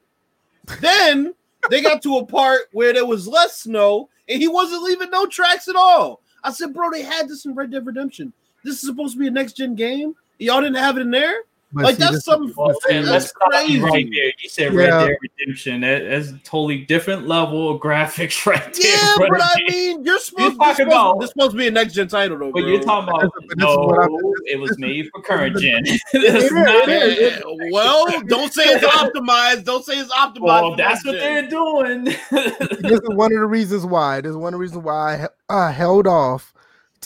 [0.82, 1.36] then
[1.70, 5.28] they got to a part where there was less snow, and he wasn't leaving no
[5.28, 6.22] tracks at all.
[6.44, 8.34] I said, "Bro, they had this in Red Dead Redemption.
[8.64, 10.16] This is supposed to be a next gen game.
[10.40, 11.44] Y'all didn't have it in there.
[11.74, 12.54] But like see, that's this- something.
[12.56, 13.80] Well, that's man, let's crazy.
[13.80, 14.26] right there.
[14.40, 14.80] You said Yeah.
[14.80, 15.82] Red Dead Redemption.
[15.82, 18.92] That, that's a totally different level of graphics right there.
[18.96, 19.30] Yeah, brother.
[19.32, 21.94] but I mean, you're supposed, talking this supposed, about- this supposed to be a next
[21.94, 22.52] gen title, though.
[22.52, 22.70] But bro.
[22.70, 25.84] you're talking about But this is what I- no, it was made for current gen.
[25.88, 26.02] It
[26.32, 27.44] That's is, not it is.
[27.72, 29.64] Well, don't say it's optimized.
[29.66, 30.42] Don't say it's optimized.
[30.42, 31.22] Well, that's what gen.
[31.22, 32.04] they're doing.
[32.04, 34.22] this is one of the reasons why.
[34.22, 36.54] This is one of the reasons why I, I held off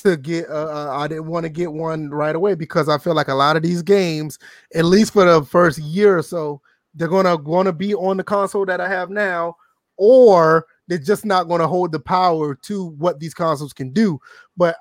[0.03, 0.49] to get.
[0.49, 3.33] Uh, uh, I didn't want to get one right away because I feel like a
[3.33, 4.39] lot of these games,
[4.73, 6.61] at least for the first year or so,
[6.93, 9.55] they're gonna gonna be on the console that I have now,
[9.97, 14.19] or they're just not gonna hold the power to what these consoles can do.
[14.55, 14.75] But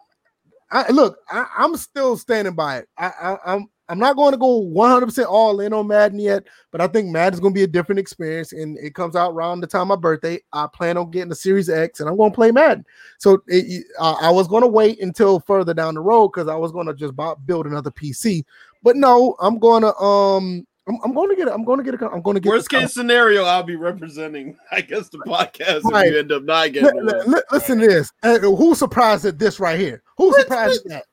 [0.70, 2.88] I look, I, I'm still standing by it.
[2.98, 6.44] I, I, I'm I'm not going to go 100 percent all in on Madden yet,
[6.72, 9.60] but I think Madden's going to be a different experience, and it comes out around
[9.60, 10.40] the time of my birthday.
[10.52, 12.84] I plan on getting a Series X, and I'm going to play Madden.
[13.18, 16.56] So it, I, I was going to wait until further down the road because I
[16.56, 17.14] was going to just
[17.46, 18.44] build another PC.
[18.82, 20.66] But no, I'm going to um.
[20.88, 21.52] I'm, I'm going to get it.
[21.52, 22.02] I'm going to get it.
[22.02, 26.06] I'm going to get Worst case scenario, I'll be representing, I guess, the podcast Right.
[26.06, 27.06] if you end up not getting one.
[27.28, 28.12] li- listen to this.
[28.22, 30.04] Uh, who's surprised at this right here?
[30.16, 31.04] Who's surprised at that?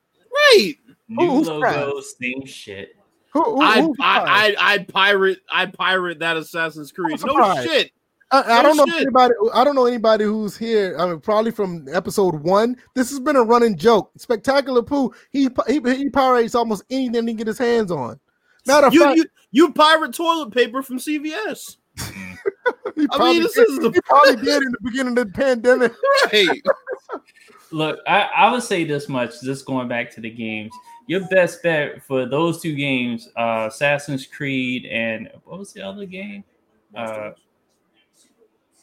[0.52, 0.74] Right.
[1.16, 2.96] New who's logo, same shit.
[3.32, 3.84] Who, who, I'd.
[4.00, 7.10] I, I'd, I'd pirate, I'd pirate that Assassin's Creed.
[7.10, 7.68] No surprised.
[7.68, 7.90] shit.
[8.30, 9.02] I, I No don't know shit.
[9.02, 9.34] anybody.
[9.52, 10.96] I don't know anybody who's here.
[10.98, 12.76] I mean, probably from episode one.
[12.94, 14.10] This has been a running joke.
[14.16, 15.12] Spectacular Pooh.
[15.30, 18.18] He he, he pirates almost anything he can get his hands on.
[18.66, 21.76] Matter of You, fact, you, you pirate toilet paper from CVS.
[22.96, 25.32] he I mean, this did, is the he probably did in the beginning of the
[25.32, 25.92] pandemic.
[26.32, 26.62] right.
[27.70, 30.72] Look, I, I would say this much, just going back to the games.
[31.06, 36.06] Your best bet for those two games, uh, Assassin's Creed and what was the other
[36.06, 36.44] game?
[36.94, 37.30] Uh,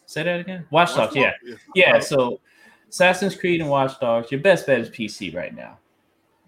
[0.06, 0.66] say that again.
[0.70, 1.34] Watch Dogs, yeah.
[1.74, 2.40] Yeah, so
[2.90, 5.80] Assassin's Creed and Watch Dogs, your best bet is PC right now.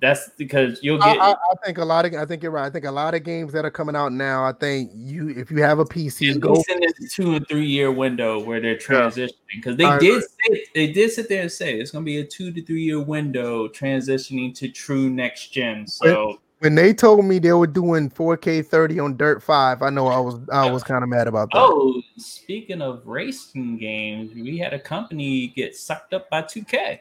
[0.04, 2.14] That's because you'll I, get I, I think a lot of.
[2.14, 2.66] I think you're right.
[2.66, 4.44] I think a lot of games that are coming out now.
[4.44, 6.52] I think you, if you have a PC, at go.
[6.52, 10.22] least in this two or three year window where they're transitioning because they I did
[10.22, 12.84] say, they did sit there and say it's going to be a two to three
[12.84, 15.88] year window transitioning to true next gen.
[15.88, 20.08] So When they told me they were doing 4K 30 on Dirt Five, I know
[20.08, 21.60] I was I was kind of mad about that.
[21.60, 27.00] oh, speaking of racing games, we had a company get sucked up by 2K.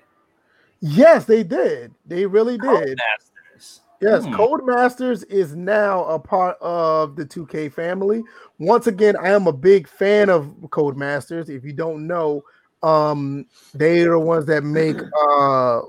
[0.83, 1.95] Yes, they did.
[2.05, 2.99] They really did.
[2.99, 3.81] Codemasters.
[4.01, 4.35] Yes, Hmm.
[4.35, 8.25] Codemasters is now a part of the 2K family.
[8.59, 11.49] Once again, I am a big fan of Codemasters.
[11.49, 12.43] If you don't know,
[12.83, 14.97] um, they are the ones that make
[15.31, 15.83] uh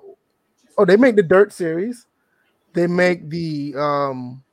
[0.77, 2.05] oh, they make the Dirt series.
[2.73, 4.43] They make the um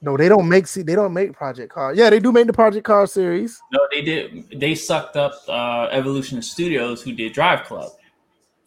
[0.00, 1.94] no, they don't make see they don't make Project Car.
[1.94, 3.60] Yeah, they do make the Project Car series.
[3.72, 4.60] No, they did.
[4.60, 7.90] They sucked up uh, Evolution Studios, who did Drive Club.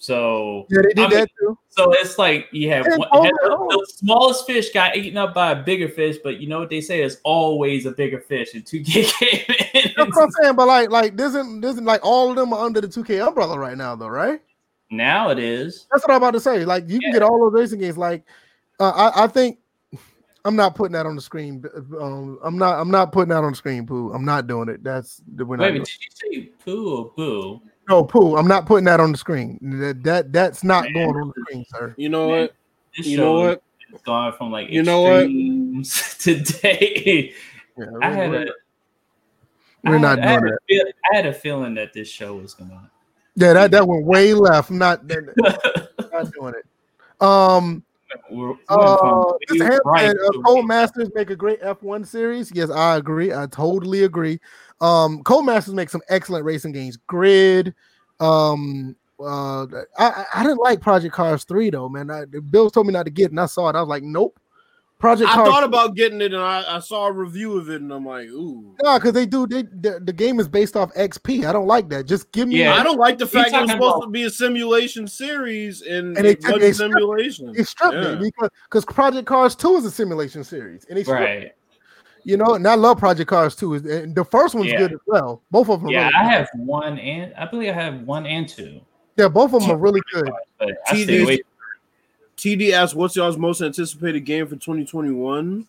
[0.06, 1.58] So Yeah, they did I mean, that too.
[1.70, 5.34] So it's like you have, And one, you have the, smallest fish got eaten up
[5.34, 7.00] by a bigger fish, but you know what they say?
[7.00, 8.54] There's always a bigger fish.
[8.54, 9.92] And 2K came in.
[9.98, 10.56] That's what I'm saying.
[10.56, 13.28] But like, like this isn't this isn't like all of them are under the 2K
[13.28, 14.42] umbrella right now, though, right?
[14.92, 15.88] now it is.
[15.92, 16.66] That's what I'm about to say.
[16.66, 17.98] Like you can get all those racing games.
[17.98, 18.24] Like
[18.80, 19.60] uh, I, I think
[20.46, 21.64] I'm not putting that on the screen.
[22.00, 22.80] Um, I'm not.
[22.80, 24.14] I'm not putting that on the screen, Pooh.
[24.14, 24.84] I'm not doing it.
[24.84, 27.62] That's we're Wait, did you say Pooh or Boo?
[27.88, 28.36] No, Pooh.
[28.36, 29.60] I'm not putting that on the screen.
[29.62, 31.94] That, that that's not Man, going on the screen, sir.
[31.98, 32.56] You know Man, what?
[33.06, 33.64] You know what?
[33.92, 35.28] It's gone from like you know what
[36.20, 37.34] today.
[37.78, 38.48] Yeah, I had a.
[39.84, 42.90] We're not doing I feel, I had a feeling that this show was gonna.
[43.36, 44.70] Yeah, that, that went way left.
[44.70, 47.22] I'm not, not doing it.
[47.22, 47.84] Um,
[48.30, 49.34] we're, we're uh,
[49.86, 52.52] right uh, Codemasters make a great F1 series.
[52.54, 53.34] Yes, I agree.
[53.34, 54.40] I totally agree.
[54.82, 56.98] Um, Codemasters make some excellent racing games.
[57.08, 57.74] Grid.
[58.20, 59.66] Um, uh,
[59.98, 62.12] I, I didn't like Project Cars 3 though, man.
[62.12, 63.76] I, Bill told me not to get it, and I saw it.
[63.76, 64.40] I was like, nope.
[65.06, 65.30] Project.
[65.30, 67.92] I Cars thought about getting it, and I, I, saw a review of it, and
[67.94, 68.76] I'm like, ooh.
[68.84, 69.46] No, because they do.
[69.46, 71.46] They the, the, game is based off XP.
[71.46, 72.08] I don't like that.
[72.08, 72.58] Just give me.
[72.58, 74.06] Yeah, I don't like the fact that it's supposed about...
[74.06, 77.54] to be a simulation series and, and it, it, it simulation.
[77.56, 78.14] It stripped yeah.
[78.14, 81.54] it because because Project Cars Two is a simulation series, and it's right.
[82.24, 83.76] You know, and I love Project Cars 2.
[83.76, 84.80] And the first one's yeah.
[84.80, 85.44] good as well.
[85.52, 85.92] Both of them.
[85.92, 88.82] Yeah, really I have one and I believe I have one and two.
[89.16, 90.32] Yeah, both of them are really good.
[90.90, 91.42] TD,
[92.46, 95.68] TD asked, "What's y'all's most anticipated game for 2021?"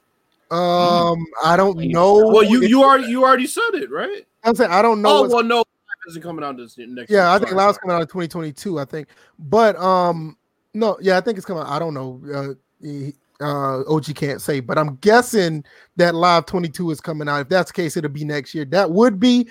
[0.51, 2.29] Um, I don't know.
[2.29, 4.27] Well, you you already you already said it, right?
[4.45, 5.25] I'm saying I don't know.
[5.25, 5.65] Oh well, no,
[6.09, 7.11] isn't coming out this next.
[7.11, 7.21] Year.
[7.21, 7.37] Yeah, year.
[7.37, 8.79] I think Live's coming out in 2022.
[8.79, 9.09] I think,
[9.39, 10.37] but um,
[10.75, 11.63] no, yeah, I think it's coming.
[11.63, 11.71] Out.
[11.71, 12.57] I don't know.
[12.83, 15.65] Uh, uh, OG can't say, but I'm guessing
[15.97, 17.41] that Live 22 is coming out.
[17.41, 18.65] If that's the case, it'll be next year.
[18.67, 19.49] That would be.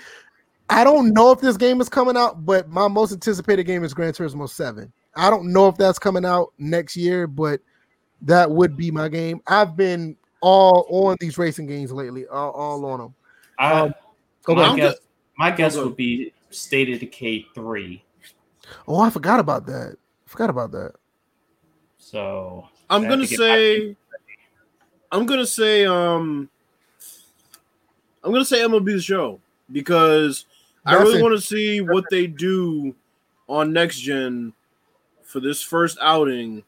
[0.70, 3.94] I don't know if this game is coming out, but my most anticipated game is
[3.94, 4.92] Gran Turismo 7.
[5.16, 7.62] I don't know if that's coming out next year, but
[8.22, 9.42] that would be my game.
[9.48, 13.16] I've been all on these racing games lately, all, all on them.
[13.58, 13.94] I, um,
[14.48, 14.96] my guess,
[15.38, 18.04] my guess would be State of Decay 3.
[18.88, 19.96] Oh, I forgot about that.
[20.26, 20.94] I forgot about that.
[21.98, 23.96] So I'm gonna say,
[25.12, 26.50] I'm gonna say, um,
[28.24, 29.40] I'm gonna say MLB the Show
[29.72, 30.46] because
[30.84, 32.94] That's I really want to see what they do
[33.48, 34.54] on next gen
[35.36, 36.64] for this first outing.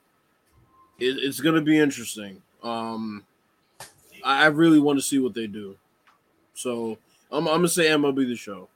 [1.00, 2.42] It, it's gonna be interesting.
[2.62, 3.24] Um,
[4.26, 5.78] I, I really want to see what they do.
[6.54, 6.98] So
[7.32, 8.68] I'm, I'm gonna say MLB the Show.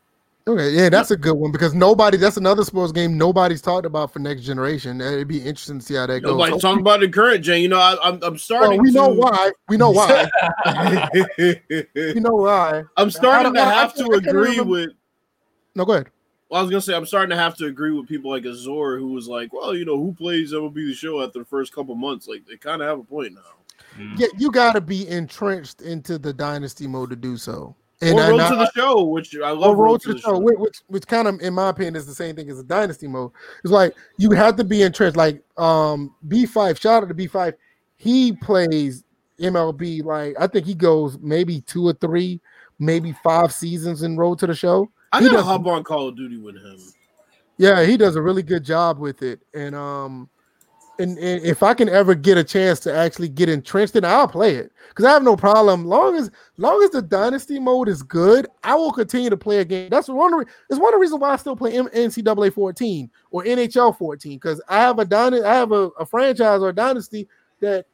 [0.47, 2.15] Okay, yeah, that's a good one because nobody.
[2.15, 5.01] That's another sports game nobody's talked about for next generation.
[5.01, 6.31] It'd be interesting to see how that goes.
[6.31, 7.59] Nobody's talking about the current gen.
[7.59, 8.77] You know, I, am I'm, I'm starting.
[8.77, 8.95] Well, we to...
[8.95, 9.51] know why.
[9.67, 10.29] We know why.
[11.95, 12.83] we know why.
[12.95, 14.91] I'm starting to have to agree with.
[15.75, 16.07] No, go ahead.
[16.51, 18.99] Well, I was gonna say I'm starting to have to agree with people like Azor,
[18.99, 21.95] who was like, "Well, you know, who plays MLB the Show after the first couple
[21.95, 22.27] months?
[22.27, 26.17] Like, they kind of have a point now." Yeah, you got to be entrenched into
[26.17, 27.73] the dynasty mode to do so.
[28.01, 29.77] And or Road to the Show, which I love.
[29.77, 32.13] Road, road to the, show, show, which which kind of, in my opinion, is the
[32.13, 33.31] same thing as a dynasty mode.
[33.63, 35.15] It's like you have to be entrenched.
[35.15, 37.53] Like um B5, shout out to B5.
[37.95, 39.05] He plays
[39.39, 42.41] MLB like I think he goes maybe two or three,
[42.77, 44.91] maybe five seasons in Road to the Show.
[45.11, 46.77] I he gotta hop on Call of Duty with him.
[47.57, 50.29] Yeah, he does a really good job with it, and um,
[50.99, 54.27] and, and, if I can ever get a chance to actually get entrenched in, I'll
[54.27, 55.85] play it because I have no problem.
[55.85, 59.65] Long as long as the dynasty mode is good, I will continue to play a
[59.65, 59.89] game.
[59.89, 60.33] That's one.
[60.33, 64.33] Re- it's one of the reasons why I still play NCAA 14 or NHL 14
[64.33, 67.27] because I have a dyna- I have a, a franchise or a dynasty
[67.59, 67.85] that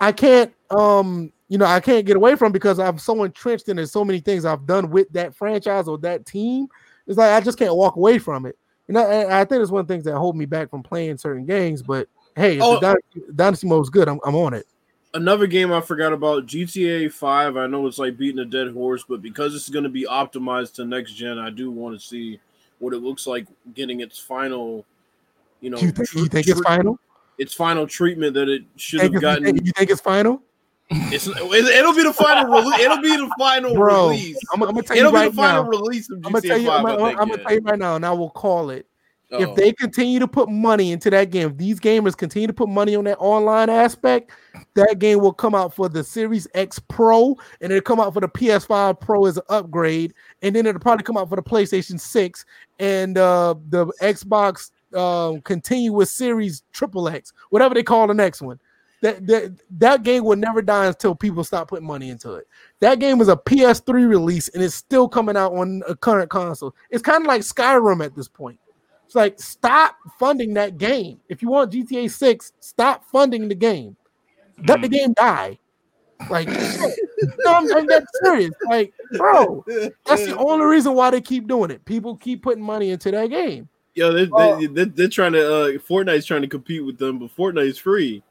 [0.00, 3.78] I can't um you know I can't get away from because I'm so entrenched in
[3.78, 3.86] it.
[3.86, 6.66] So many things I've done with that franchise or that team.
[7.06, 8.58] It's like I just can't walk away from it.
[8.88, 10.68] You know, and I, I think it's one of the things that hold me back
[10.68, 14.52] from playing certain games, but hey, oh, Dynasty, Dynasty mode is good, I'm, I'm on
[14.52, 14.66] it.
[15.14, 17.56] Another game I forgot about GTA 5.
[17.56, 20.74] I know it's like beating a dead horse, but because it's going to be optimized
[20.74, 22.40] to next gen, I do want to see
[22.80, 24.84] what it looks like getting its final,
[25.60, 26.98] you know, you think, you think it's final?
[27.38, 29.64] Its final treatment that it should have gotten.
[29.64, 30.42] You think it's final?
[30.90, 32.80] It's, it'll be the final release.
[32.80, 34.38] It'll be the final Bro, release.
[34.52, 35.70] I'm, I'm, gonna tell you it'll right be the final now.
[35.70, 36.84] release I'm gonna tell you, 5.
[36.84, 38.86] I'm, I'm, I'm gonna tell you right now, and I will call it.
[39.30, 39.54] If oh.
[39.54, 42.94] they continue to put money into that game, if these gamers continue to put money
[42.94, 44.30] on that online aspect,
[44.74, 48.20] that game will come out for the Series X Pro and it'll come out for
[48.20, 50.14] the PS5 Pro as an upgrade.
[50.42, 52.44] And then it'll probably come out for the PlayStation 6
[52.78, 58.60] and uh, the Xbox uh, continuous series triple X, whatever they call the next one.
[59.04, 62.48] That, that that game will never die until people stop putting money into it.
[62.80, 66.74] That game is a PS3 release and it's still coming out on a current console.
[66.88, 68.58] It's kind of like Skyrim at this point.
[69.04, 71.20] It's like stop funding that game.
[71.28, 73.94] If you want GTA 6, stop funding the game.
[74.66, 74.94] Let the hmm.
[74.94, 75.58] game die.
[76.30, 78.52] Like, no, I'm, I'm that serious.
[78.70, 79.66] Like, bro,
[80.06, 81.84] that's the only reason why they keep doing it.
[81.84, 83.68] People keep putting money into that game.
[83.94, 85.54] Yo, they're, uh, they, are they are trying to.
[85.54, 88.22] Uh, Fortnite's trying to compete with them, but Fortnite's free.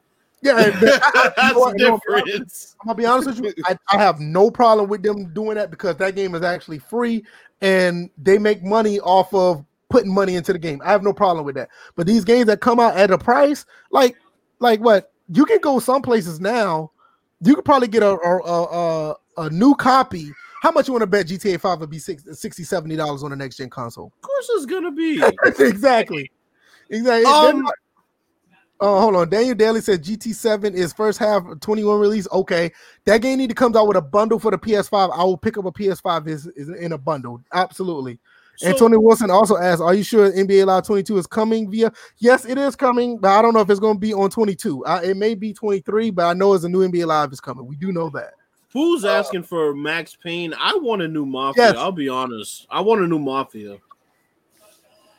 [0.44, 0.62] Yeah, I,
[1.16, 2.76] I, That's what, the know, difference.
[2.82, 3.64] I'm gonna be honest with you.
[3.66, 7.24] I, I have no problem with them doing that because that game is actually free
[7.62, 10.82] and they make money off of putting money into the game.
[10.84, 11.70] I have no problem with that.
[11.96, 14.18] But these games that come out at a price, like
[14.60, 16.92] like what you can go some places now,
[17.42, 20.32] you could probably get a a, a, a, new copy.
[20.62, 23.36] How much you want to bet GTA 5 would be 60 60 dollars on the
[23.36, 24.12] next gen console?
[24.16, 25.22] Of course, it's gonna be.
[25.60, 26.32] exactly.
[26.90, 27.26] Exactly.
[27.32, 27.66] Um,
[28.80, 29.30] Oh, hold on.
[29.30, 32.28] Daniel Daly said GT7 is first half 21 release.
[32.32, 32.72] Okay.
[33.06, 35.18] That game need to come out with a bundle for the PS5.
[35.18, 37.42] I will pick up a PS5 is, is in a bundle.
[37.54, 38.20] Absolutely.
[38.58, 41.92] So- Antonio Wilson also asked, Are you sure NBA Live 22 is coming via?
[42.20, 44.86] Yes, it is coming, but I don't know if it's going to be on 22.
[44.86, 47.66] Uh, it may be 23, but I know it's a new NBA Live is coming.
[47.66, 48.34] We do know that.
[48.74, 50.54] Who's asking for Max Payne?
[50.60, 51.68] I want a new Mafia.
[51.68, 51.76] Yes.
[51.78, 52.66] I'll be honest.
[52.72, 53.78] I want a new Mafia.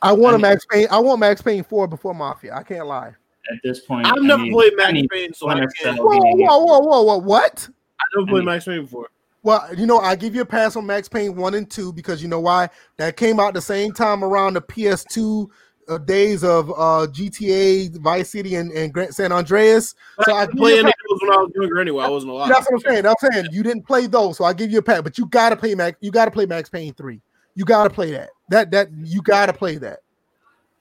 [0.03, 0.89] I want I a Max Payne.
[0.91, 2.55] I want Max Payne 4 before Mafia.
[2.55, 3.15] I can't lie.
[3.53, 5.97] At this point, I've I never need- played Max need Payne, so I Splinter can't.
[5.99, 6.07] Cell.
[6.07, 7.19] Whoa, whoa, whoa, whoa, whoa.
[7.19, 7.69] What?
[8.01, 9.09] I never I played mean- Max Payne before.
[9.43, 12.23] Well, you know, I give you a pass on Max Payne 1 and 2 because
[12.23, 12.71] you know why?
[12.97, 15.51] That came out the same time around the PS2
[15.87, 19.95] uh, days of uh, GTA, Vice City, and, and Grand San Andreas.
[20.23, 22.05] So I I give play you any of those when I was younger anyway.
[22.05, 22.49] I wasn't alive.
[22.49, 23.05] That's what I'm saying.
[23.07, 25.03] I'm saying you didn't play those, so I give you a pass.
[25.03, 25.99] But you gotta play Max.
[26.01, 27.21] You gotta play Max Payne 3.
[27.55, 28.31] You gotta play that.
[28.49, 29.99] That that you gotta play that.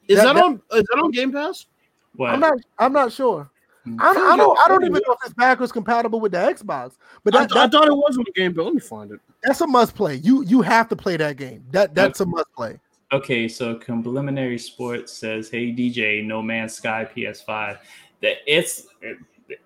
[0.08, 0.54] Is That- that, that- on?
[0.72, 1.66] Is that on Game Pass?
[2.16, 2.32] What?
[2.32, 2.54] I'm not.
[2.78, 3.50] I'm not sure.
[3.84, 3.98] Hmm.
[4.00, 4.58] I, I don't.
[4.60, 6.96] I don't even know if it's backwards compatible with the Xbox.
[7.24, 8.64] But I, that, I thought it was on the Game Pass.
[8.66, 9.20] Let me find it.
[9.42, 10.16] that's a must play.
[10.16, 11.66] You you have to play that game.
[11.72, 12.80] That that's a must play.
[13.12, 17.78] Okay, so Preliminary Sports says, "Hey DJ, No Man's Sky PS5,
[18.22, 18.88] that it's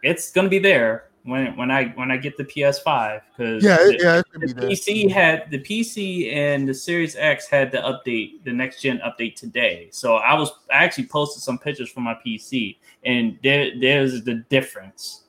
[0.03, 3.97] it's gonna be there when when I when I get the PS5 because Yeah, the,
[3.99, 4.69] yeah, the be there.
[4.69, 9.35] PC had the PC and the Series X had the update, the next gen update
[9.35, 9.89] today.
[9.91, 14.35] So I was I actually posted some pictures from my PC, and there there's the
[14.49, 15.23] difference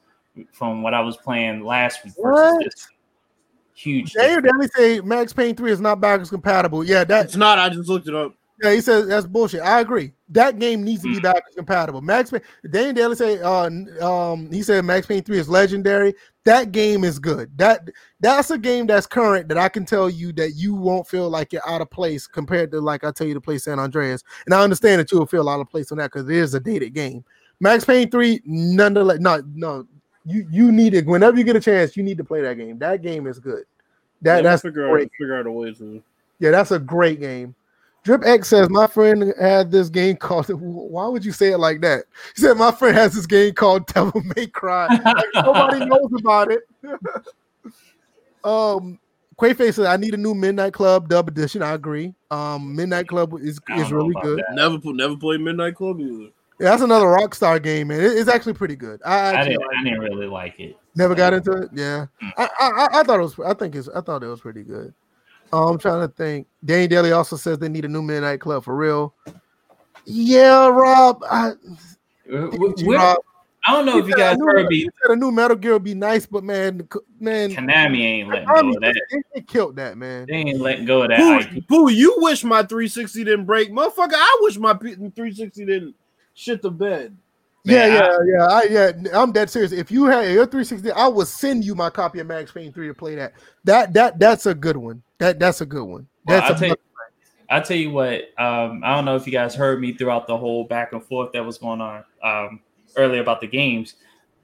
[0.52, 2.64] from what I was playing last week versus What?
[2.64, 2.88] this
[3.74, 4.12] huge.
[4.12, 4.70] Daniel difference.
[4.74, 6.84] Daly say Max Payne 3 is not backwards compatible.
[6.84, 7.58] Yeah, that's It's not.
[7.58, 8.34] I just looked it up.
[8.62, 9.60] Yeah, he says that's bullshit.
[9.60, 10.12] I agree.
[10.30, 11.22] That game needs to be Hmm.
[11.22, 12.00] backwards compatible.
[12.02, 13.70] Max Payne, Daniel Daly say uh
[14.04, 16.14] um he said Max Payne 3 is legendary.
[16.44, 17.50] That game is good.
[17.58, 17.88] That
[18.20, 21.52] that's a game that's current that I can tell you that you won't feel like
[21.52, 24.22] you're out of place compared to like I tell you to play San Andreas.
[24.46, 26.54] And I understand that you will feel out of place on that because it is
[26.54, 27.24] a dated game.
[27.60, 29.86] Max Payne 3, nonetheless, no, no,
[30.24, 32.78] you you need it whenever you get a chance, you need to play that game.
[32.78, 33.64] That game is good.
[34.22, 35.04] That Yeah, that's we'll figure great.
[35.06, 36.02] out figure out a way to.
[36.40, 37.54] Yeah, that's a great game.
[38.08, 40.46] Drip X says my friend had this game called.
[40.48, 42.04] Why would you say it like that?
[42.34, 44.86] He said my friend has this game called Devil May Cry.
[44.86, 46.62] Like, nobody knows about it.
[48.44, 48.98] um,
[49.38, 51.62] Quayface says I need a new Midnight Club dub edition.
[51.62, 52.14] I agree.
[52.30, 54.38] Um, Midnight Club is is really good.
[54.38, 54.54] that.
[54.54, 54.96] Never put.
[54.96, 56.30] Never played Midnight Club either.
[56.60, 58.00] Yeah, that's another Rockstar game, man.
[58.00, 59.02] It's actually pretty good.
[59.04, 60.78] I, I didn't like I didn't really like it.
[60.96, 61.68] Never got into it.
[61.74, 62.06] Yeah.
[62.38, 63.38] I, I I- I thought it was.
[63.46, 63.88] I think it's.
[63.90, 64.94] I thought it was pretty good.
[65.52, 66.46] Um, I'm trying to think.
[66.64, 69.14] Danny Daly also says they need a new Midnight Club for real.
[70.04, 71.22] Yeah, Rob.
[71.30, 71.54] I, Uh,
[72.50, 73.18] w- G- where- Rob,
[73.66, 74.90] I don't know if you said a guys new- heard he me.
[75.02, 76.86] said a new Metal Gear would be nice, but man,
[77.20, 78.94] man, Konami ain't letting go of that.
[79.10, 80.26] they, they killed that man.
[80.26, 81.66] They ain't letting go of that Boo, IP.
[81.66, 84.12] boo, you wish my 360 didn't break, motherfucker.
[84.14, 85.94] I wish my 360 didn't
[86.34, 87.16] shit the bed.
[87.64, 88.92] Yeah, Man, yeah, yeah, I, yeah.
[89.20, 89.72] I'm dead serious.
[89.72, 92.88] If you had your 360, I would send you my copy of Max Payne 3
[92.88, 93.34] to play that.
[93.64, 95.02] That that that's a good one.
[95.18, 96.06] That that's a good one.
[96.24, 96.76] Well, That's I'll a tell you,
[97.50, 98.20] I'll tell you what.
[98.38, 101.32] Um, I don't know if you guys heard me throughout the whole back and forth
[101.32, 102.60] that was going on um,
[102.96, 103.96] earlier about the games.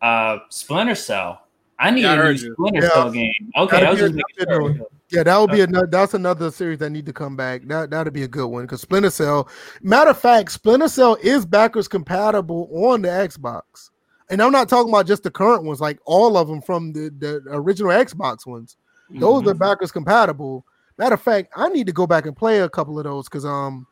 [0.02, 1.43] Uh, Splinter Cell.
[1.78, 2.36] I need Yeah, I a new.
[2.52, 2.88] Splinter Yeah.
[2.90, 3.32] Cell game.
[3.56, 4.86] Okay, Gotta was be just making sure.
[5.10, 5.86] Yeah, that would be another.
[5.86, 7.62] That's another series that need to come back.
[7.66, 9.48] That that'd be a good one because Splinter Cell.
[9.82, 13.90] Matter of fact, Splinter Cell is backwards compatible on the Xbox,
[14.30, 17.10] and I'm not talking about just the current ones, like all of them from the
[17.18, 18.76] the original Xbox ones.
[19.10, 19.48] Those Mhm.
[19.50, 20.64] are backwards compatible.
[20.96, 23.44] Matter of fact, I need to go back and play a couple of those because
[23.44, 23.86] um,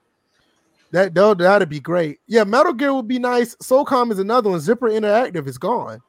[0.93, 2.21] that that that'd be great.
[2.27, 3.55] Yeah, Metal Gear would be nice.
[3.57, 4.61] SOCOM is another one.
[4.61, 6.01] Zipper Interactive is gone.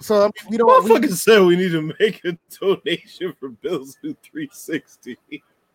[0.00, 0.84] So I mean, we don't.
[0.84, 5.16] we- Motherfucker said we need to make a donation for Bill's new 360.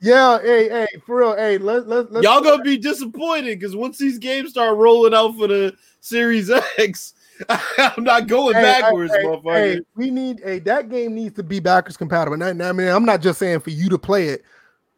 [0.01, 3.97] yeah, hey, hey, for real, hey, let let let's Y'all gonna be disappointed because once
[3.97, 7.13] these games start rolling out for the Series X,
[7.49, 9.53] I'm not going Hey, backwards, hey, motherfucker.
[9.75, 12.41] hey, we need a that game needs to be backwards compatible.
[12.41, 14.43] And I, I mean, I'm not just saying for you to play it.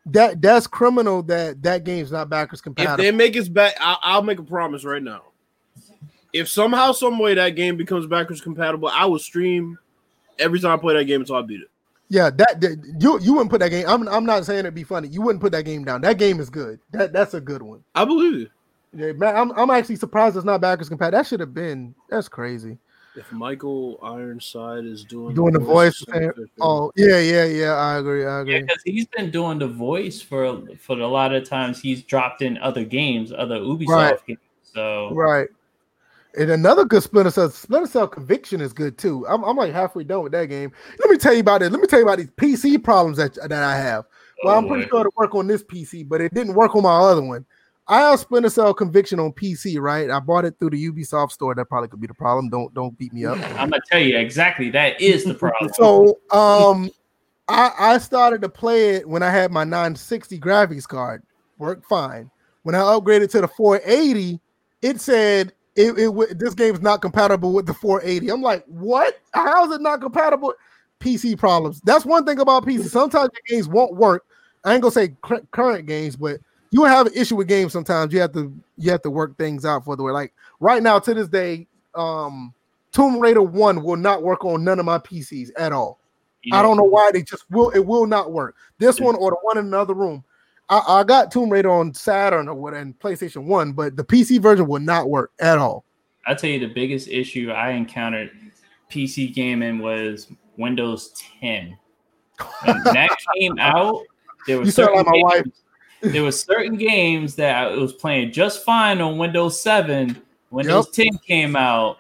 [0.08, 1.22] That that's criminal.
[1.24, 2.94] That that game's not backwards compatible.
[3.06, 5.26] If they make us back, I- I'll make a promise right now.
[6.34, 9.78] If somehow, some way that game becomes backwards compatible, I will stream
[10.40, 11.68] every time I play that game until I beat it.
[12.10, 13.86] yeah, that, that you you wouldn't put that game.
[13.88, 15.08] I'm I'm not saying it'd be funny.
[15.08, 16.02] You wouldn't put that game down.
[16.02, 16.80] That game is good.
[16.92, 17.84] That that's a good one.
[17.96, 18.52] I believe it.
[18.94, 21.18] Yeah, man, I'm I'm actually surprised it's not backwards compatible.
[21.18, 21.96] That should have been.
[22.10, 22.78] That's crazy.
[23.16, 26.34] If Michael Ironside is doing Doing the voice, of Sam man.
[26.62, 27.74] Oh yeah, yeah, yeah.
[27.74, 28.26] I agree.
[28.26, 28.54] I agree.
[28.54, 31.82] Yeah, because he's been doing the voice for for a lot of times.
[31.82, 34.26] He's dropped in other games, other Ubisoft Right.
[34.28, 34.40] games.
[34.64, 35.50] So Right.
[36.38, 39.26] And another good Splinter Cell, Splinter Cell Conviction is good too.
[39.28, 40.72] I'm, I'm like halfway done with that game.
[41.00, 41.72] Let me tell you about it.
[41.72, 44.06] Let me tell you about these PC problems that, that I have.
[44.44, 44.90] Well, Oh, I'm pretty boy.
[44.90, 47.46] sure it work on this PC, but it didn't work on my other one.
[47.88, 50.10] I have Splinter Cell Conviction on PC, right?
[50.10, 51.54] I bought it through the Ubisoft store.
[51.54, 52.50] That probably could be the problem.
[52.50, 53.38] Don't don't beat me up.
[53.60, 55.72] I'm gonna tell you exactly that is the problem.
[55.76, 56.90] So um
[57.50, 61.24] I I started to play it when I had my 960 graphics card.
[61.58, 62.32] Worked fine.
[62.64, 64.40] When I upgraded to the 480,
[64.82, 68.30] it said it, it this game is not compatible with the 480.
[68.30, 69.20] I'm like, what?
[69.34, 70.54] How is it not compatible?
[71.00, 71.82] PC problems.
[71.82, 72.88] That's one thing about PC.
[72.90, 74.26] Sometimes the games won't work.
[74.64, 76.40] I ain't gonna say cur- current games, but
[76.70, 78.14] you have an issue with games sometimes.
[78.14, 80.12] You have to you have to work things out for the way.
[80.12, 82.54] Like right now, to this day, um
[82.92, 86.00] Tomb Raider 1 will not work on none of my PCs at all.
[86.44, 88.56] You I don't know why they just will it will not work.
[88.78, 90.24] This one or the one in another room.
[90.72, 94.40] I, I got Tomb Raider on Saturn or what and PlayStation 1, but the PC
[94.40, 95.84] version will not work at all.
[96.26, 98.32] I tell you the biggest issue I encountered
[98.90, 101.78] PC gaming was Windows 10.
[102.64, 104.02] When that came out,
[104.48, 105.46] there was sound like my wife.
[106.02, 110.20] There was certain games that I was playing just fine on Windows 7.
[110.50, 111.98] Windows 10 came out.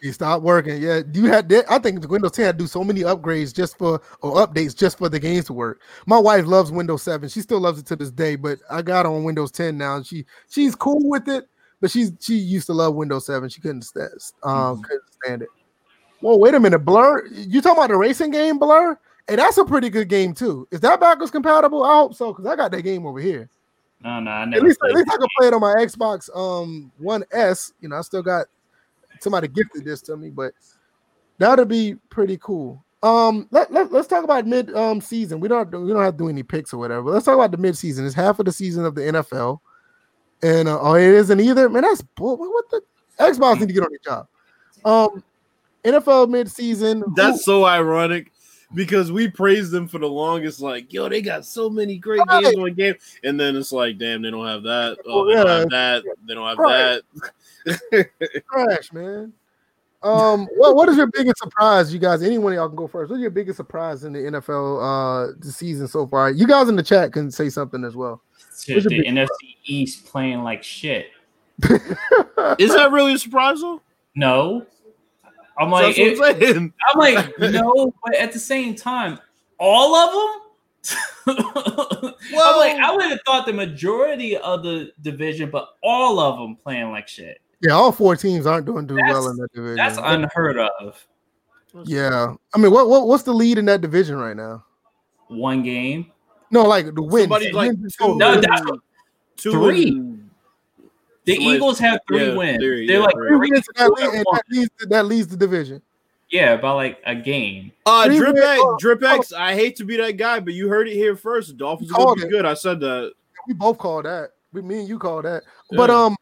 [0.00, 0.80] It stopped working.
[0.80, 1.64] Yeah, do you had that.
[1.70, 4.98] I think Windows 10 had to do so many upgrades just for or updates just
[4.98, 5.80] for the games to work.
[6.06, 7.28] My wife loves Windows 7.
[7.28, 9.96] She still loves it to this day, but I got on Windows 10 now.
[9.96, 11.48] And she she's cool with it,
[11.80, 13.48] but she's she used to love Windows 7.
[13.48, 14.10] She couldn't stand
[14.44, 14.82] um Mhm.
[14.84, 15.48] couldn't stand it.
[16.20, 17.26] Whoa, wait a minute, Blur.
[17.32, 18.98] You talking about the racing game, Blur?
[19.26, 20.66] Hey, that's a pretty good game too.
[20.70, 21.82] Is that backwards compatible?
[21.82, 23.48] I hope so, because I got that game over here.
[24.02, 26.28] No, no, I At never least, at least I can play it on my Xbox
[26.36, 27.72] um One S.
[27.80, 28.46] You know, I still got
[29.22, 30.52] somebody gifted this to me, but
[31.38, 32.84] that'll be pretty cool.
[33.02, 35.38] Um, let, let, let's talk about mid um season.
[35.38, 37.10] We don't we don't have to do any picks or whatever.
[37.10, 38.04] Let's talk about the mid season.
[38.04, 39.60] It's half of the season of the NFL,
[40.42, 41.68] and uh, oh, it isn't either.
[41.68, 42.36] Man, that's bull.
[42.36, 42.82] What the
[43.20, 44.26] Xbox need to get on the job.
[44.84, 45.22] Um,
[45.84, 47.04] NFL mid season.
[47.14, 48.32] That's so ironic
[48.74, 50.60] because we praised them for the longest.
[50.60, 52.44] Like, yo, they got so many great Right.
[52.44, 54.98] games on game, and then it's like, damn, they don't have that.
[55.06, 56.04] Oh, Well, they don't have that.
[56.26, 57.00] They don't have Right.
[57.64, 58.10] that.
[58.52, 59.32] trash, man.
[60.00, 62.22] Um, what what is your biggest surprise, you guys?
[62.22, 63.10] Anyone y'all can go first.
[63.10, 66.30] What's your biggest surprise in the NFL uh the season so far?
[66.30, 68.22] You guys in the chat can say something as well.
[68.66, 71.06] to the big- NFC East playing like shit.
[72.58, 73.82] Is that really a surprise though?
[74.14, 74.64] No.
[75.58, 76.72] I'm That's like, what it- I'm saying.
[76.92, 79.18] I'm like, no, but at the same time,
[79.58, 80.42] all of them.
[81.26, 86.56] I'm like, I would have thought the majority of the division, but all of them
[86.56, 87.40] playing like shit.
[87.60, 89.76] Yeah, all four teams aren't doing too well in that division.
[89.76, 91.06] That's unheard of.
[91.84, 94.64] yeah, I mean, what, what what's the lead in that division right now?
[95.26, 96.12] One game,
[96.50, 97.24] No, like the wins.
[97.24, 98.16] Somebody's like two.
[98.16, 98.80] No, that's what-
[99.36, 100.17] two three.
[101.32, 102.58] And- the Somebody- Eagles have three yeah, wins.
[102.62, 103.28] three, They're yeah, like three.
[103.28, 105.82] Three three, wins that lead, and and that leads that leads the division.
[106.30, 107.72] yeah, by like a game.
[107.86, 109.16] Uh, Three Drip wins- X, oh, Drip oh.
[109.18, 109.32] X.
[109.32, 111.48] I hate to be that guy, but you heard it here first.
[111.48, 112.30] The Dolphins are gonna be it.
[112.30, 112.44] good.
[112.44, 113.12] I said that.
[113.46, 114.32] We both call that.
[114.52, 115.42] We, me and you call that.
[115.70, 116.04] But Yeah.
[116.04, 116.16] um,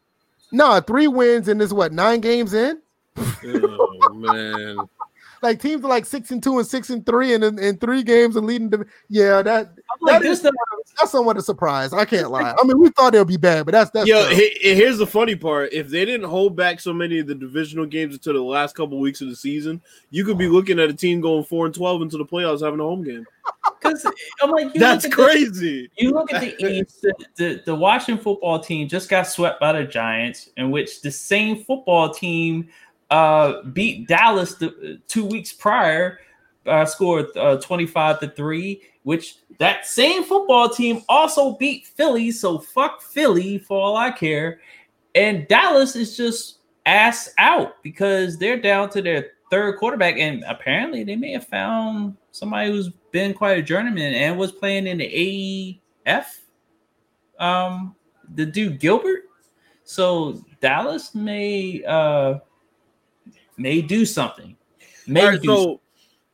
[0.53, 2.81] nah, three wins in this what nine games in.
[3.19, 4.77] Oh man.
[5.47, 8.03] Like teams are like six and two and six and three, and in, in three
[8.03, 8.69] games and leading.
[8.69, 10.53] The, yeah, that I'm like, That this the
[10.99, 11.93] that's somewhat a surprise.
[11.93, 12.53] I can't lie.
[12.61, 15.07] I mean, we thought they'll be bad, but that's that's Yeah, he- he- here's the
[15.07, 15.73] funny part.
[15.73, 18.99] If they didn't hold back so many of the divisional games until the last couple
[18.99, 22.03] weeks of the season, you could be looking at a team going four and twelve
[22.03, 23.25] into the playoffs having a home game.
[23.81, 24.05] because
[24.43, 25.91] I'm like, you That's look at the- crazy.
[25.97, 29.73] You look at the East, the, the, the Washington football team just got swept by
[29.73, 32.69] the Giants, in which the same football team
[33.11, 34.63] uh, beat Dallas
[35.09, 36.21] two weeks prior,
[36.67, 42.31] uh, scored uh, 25 to 3, which that same football team also beat Philly.
[42.31, 44.61] So fuck Philly for all I care.
[45.15, 50.17] And Dallas is just ass out because they're down to their third quarterback.
[50.19, 54.87] And apparently they may have found somebody who's been quite a journeyman and was playing
[54.87, 56.27] in the AAF.
[57.39, 57.95] Um,
[58.35, 59.23] the dude Gilbert.
[59.85, 62.41] So Dallas may uh
[63.57, 64.57] may do something.
[65.09, 65.65] All right, do something.
[65.65, 65.81] so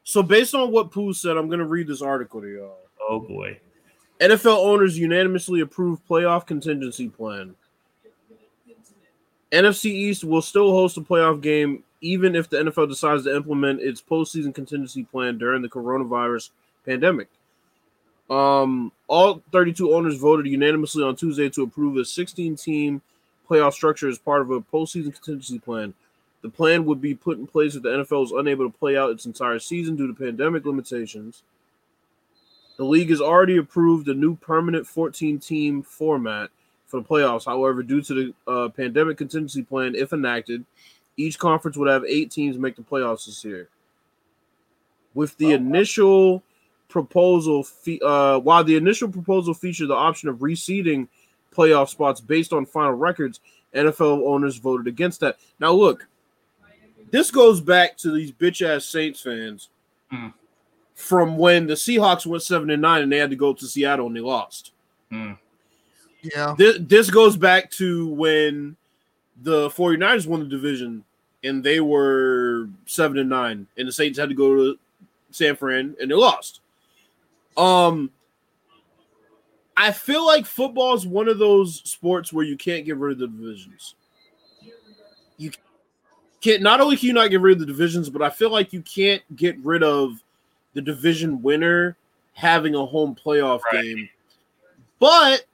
[0.04, 2.78] so based on what Pooh said, I'm gonna read this article to y'all.
[3.00, 3.58] Oh boy.
[4.20, 7.54] NFL owners unanimously approve playoff contingency plan.
[9.50, 13.80] NFC East will still host a playoff game even if the NFL decides to implement
[13.80, 16.50] its postseason contingency plan during the coronavirus
[16.84, 17.28] pandemic.
[18.28, 23.02] Um, all 32 owners voted unanimously on Tuesday to approve a 16 team
[23.48, 25.94] playoff structure as part of a postseason contingency plan.
[26.42, 29.10] The plan would be put in place if the NFL is unable to play out
[29.10, 31.42] its entire season due to pandemic limitations.
[32.76, 36.50] The league has already approved a new permanent 14 team format
[36.86, 37.44] for the playoffs.
[37.44, 40.64] However, due to the uh, pandemic contingency plan, if enacted,
[41.16, 43.68] each conference would have eight teams make the playoffs this year.
[45.14, 46.42] With the initial
[46.88, 51.06] proposal, fe- uh, while the initial proposal featured the option of reseeding
[51.54, 53.40] playoff spots based on final records,
[53.74, 55.38] NFL owners voted against that.
[55.60, 56.06] Now, look,
[57.12, 59.68] this goes back to these bitch ass Saints fans
[60.12, 60.34] Mm.
[60.94, 64.08] from when the Seahawks went seven and nine and they had to go to Seattle
[64.08, 64.72] and they lost.
[65.10, 65.38] Mm.
[66.22, 66.54] Yeah.
[66.58, 68.76] This, this goes back to when
[69.42, 71.02] the 49ers won the division
[71.44, 74.78] and they were seven and nine, and the Saints had to go to
[75.30, 76.60] San Fran and they lost.
[77.56, 78.10] Um,
[79.76, 83.18] I feel like football is one of those sports where you can't get rid of
[83.18, 83.94] the divisions.
[85.38, 85.50] You
[86.42, 88.72] can't not only can you not get rid of the divisions, but I feel like
[88.72, 90.22] you can't get rid of
[90.74, 91.96] the division winner
[92.34, 93.82] having a home playoff Right.
[93.84, 94.08] game.
[94.98, 95.44] But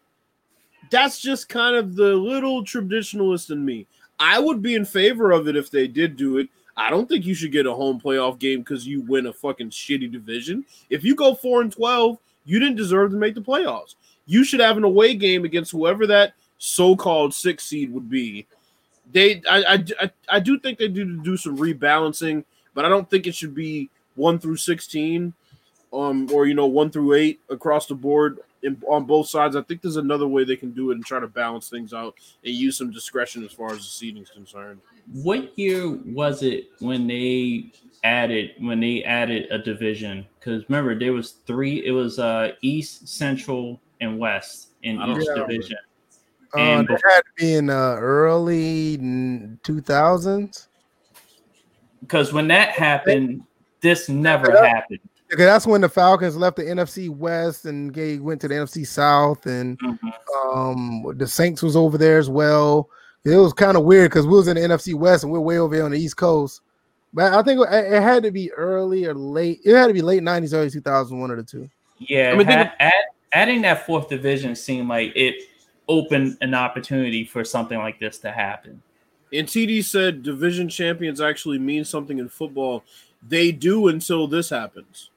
[0.91, 3.87] that's just kind of the little traditionalist in me.
[4.19, 6.49] I would be in favor of it if they did do it.
[6.77, 9.71] I don't think you should get a home playoff game because you win a fucking
[9.71, 10.65] shitty division.
[10.91, 13.97] If you go four and twelve, you didn't deserve to make the playoffs.
[14.27, 18.47] You should have an away game against whoever that so-called six seed would be.
[19.13, 22.45] They, I, I, I, I do think they do do some rebalancing,
[22.75, 25.33] but I don't think it should be one through sixteen,
[25.93, 29.57] um, or you know one through eight across the board in, on both sides.
[29.57, 32.15] I think there's another way they can do it and try to balance things out
[32.45, 34.81] and use some discretion as far as the seating is concerned.
[35.13, 37.73] What year was it when they
[38.05, 40.27] added when they added a division?
[40.39, 41.85] Because remember there was three.
[41.87, 45.55] It was uh East, Central, and West in I don't each remember.
[46.53, 46.75] Division.
[46.75, 48.97] Uh, And that had to be in uh, early
[49.63, 50.69] two thousands.
[52.01, 53.43] Because when that happened,
[53.81, 54.67] this never Yeah.
[54.67, 55.01] happened.
[55.29, 58.87] Because that's when the Falcons left the NFC West and gave, went to the NFC
[58.87, 60.13] South, and Mhm.
[60.55, 62.89] um, the Saints was over there as well.
[63.25, 65.59] It was kind of weird because we was in the NFC West and we're way
[65.59, 66.63] over here on the East Coast.
[67.13, 69.61] But I think it, it had to be early or late.
[69.65, 71.69] It had to be late nineties, early two thousand, one or the two.
[71.99, 72.93] Yeah, I mean, ha- add,
[73.33, 75.43] adding that fourth division seemed like it
[75.89, 78.83] opened an opportunity for something like this to happen.
[79.33, 82.83] And TD said division champions actually mean something in football.
[83.27, 85.11] They do until this happens.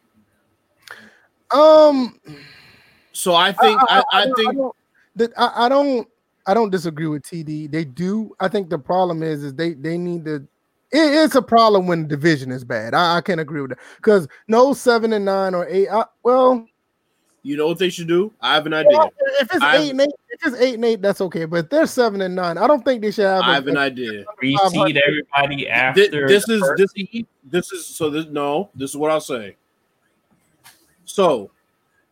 [1.52, 2.20] Um,
[3.14, 4.74] So I think I, I, don't- think
[5.16, 6.08] that I, I don't
[6.48, 7.70] I don't disagree with TD.
[7.72, 8.36] They do.
[8.40, 10.36] I think the problem is is they they need to.
[10.94, 12.94] It, it's a problem when the division is bad.
[12.94, 15.88] I, I can agree with that because no seven and nine or eight.
[15.90, 16.66] I, well,
[17.44, 18.32] you know what they should do.
[18.42, 19.00] I have an idea.
[19.42, 21.46] if it's I've- eight and eight, if it's eight and eight, that's okay.
[21.46, 22.58] But if they're seven and nine.
[22.58, 23.42] I don't think they should have.
[23.44, 24.24] I a- have an idea.
[24.44, 28.70] Reseed everybody after This the is first this this is so this no.
[28.76, 29.56] This is what I'll say.
[31.06, 31.52] So,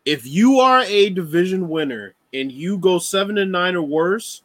[0.06, 4.42] if you are a division winner and you go seven and nine or worse,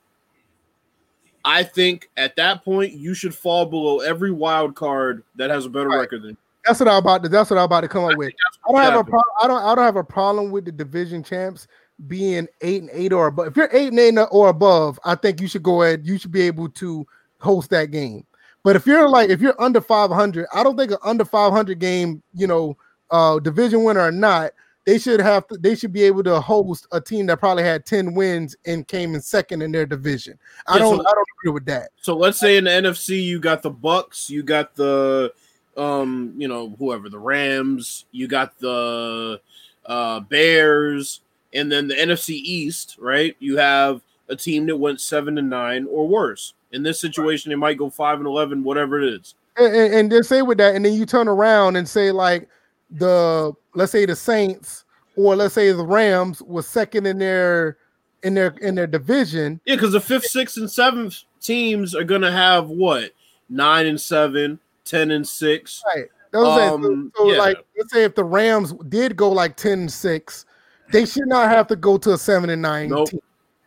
[1.45, 5.71] I think at that point you should fall below every wild card that has a
[5.71, 6.01] better Right.
[6.01, 6.37] record than.
[6.67, 7.29] That's what I'm about to.
[7.29, 8.33] That's what I'm about to come up with.
[8.69, 9.23] I don't have a problem.
[9.43, 9.63] I don't.
[9.63, 11.67] I don't have a problem with the division champs
[12.09, 13.49] being eight and eight or above.
[13.49, 16.07] If you're eight and eight or above, I think you should go ahead.
[16.07, 17.07] You should be able to
[17.39, 18.27] host that game.
[18.63, 22.23] But if you're like if you're under 500, I don't think an under 500 game,
[22.33, 22.77] you know,
[23.11, 24.53] uh, division winner or not,
[24.87, 25.47] they should have.
[25.49, 28.89] To, they should be able to host a team that probably had 10 wins and
[28.89, 30.39] came in second in their division.
[30.67, 30.97] I Yeah, don't.
[30.97, 31.91] so- I don't agree with that.
[32.01, 35.33] So let's say in the NFC you got the Bucs, you got the
[35.77, 39.41] um, you know, whoever, the Rams, you got the
[39.87, 41.21] uh Bears,
[41.53, 43.37] and then the NFC East, right?
[43.39, 46.55] You have a team that went seven and nine or worse.
[46.73, 49.35] In this situation, they might go five and eleven, whatever it is.
[49.57, 52.49] and, and, and then say with that, and then you turn around and say like
[52.91, 54.85] the let's say the Saints
[55.17, 57.79] or let's say the Rams was second in their
[58.23, 59.61] in their in their division.
[59.65, 63.13] Yeah, because the fifth, sixth, and seventh teams are gonna have what
[63.49, 65.83] nine and seven, ten and six.
[65.95, 66.07] Right.
[66.33, 67.39] Those are- Um, so yeah.
[67.39, 70.47] like let's say if the Rams did go like 10 and 6,
[70.91, 73.11] they should not have to go to a seven and nine Nope.
[73.11, 73.21] team.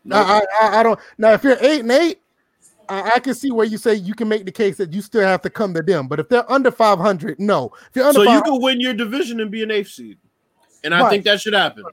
[0.03, 0.25] Nope.
[0.27, 2.19] I, I I don't now if you're eight and eight,
[2.89, 5.21] I, I can see where you say you can make the case that you still
[5.23, 6.07] have to come to them.
[6.07, 7.71] But if they're under 500, no.
[7.89, 10.17] If you're under so you 500, could win your division and be an eighth seed,
[10.83, 11.09] and I Right.
[11.09, 11.83] think that should happen.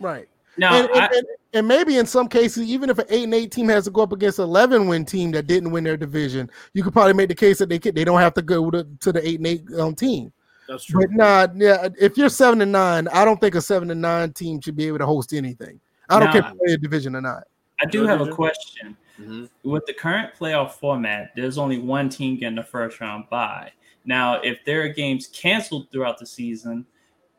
[0.00, 0.28] right.
[0.58, 3.34] Now, and, and, I, and, and maybe in some cases, even if an eight and
[3.34, 5.96] eight team has to go up against an eleven win team that didn't win their
[5.96, 8.70] division, you could probably make the case that they could, they don't have to go
[8.70, 10.32] to, to the eight and eight um, team.
[10.68, 11.00] That's true.
[11.00, 14.32] But nah, yeah, if you're seven and nine, I don't think a seven and nine
[14.32, 15.80] team should be able to host anything.
[16.10, 16.32] I don't Nah.
[16.32, 17.44] care if they play a division or not.
[17.80, 18.36] I do have a ahead, Jim.
[18.36, 18.96] question.
[19.20, 19.48] Mhm.
[19.62, 23.72] With the current playoff format, there's only one team getting the first round bye.
[24.04, 26.86] Now, if there are games canceled throughout the season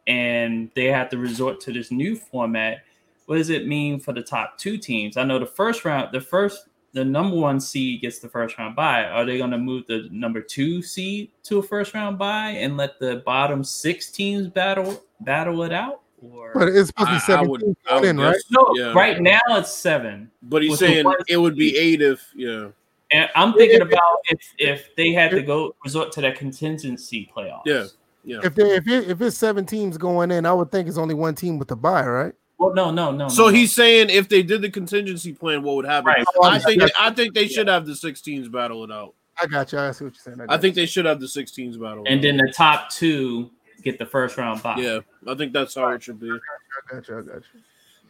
[0.08, 2.84] and they have to resort to this new format,
[3.30, 5.16] what does it mean for the top two teams?
[5.16, 8.76] I know the first round, the first, the number one seed gets the first round
[8.76, 9.04] bye.
[9.04, 12.76] Are they going to move the number two seed to a first round bye and
[12.76, 16.02] let the bottom six teams battle battle it out?
[16.24, 18.20] Or But it's supposed to be I- I seven would- teams I would going in,
[18.20, 18.36] right?
[18.50, 18.94] no, Yeah.
[18.94, 20.32] right now it's seven.
[20.42, 22.70] But he's saying it would be eight if yeah.
[23.12, 27.62] And I'm thinking about if if they had to go resort to that contingency playoffs.
[27.68, 27.86] Yeah.
[28.24, 28.40] Yeah.
[28.44, 31.14] If they if it, if it's seven teams going in, I would think it's only
[31.14, 32.34] one team with the bye, right?
[32.60, 33.30] Well, no, no, no.
[33.30, 36.08] So no, he's saying if they did the contingency plan, what would happen?
[36.08, 36.26] Right.
[36.44, 39.16] I think I think they should have the 16s battle it out.
[39.42, 39.80] I got you.
[39.80, 40.50] I see what you're saying.
[40.50, 42.04] I think they should have the 16s battle.
[42.04, 42.22] it and out.
[42.22, 43.50] then the top two
[43.82, 44.76] get the first round bye.
[44.78, 46.30] yeah, I think that's how it should be.
[46.30, 47.18] I got you.
[47.18, 47.62] I got you.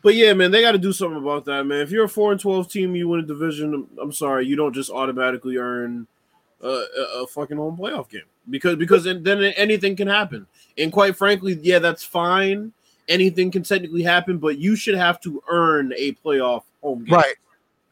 [0.01, 1.81] But yeah, man, they got to do something about that, man.
[1.81, 3.87] If you're a four and twelve team, you win a division.
[4.01, 6.07] I'm sorry, you don't just automatically earn
[6.61, 10.47] a, a, a fucking home playoff game because because then then anything can happen.
[10.75, 12.73] And quite frankly, yeah, that's fine.
[13.09, 17.15] Anything can technically happen, but you should have to earn a playoff home game.
[17.15, 17.35] Right,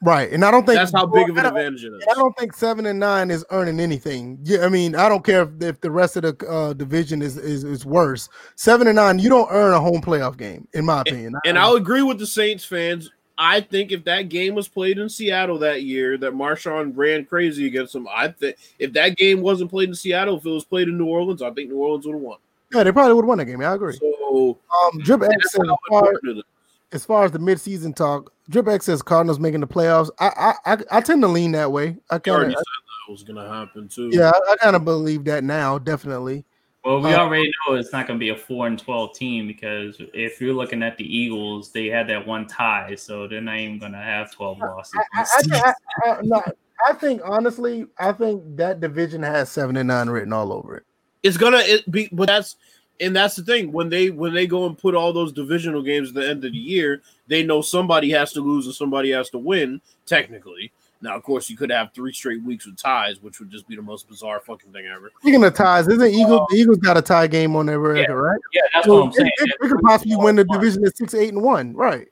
[0.04, 0.32] right.
[0.32, 2.06] And I don't think That's how big of an advantage it is.
[2.10, 4.40] I don't think seven and nine is earning anything.
[4.44, 7.38] Yeah, I mean, I don't care if, if the rest of the uh, division is,
[7.38, 8.30] is is worse.
[8.56, 11.34] Seven and nine, you don't earn a home playoff game, in my opinion.
[11.46, 13.12] And I'll agree with the Saints fans.
[13.40, 17.68] I think if that game was played in Seattle that year, that Marshawn ran crazy
[17.68, 20.88] against them, I think if that game wasn't played in Seattle, if it was played
[20.88, 22.38] in New Orleans, I think New Orleans would have won.
[22.74, 23.62] Yeah, they probably would have won that game.
[23.62, 23.94] I agree.
[23.98, 26.44] So Um, Drip X says, as far, important it is.
[26.92, 30.10] as far as the midseason talk, Drip X says Cardinals making the playoffs.
[30.20, 31.98] I I I, I tend to lean that way.
[32.10, 32.64] I I kind already of said
[33.08, 34.10] that was gonna happen too.
[34.12, 35.78] yeah, I, I kind of believe that now.
[35.78, 36.46] Definitely.
[36.86, 39.46] Well, we Uh, already know it's not going to be a four and twelve team
[39.46, 43.58] because if you're looking at the Eagles, they had that one tie, so they're not
[43.58, 44.94] even going to have twelve losses.
[45.14, 45.74] I, I, I,
[46.06, 46.42] I, I, no,
[46.88, 50.86] I think honestly, I think that division has seven and nine written all over it.
[51.28, 52.56] It's gonna it be, but that's
[53.00, 56.10] and that's the thing when they when they go and put all those divisional games
[56.10, 59.30] at the end of the year, they know somebody has to lose and somebody has
[59.32, 59.82] to win.
[60.06, 60.72] Technically,
[61.02, 63.76] now of course you could have three straight weeks with ties, which would just be
[63.76, 65.12] the most bizarre fucking thing ever.
[65.20, 66.40] Speaking of ties, isn't Eagles?
[66.40, 68.40] Um, the Eagles got a tie game on their record, right?
[68.54, 69.32] yeah, that's So what I'm saying.
[69.40, 72.08] They, they could possibly win the division at six, eight, and one, right?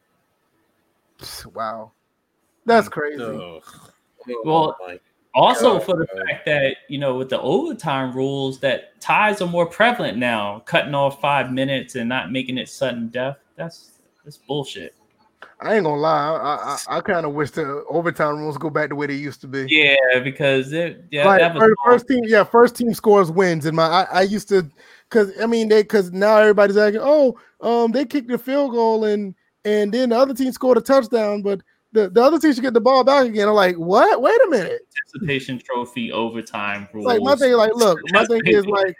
[1.53, 1.93] Wow,
[2.65, 3.23] that's crazy.
[3.23, 3.63] Ugh.
[4.43, 4.99] Well, Oh my
[5.35, 9.65] Also, for the fact that you know, with the overtime rules, that ties are more
[9.65, 10.59] prevalent now.
[10.65, 13.37] Cutting off five minutes and not making it sudden death.
[13.57, 14.95] That's that's bullshit.
[15.61, 18.89] I ain't gonna lie, I I, I kind of wish the overtime rules go back
[18.89, 19.65] the way they used to be.
[19.69, 23.65] Yeah, because it yeah Like, that was first, first team, yeah, first team scores wins.
[23.65, 24.69] And my, I, I used to,
[25.09, 29.05] because I mean, they, because now everybody's like, oh, um, they kicked the field goal
[29.05, 29.33] and
[29.63, 31.61] and then the other team scored a touchdown, but
[31.95, 33.47] the, the other team should get the ball back again.
[33.47, 34.22] I'm like, what?
[34.22, 34.81] Wait a minute.
[35.11, 37.05] participation trophy overtime rules.
[37.07, 38.95] Like my thing, like, look, my thing is like,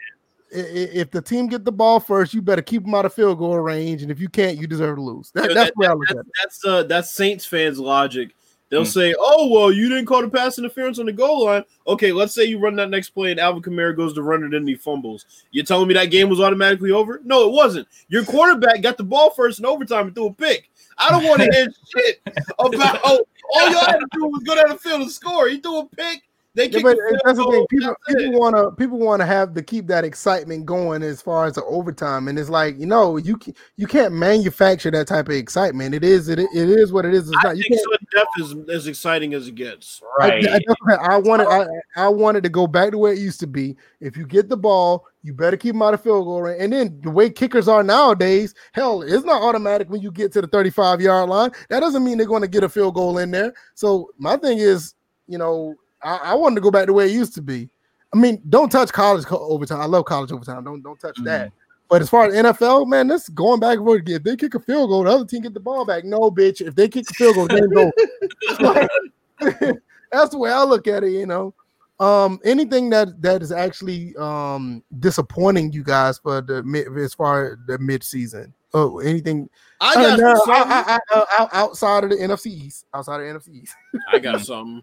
[0.56, 3.14] i- i- if the team get the ball first, you better keep them out of
[3.14, 5.32] field goal range, and if you can't, you deserve to lose.
[5.36, 6.34] That, that's that- where I look at That's it.
[6.44, 8.32] that's uh that's Saints fans' logic.
[8.70, 8.86] They'll Hmm.
[8.90, 12.34] say, "Oh well, you didn't call the pass interference on the goal line." Okay, let's
[12.34, 14.74] say you run that next play and Alvin Kamara goes to run it and he
[14.74, 15.26] fumbles.
[15.52, 17.22] You're telling me that game was automatically over?
[17.24, 17.88] No, it wasn't.
[18.08, 20.72] Your quarterback got the ball first in overtime and threw a pick.
[20.98, 22.22] I don't want to hear shit
[22.60, 23.00] about.
[23.04, 25.48] Oh, all y'all had to do was go down the field and score.
[25.50, 26.24] He threw a pick.
[26.56, 27.66] They Yeah, but the field that's the thing.
[27.70, 31.46] People people want to people want to have to keep that excitement going as far
[31.46, 35.28] as the overtime, and it's like you know you ca- you can't manufacture that type
[35.28, 35.94] of excitement.
[35.94, 37.28] It is it, it is what it is.
[37.28, 40.02] It's I not, think sudden death is as exciting as it gets.
[40.22, 40.48] I, right.
[40.48, 41.66] I, I, I wanted I,
[41.98, 43.76] I wanted to go back to where it used to be.
[44.00, 46.62] If you get the ball, you better keep them out of field goal range.
[46.62, 50.42] And then the way kickers are nowadays, hell, it's not automatic when you get to
[50.42, 51.52] the 35 yard line.
[51.70, 53.54] That doesn't mean they're going to get a field goal in there.
[53.74, 54.94] So my thing is,
[55.28, 55.76] you know,
[56.06, 57.70] I, I wanted to go back to where it used to be.
[58.14, 59.82] I mean, don't touch college co- overtime.
[59.82, 60.64] I love college overtime.
[60.64, 61.52] Don't don't touch that.
[61.90, 64.04] But as far as NFL, man, this going back and forth.
[64.08, 66.04] If they kick a field goal, the other team get the ball back.
[66.04, 66.66] No, bitch.
[66.66, 67.92] If they kick a field goal, they go.
[70.12, 71.12] That's the way I look at it.
[71.12, 71.54] You know,
[72.00, 77.52] um, anything that that is actually um disappointing you guys for the mid as far
[77.52, 78.54] as the mid season.
[78.74, 79.50] Oh, anything
[79.80, 80.54] I uh, got no.
[80.54, 83.76] I- I- I- I- outside of the NFC East, outside of the NFC East.
[84.12, 84.82] I got something.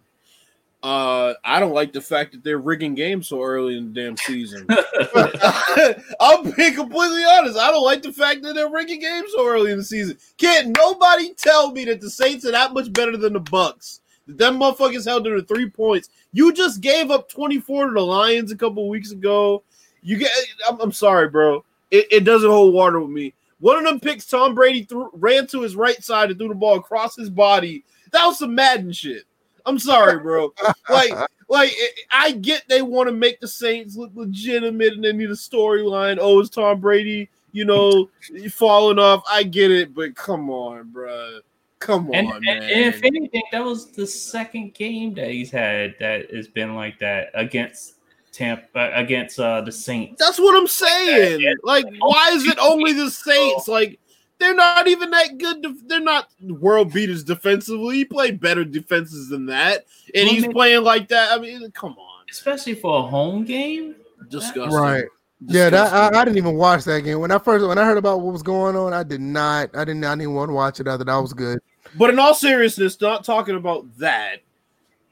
[0.83, 4.17] Uh, I don't like the fact that they're rigging games so early in the damn
[4.17, 4.67] season.
[6.21, 7.57] I'm being completely honest.
[7.57, 10.19] I don't like the fact that they're rigging games so early in the season.
[10.39, 14.01] Can't nobody tell me that the Saints are that much better than the Bucs.
[14.27, 16.09] That them motherfuckers held them to three points.
[16.33, 19.63] You just gave up 24 to the Lions a couple weeks ago.
[20.03, 20.33] You get.
[20.69, 21.65] I'm, I'm sorry, bro.
[21.93, 23.35] It, it doesn't hold water with me.
[23.61, 26.55] One of them picks Tom Brady threw, ran to his right side and threw the
[26.57, 27.85] ball across his body.
[28.11, 29.25] That was some Madden shit.
[29.67, 30.53] I'm sorry, bro.
[30.89, 31.13] Like,
[31.49, 31.73] like
[32.11, 36.19] I get they want to make the Saints look legitimate and they need a storyline.
[36.21, 38.09] Oh, it's Tom Brady, you know,
[38.51, 39.23] falling off.
[39.31, 41.41] I get it, but come on, bro.
[41.79, 42.41] Come on, and, man.
[42.47, 46.75] And, and if anything, that was the second game that he's had that has been
[46.77, 47.95] like that against
[48.33, 50.17] Tampa against uh, the Saints.
[50.19, 51.57] That's what I'm saying.
[51.63, 53.69] Like, why is it only the Saints?
[53.69, 53.99] Like,
[54.43, 55.65] they're not even that good.
[55.87, 57.99] They're not world beaters defensively.
[57.99, 61.33] He played better defenses than that, and he's playing like that.
[61.33, 62.25] I mean, come on.
[62.31, 63.95] Especially for a home game.
[64.29, 64.75] Disgusting.
[64.75, 65.05] Right.
[65.45, 65.49] Disgusting.
[65.49, 67.19] Yeah, that, I, I, didn't even watch that game.
[67.21, 69.75] When I first when I heard about what was going on, I did not.
[69.77, 70.05] I didn't.
[70.05, 70.89] I didn't want to watch it.
[70.89, 71.61] Other that was good.
[71.97, 74.41] But in all seriousness, not talking about that.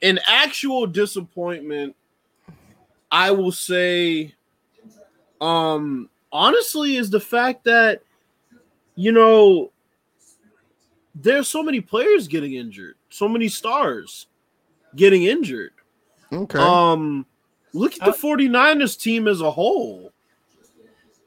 [0.03, 1.95] An actual disappointment,
[3.13, 4.35] I will say,
[5.41, 8.03] um, honestly, is the fact that
[9.01, 9.73] you know,
[11.15, 14.27] there's so many players getting injured, so many stars
[14.95, 15.73] getting injured.
[16.31, 16.59] Okay.
[16.59, 17.25] Um,
[17.73, 20.13] look at the 49ers team as a whole.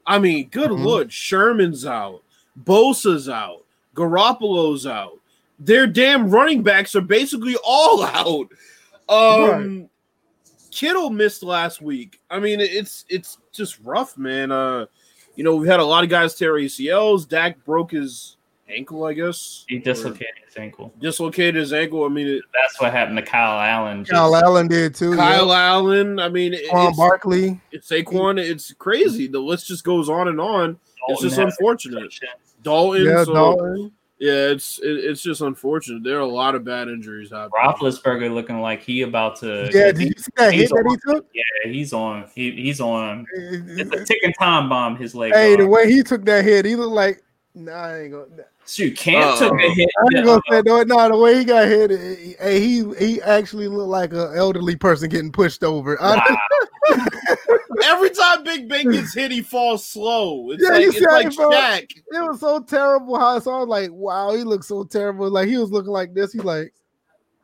[0.06, 0.84] I mean, good mm-hmm.
[0.84, 2.22] lord, Sherman's out,
[2.62, 3.64] Bosa's out,
[3.96, 5.18] Garoppolo's out.
[5.58, 8.52] Their damn running backs are basically all out.
[9.08, 9.88] Um right.
[10.70, 12.20] Kittle missed last week.
[12.30, 14.52] I mean, it's it's just rough, man.
[14.52, 14.86] Uh
[15.36, 17.28] you know, we've had a lot of guys tear ACLs.
[17.28, 18.36] Dak broke his
[18.68, 19.64] ankle, I guess.
[19.68, 20.92] He dislocated his ankle.
[21.00, 22.04] Dislocated his ankle.
[22.04, 24.04] I mean, it, that's what happened to Kyle Allen.
[24.04, 25.16] Kyle Allen did too.
[25.16, 25.68] Kyle yeah.
[25.68, 26.18] Allen.
[26.18, 27.60] I mean, Saquon it's, Barkley.
[27.72, 28.38] It's Saquon.
[28.38, 29.26] It's crazy.
[29.26, 30.78] The list just goes on and on.
[31.08, 32.14] Dalton it's just unfortunate.
[32.62, 33.04] Dalton.
[33.04, 33.92] Yeah, so, Dalton.
[34.18, 36.04] Yeah, it's it, it's just unfortunate.
[36.04, 37.50] There are a lot of bad injuries happening.
[37.64, 39.68] Roethlisberger looking like he about to.
[39.72, 41.26] Yeah, did you see that hit that he took?
[41.34, 42.30] Yeah, he's on.
[42.34, 43.26] He, he's on.
[43.34, 44.96] It's a ticking time bomb.
[44.96, 45.34] His leg.
[45.34, 47.22] Hey, the way he took that hit, he looked like.
[47.56, 48.26] Nah, I ain't gonna.
[48.66, 49.90] Shoot, Cam uh, took a hit.
[49.98, 50.82] I ain't gonna say no.
[50.84, 51.90] Nah, the way he got hit,
[52.40, 55.98] hey, he he actually looked like an elderly person getting pushed over.
[56.00, 56.22] Wow.
[57.84, 60.50] Every time Big Ben gets hit, he falls slow.
[60.50, 61.90] It's yeah, like, it's like Shaq.
[61.90, 65.30] It was so terrible how so I was like, wow, he looks so terrible.
[65.30, 66.32] Like he was looking like this.
[66.32, 66.72] He's like,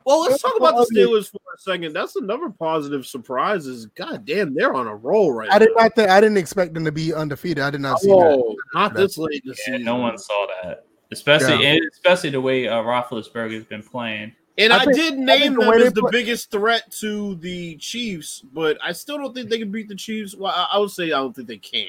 [0.05, 1.93] well, let's talk about the Steelers for a second.
[1.93, 3.67] That's another positive surprise.
[3.67, 5.59] Is God damn, they're on a roll right I now.
[5.59, 7.63] did not think I didn't expect them to be undefeated.
[7.63, 8.79] I did not see oh, that.
[8.79, 9.83] Not this late in the yeah, season.
[9.83, 11.77] No one saw that, especially yeah.
[11.93, 14.33] especially the way uh, Roethlisberger's been playing.
[14.61, 17.75] And I, I think, did name the them as the play- biggest threat to the
[17.77, 20.35] Chiefs, but I still don't think they can beat the Chiefs.
[20.35, 21.87] Well, I, I would say I don't think they can.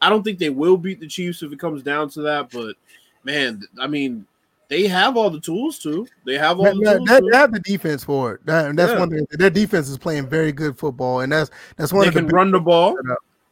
[0.00, 2.50] I don't think they will beat the Chiefs if it comes down to that.
[2.50, 2.76] But
[3.24, 4.26] man, I mean,
[4.68, 6.06] they have all the tools to.
[6.24, 7.08] They have all that, the tools.
[7.08, 8.46] That, they have the defense for it.
[8.46, 8.98] That, that's yeah.
[8.98, 9.26] one thing.
[9.32, 12.02] Their defense is playing very good football, and that's that's one.
[12.02, 12.96] They of can the run the ball.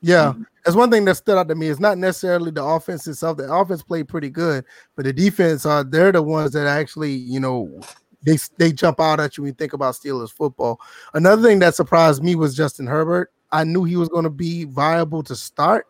[0.03, 0.43] Yeah, mm-hmm.
[0.65, 1.69] that's one thing that stood out to me.
[1.69, 3.39] It's not necessarily the offense itself.
[3.39, 4.65] The offense played pretty good,
[4.95, 7.81] but the defense are they're the ones that actually you know
[8.27, 10.81] they they jump out at you when you think about Steelers football.
[11.15, 13.33] Another thing that surprised me was Justin Herbert.
[13.53, 15.87] I knew he was going to be viable to start,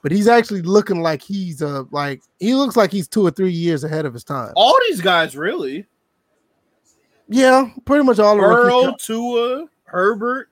[0.00, 3.52] but he's actually looking like he's uh like he looks like he's two or three
[3.52, 4.52] years ahead of his time.
[4.54, 5.86] All these guys really.
[7.28, 10.48] Yeah, pretty much all Burrow, Tua, Herbert.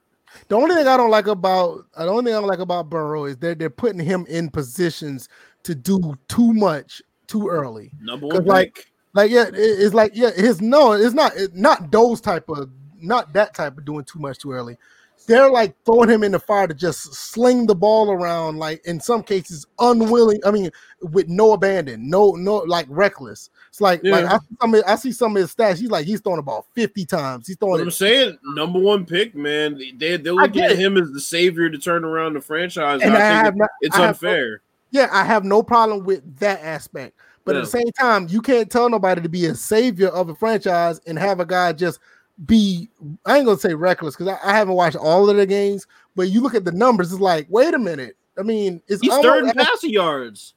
[0.49, 3.27] The only thing I don't like about the only thing I don't like about Burrow
[3.27, 5.29] is that they're putting him in positions
[5.63, 7.93] to do too much too early.
[8.01, 12.21] Number one, like like yeah, it's like yeah, his no, it's not it's not those
[12.21, 12.71] type of
[13.01, 14.77] not that type of doing too much too early.
[15.27, 19.01] They're like throwing him in the fire to just sling the ball around, like in
[19.01, 20.41] some cases unwilling.
[20.47, 20.71] I mean,
[21.03, 23.51] with no abandon, no no like reckless.
[23.71, 24.21] It's like yeah.
[24.21, 25.79] like I see, some of, I see some of his stats.
[25.79, 27.49] He's like he's throwing about fifty times.
[27.49, 27.81] He's throwing.
[27.81, 29.81] I'm saying number one pick, man.
[29.97, 33.03] They they're looking at him as the savior to turn around the franchise.
[33.03, 34.63] And, I, I, think not, it's I unfair.
[34.93, 37.19] No, yeah, I have no problem with that aspect.
[37.49, 37.63] But yeah.
[37.63, 41.01] at the same time, you can't tell nobody to be a savior of a franchise
[41.07, 41.99] and have a guy just
[42.45, 42.91] be
[43.25, 46.29] I ain't gonna say reckless because I, I, haven't watched all of the games, but
[46.29, 48.19] you look at the numbers, it's like, wait a minute.
[48.39, 50.53] I mean, it's he's third in passing yards.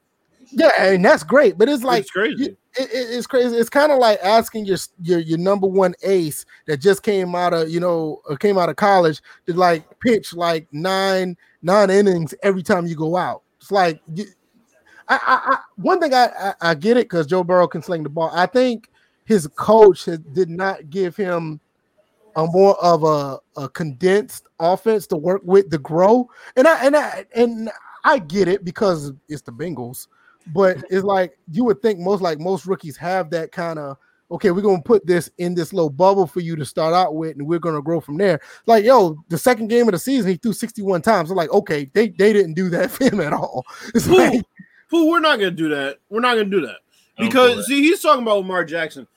[0.51, 2.43] Yeah, and that's great, but it's like it's crazy.
[2.43, 3.55] It, it, it's crazy.
[3.55, 7.53] It's kind of like asking your, your your number one ace that just came out
[7.53, 12.33] of you know uh, came out of college to like pitch like nine nine innings
[12.43, 13.43] every time you go out.
[13.61, 14.25] It's like you,
[15.11, 18.03] I, I, I one thing I, I, I get it because Joe Burrow can sling
[18.03, 18.31] the ball.
[18.33, 18.89] I think
[19.25, 21.59] his coach has, did not give him
[22.37, 26.29] a more of a, a condensed offense to work with to grow.
[26.55, 27.69] And I and I and
[28.05, 30.07] I get it because it's the Bengals,
[30.53, 33.97] but it's like you would think most like most rookies have that kind of
[34.31, 37.35] okay, we're gonna put this in this little bubble for you to start out with,
[37.35, 38.39] and we're gonna grow from there.
[38.65, 41.29] Like, yo, the second game of the season, he threw 61 times.
[41.29, 43.65] I'm like, okay, they, they didn't do that for him at all.
[43.93, 44.45] It's like
[44.91, 45.97] Fool, we're not gonna do that.
[46.09, 46.77] We're not gonna do that
[47.17, 49.07] oh, because see, he's talking about Lamar Jackson.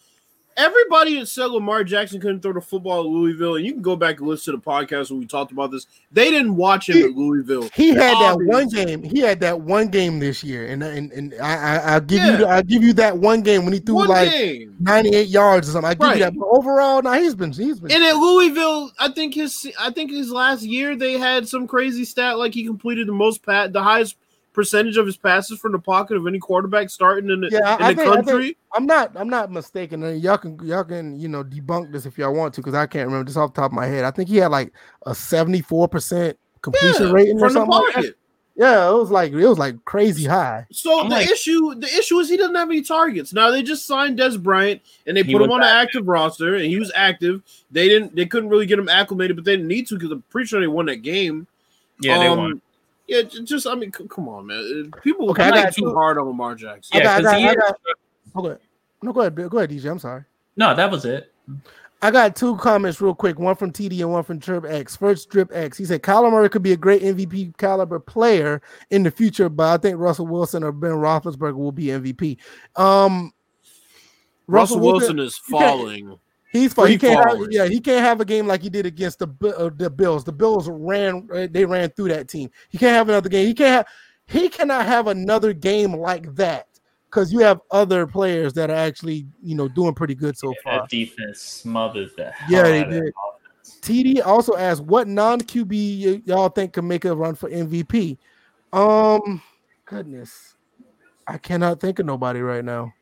[0.57, 3.97] everybody that said Lamar Jackson couldn't throw the football at Louisville, and you can go
[3.97, 5.89] back and listen to the podcast when we talked about this.
[6.13, 7.69] They didn't watch him He- at Louisville.
[7.75, 9.03] He had that one game.
[9.03, 12.39] He had that one game this year, and and, and I, I I'll give Yeah.
[12.39, 14.77] you I'll give you that one game when he threw One like game.
[14.79, 15.91] 98 yards or something.
[15.91, 16.19] I give Right.
[16.19, 16.37] you that.
[16.39, 17.91] But overall, now he's been he's been.
[17.91, 22.05] And at Louisville, I think his I think his last year they had some crazy
[22.05, 24.15] stat like he completed the most pat the highest
[24.55, 27.83] percentage of his passes from the pocket of any quarterback starting in the, Yeah, in
[27.83, 28.57] I the think- I think- country.
[28.73, 30.03] I'm not I'm not mistaken.
[30.05, 32.87] And y'all can y'all can you know debunk this if y'all want to because I
[32.87, 34.05] can't remember just off the top of my head.
[34.05, 34.73] I think he had like
[35.05, 37.71] a 74 percent completion Yeah, rating or from the something.
[37.71, 37.95] Like that.
[37.95, 38.17] pocket.
[38.57, 40.65] Yeah, it was like it was like crazy high.
[40.71, 43.33] So I'm the like- issue, the issue is he doesn't have any targets.
[43.33, 46.55] Now they just signed Dez Bryant and they put him was on an active roster,
[46.55, 47.43] and he was active.
[47.73, 50.23] They didn't, they couldn't really get him acclimated, but they didn't need to because I'm
[50.31, 51.49] pretty sure they won that game.
[52.01, 52.63] Yeah, they Um, won.
[53.07, 54.91] Yeah, just I mean, c- come on, man.
[54.95, 55.95] Uh, People Okay, okay, I like got too you.
[55.95, 56.97] hard on Lamar Jackson.
[56.97, 57.73] Yeah, got- I 'cause got- he I is-
[58.37, 58.63] Okay,
[59.03, 59.91] no, go ahead, go ahead, DJ.
[59.91, 60.25] I'm sorry.
[60.57, 61.31] no, that was it.
[62.03, 63.39] I got two comments real quick.
[63.39, 64.95] One from TD and one from Drip X.
[64.97, 65.79] First, Drip X.
[65.79, 68.61] He said Kyler Murray could be a great MVP caliber player
[68.91, 72.37] in the future, but I think Russell Wilson or Ben Roethlisberger will be MVP.
[72.77, 73.33] Um,
[74.47, 76.19] Russell Wilson is you can't- falling.
[76.55, 76.93] He's fine.
[76.93, 77.29] He can't.
[77.29, 79.27] Have, yeah, he can't have a game like he did against the
[79.59, 80.23] uh, the Bills.
[80.23, 81.29] The Bills ran.
[81.35, 82.49] uh, They ran through that team.
[82.69, 83.49] He can't have another game.
[83.49, 83.85] He can't.
[83.85, 83.87] Have,
[84.27, 86.69] he cannot have another game like that
[87.11, 90.83] because you have other players that are actually you know doing pretty good so far.
[90.83, 93.15] That defense smothers the hell Yeah, they that did.
[93.83, 98.17] TD also asked, "What non QB y'all think can make a run for MVP?"
[98.73, 99.43] Um,
[99.87, 100.55] goodness,
[101.27, 102.95] I cannot think of nobody right now.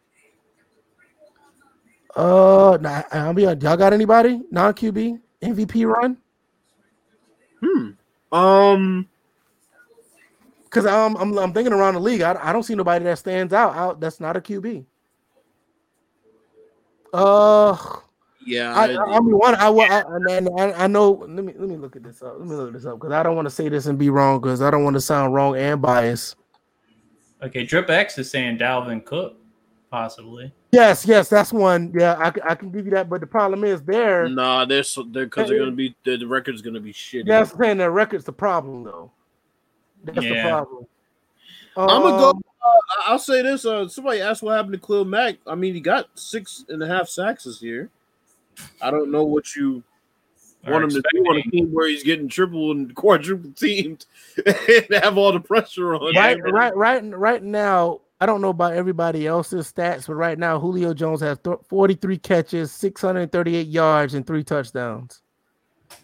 [2.14, 6.16] Uh, nah, I'll be honest, y'all got anybody non QB MVP run?
[7.60, 8.34] Hmm.
[8.34, 9.08] Um.
[10.64, 13.52] Because I'm, I'm I'm thinking around the league, I, I don't see nobody that stands
[13.52, 13.74] out.
[13.74, 14.86] out that's not a QB.
[17.12, 17.76] Uh,
[18.46, 18.74] Yeah.
[18.74, 20.02] I, I, I mean, one, I, I,
[20.58, 21.26] I, I know.
[21.28, 22.36] Let me let me look at this up.
[22.38, 24.40] Let me look this up because I don't want to say this and be wrong
[24.40, 26.36] because I don't want to sound wrong and biased.
[27.42, 29.36] Okay, Drip X is saying Dalvin Cook,
[29.92, 30.50] possibly.
[30.72, 31.92] Yes, yes, that's one.
[31.94, 33.10] Yeah, I can give you that.
[33.10, 34.26] But the problem is there.
[34.26, 37.26] Nah, they're so they're because they're gonna be the, the record's gonna be shitty.
[37.26, 39.12] That's saying their record's the problem though.
[40.02, 40.48] That's the Yeah.
[40.48, 40.86] problem.
[41.76, 42.30] I'm gonna go.
[42.30, 43.66] Um, Uh, I'll say this.
[43.66, 45.36] Uh, somebody asked what happened to Khalil Mack.
[45.48, 47.90] I mean, he got six and a half sacks this year.
[48.80, 49.82] I don't know what you
[50.68, 54.06] want him to do on a team where he's getting triple and quadruple teamed
[54.46, 56.14] and have all the pressure on.
[56.14, 56.40] Yeah, him.
[56.42, 58.01] right, right, right, right now.
[58.22, 62.18] I don't know about everybody else's stats, but right now Julio Jones has th- 43
[62.18, 65.22] catches, 638 yards, and three touchdowns.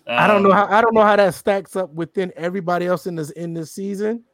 [0.09, 3.07] I don't know Um, how I don't know how that stacks up within everybody else
[3.07, 4.25] in this in this season,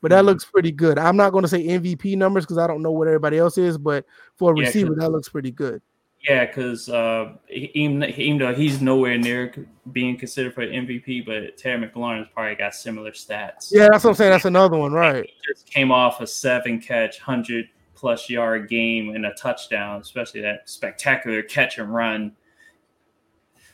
[0.00, 0.26] but that Mhm.
[0.26, 1.00] looks pretty good.
[1.00, 3.76] I'm not going to say MVP numbers because I don't know what everybody else is,
[3.76, 4.04] but
[4.36, 5.82] for a Yeah, receiver, that looks pretty good.
[6.28, 9.52] Yeah, because uh, even even though he's nowhere near
[9.90, 13.72] being considered for MVP, but Terry McLaurin's probably got similar stats.
[13.72, 14.30] Yeah, that's what I'm saying.
[14.30, 15.24] That's another one, right?
[15.24, 20.40] He just came off a seven catch, hundred plus yard game and a touchdown, especially
[20.42, 22.32] that spectacular catch and run.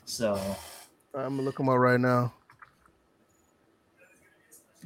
[0.07, 0.35] So
[1.15, 2.33] I'm gonna look him up right now.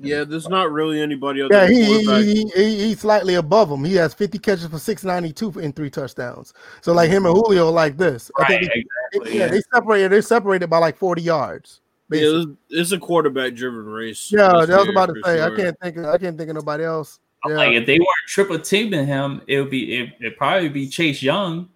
[0.03, 3.71] Yeah, there's not really anybody other Yeah, than he, he, he, he he's slightly above
[3.71, 3.85] him.
[3.85, 6.53] He has 50 catches for 692 in three touchdowns.
[6.81, 7.47] So like him and mm-hmm.
[7.47, 8.31] Julio like this.
[8.39, 9.39] I think they, exactly.
[9.39, 10.13] yeah, they separated.
[10.13, 11.81] They separated by like 40 yards.
[12.11, 12.41] Yeah, basically.
[12.43, 14.31] it's, it's a quarterback driven race.
[14.31, 15.43] Yeah, That's that was about to for say.
[15.43, 15.97] I can't think.
[15.97, 17.19] Of, I can't think of nobody else.
[17.45, 17.57] I'm Yeah.
[17.57, 21.23] like, if they weren't triple teaming him, it would be it, it'd probably be Chase
[21.23, 21.69] Young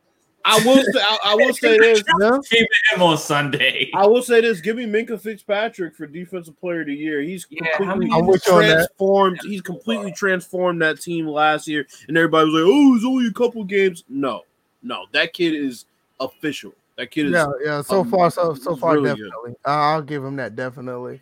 [0.48, 1.00] I will say.
[1.00, 2.02] I, I will say this.
[2.20, 2.38] Yeah.
[2.48, 3.90] keeping him on Sunday.
[3.94, 7.20] I will say this: Give me Minkah Fitzpatrick for Defensive Player of the Year.
[7.20, 8.52] He's Yeah, completely many- I'm with that.
[8.54, 9.40] transformed.
[9.42, 13.32] He's completely transformed that team last year, and everybody was like, "Oh, it's only a
[13.32, 14.42] couple games." No,
[14.82, 15.86] no, that kid is
[16.20, 16.72] official.
[16.96, 17.32] That kid is.
[17.32, 17.82] Yeah, yeah.
[17.82, 19.54] So um, far, so so far, really definitely.
[19.64, 21.20] I- I'll give him that definitely.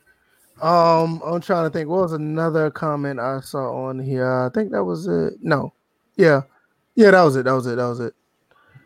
[0.62, 1.88] Um, I'm trying to think.
[1.88, 4.30] What was another comment I saw on here?
[4.30, 5.34] I think that was it.
[5.42, 5.72] No,
[6.16, 6.42] yeah,
[6.94, 7.46] yeah, that was it.
[7.46, 7.76] That was it.
[7.76, 8.14] That was it.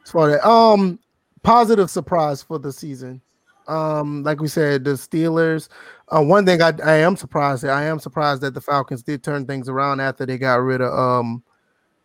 [0.09, 0.99] As far as that, um,
[1.43, 3.21] positive surprise for the season.
[3.67, 5.69] Um, like we said, the Steelers.
[6.09, 7.63] Uh, one thing I, I am surprised.
[7.65, 10.81] At, I am surprised that the Falcons did turn things around after they got rid
[10.81, 11.43] of um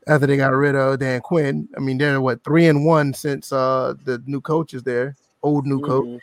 [0.06, 1.70] after they got rid of Dan Quinn.
[1.78, 5.66] I mean, they're what three and one since uh the new coach is there, old
[5.66, 6.06] new coach.
[6.06, 6.20] Mhm.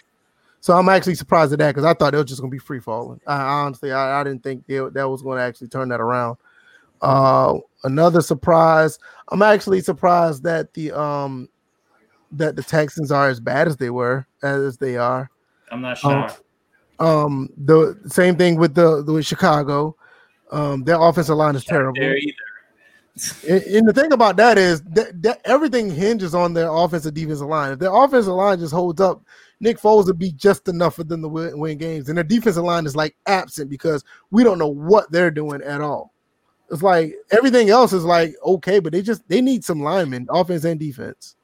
[0.61, 2.81] So I'm actually surprised at that because I thought it was just gonna be free
[2.81, 3.23] falling.
[3.27, 6.37] I honestly, I, I didn't think they, that was going to actually turn that around.
[7.01, 7.55] Uh,
[7.85, 8.99] another surprise.
[9.29, 11.49] I'm actually surprised that the um
[12.33, 15.31] that the Texans are as bad as they were as they are.
[15.71, 16.11] I'm not sure.
[16.11, 16.43] shocked.
[16.99, 19.97] Um, the same thing with the with Chicago.
[20.53, 22.01] Um, their offensive line is terrible.
[22.01, 22.35] there either.
[23.49, 27.47] And, and the thing about that is that, that everything hinges on their offensive defensive
[27.47, 27.73] line.
[27.73, 29.23] If their offensive line just holds up,
[29.61, 32.09] Nick Foles would be just enough for them to win, win games.
[32.09, 35.81] And their defensive line is like absent because we don't know what they're doing at
[35.81, 36.15] all.
[36.71, 40.65] It's like everything else is like okay, but they just they need some linemen, offense
[40.65, 41.35] and defense.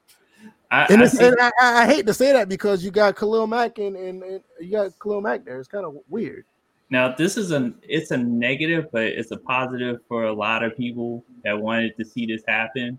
[0.71, 3.47] I, And, I see- and I, I hate to say that because you got Khalil
[3.47, 5.59] Mack and, and, and you got Khalil Mack there.
[5.59, 6.45] It's kind of weird.
[6.91, 10.77] Now this is an it's a negative, but it's a positive for a lot of
[10.77, 12.99] people that wanted to see this happen.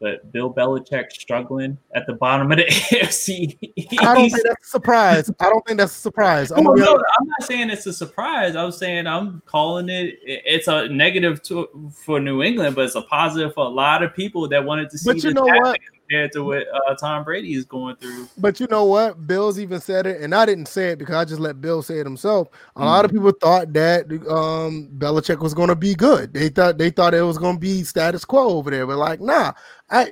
[0.00, 3.58] But Bill Belichick struggling at the bottom of the AFC.
[4.00, 5.30] I don't think that's a surprise.
[5.40, 6.52] I don't think that's a surprise.
[6.52, 8.54] I'm No, no, I'm not saying it's a surprise.
[8.54, 10.18] I'm saying I'm calling it.
[10.22, 14.14] It's a negative to, for New England, but it's a positive for a lot of
[14.14, 15.80] people that wanted to see But this you know happen what?
[16.08, 18.28] Compared to what uh, Tom Brady is going through.
[18.38, 19.26] But you know what?
[19.26, 21.98] Bill's even said it, and I didn't say it because I just let Bill say
[21.98, 22.48] it himself.
[22.76, 26.32] A lot of people thought that um Belichick was going to be good.
[26.32, 29.20] They thought they thought it was going to be status quo over there, but like,
[29.20, 29.52] nah.
[29.90, 30.10] I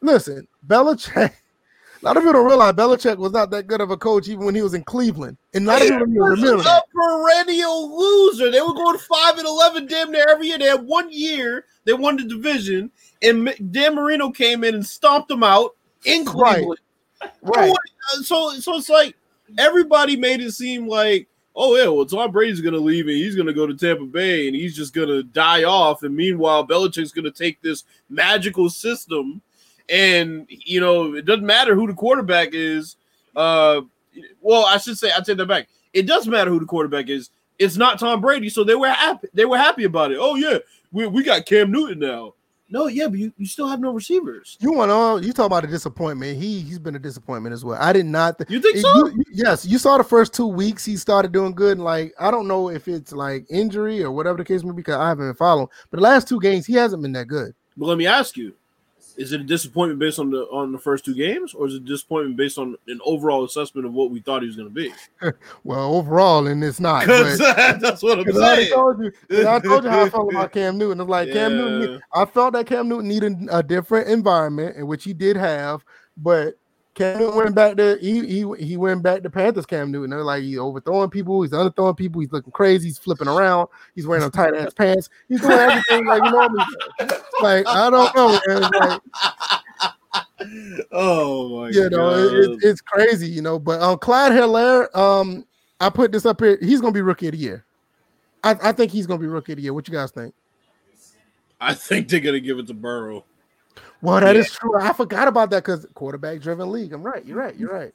[0.00, 1.32] listen, Belichick.
[2.02, 4.44] A lot of people don't realize Belichick was not that good of a coach even
[4.44, 6.82] when he was in Cleveland, and a lot of people don't even was remember a
[6.92, 8.50] perennial loser.
[8.50, 10.58] They were going five and eleven damn near every year.
[10.58, 12.90] They had one year they won the division,
[13.22, 16.56] and Dan Marino came in and stomped them out in Right.
[16.56, 16.80] Cleveland.
[17.40, 17.70] Right?
[17.70, 19.14] Uh, So so it's like
[19.58, 23.52] everybody made it seem like, oh yeah, well Tom Brady's gonna leave and he's gonna
[23.52, 26.02] go to Tampa Bay and he's just gonna die off.
[26.02, 29.40] And meanwhile, Belichick's gonna take this magical system,
[29.88, 32.96] and you know it doesn't matter who the quarterback is.
[33.36, 33.82] Uh,
[34.40, 35.68] well, I should say I take that back.
[35.92, 37.30] It does matter who the quarterback is.
[37.58, 39.28] It's not Tom Brady, so they were happy.
[39.34, 40.18] They were happy about it.
[40.20, 40.58] Oh yeah,
[40.90, 42.34] we, we got Cam Newton now.
[42.70, 44.56] No, yeah, but you, you still have no receivers.
[44.58, 44.90] You want
[45.22, 46.40] to you talk about a disappointment?
[46.40, 47.76] He he's been a disappointment as well.
[47.78, 48.38] I did not.
[48.38, 49.06] th- You think You- so?
[49.08, 50.82] you- yes, you saw the first two weeks.
[50.82, 51.72] He started doing good.
[51.72, 54.76] And like I don't know if it's like injury or whatever the case may be,
[54.76, 55.68] because I haven't been following.
[55.90, 57.52] But the last two games, he hasn't been that good.
[57.76, 58.54] But let me ask you:
[59.16, 61.82] Is it a disappointment based on the on the first two games, or is it
[61.82, 64.74] a disappointment based on an overall assessment of what we thought he was going to
[64.74, 64.92] be?
[65.64, 67.06] Well, overall, and it's not.
[67.06, 67.36] But,
[67.80, 69.12] that's what I'm 'cause I told you,
[69.48, 71.00] I told you how I felt about Cam Newton.
[71.00, 72.00] It's like Cam Newton.
[72.12, 75.84] I felt that Cam Newton needed a different environment, in which he did have,
[76.16, 76.54] but.
[76.94, 79.64] Cam Newton went back to he he he went back to Panthers.
[79.66, 83.28] Cam Newton, they're like he's overthrowing people, he's underthrowing people, he's looking crazy, he's flipping
[83.28, 87.04] around, he's wearing a tight ass pants, he's doing everything like you know what I
[87.04, 87.10] mean?
[87.40, 88.38] Like I don't know.
[88.78, 89.00] Like
[90.92, 92.34] oh my you know, it, god!
[92.34, 93.58] it- it's crazy, you know.
[93.58, 95.46] But um, Clyde Helaire, um,
[95.80, 96.58] I put this up here.
[96.60, 97.64] He's gonna be rookie of the year.
[98.44, 99.72] I, I think he's gonna be rookie of the year.
[99.72, 100.34] What you guys think?
[101.62, 103.24] I think they're going to give it to Burrow.
[104.02, 104.58] Well, that is Yeah.
[104.60, 104.78] true.
[104.78, 106.92] I forgot about that because quarterback driven league.
[106.92, 107.24] I'm right.
[107.24, 107.56] You're right.
[107.56, 107.94] You're right.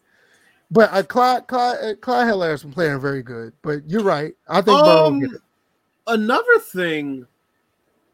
[0.72, 3.54] But uh, Clyde, Clyde, uh, Clyde Helaire's been playing very good.
[3.62, 4.34] But you're right.
[4.48, 5.38] I think Burrow will get Um,
[6.08, 7.28] another thing,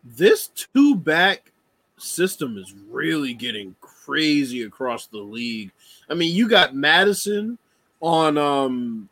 [0.03, 1.51] this two back
[1.97, 5.71] system is really getting crazy across the league.
[6.09, 7.57] I mean, you got Mattison
[8.01, 9.07] on um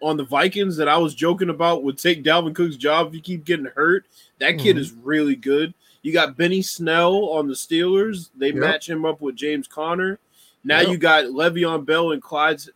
[0.00, 3.20] on the Vikings that I was joking about would take Dalvin Cook's job if he
[3.20, 4.04] keep getting hurt.
[4.38, 4.80] That kid Mhm.
[4.80, 5.74] is really good.
[6.02, 8.30] You got Benny Snell on the Steelers.
[8.36, 8.56] They Yep.
[8.56, 10.18] match him up with James Conner.
[10.64, 10.88] Now Yep.
[10.88, 12.70] you got Le'Veon Bell and Clyde's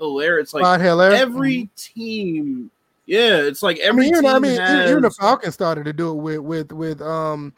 [0.00, 0.40] Helaire.
[0.40, 1.12] It's like Clyde Helaire.
[1.12, 2.70] every team.
[3.06, 5.84] Yeah, it's like I every mean, you team I mean, has, even the Falcons started
[5.84, 7.52] to do it with with with um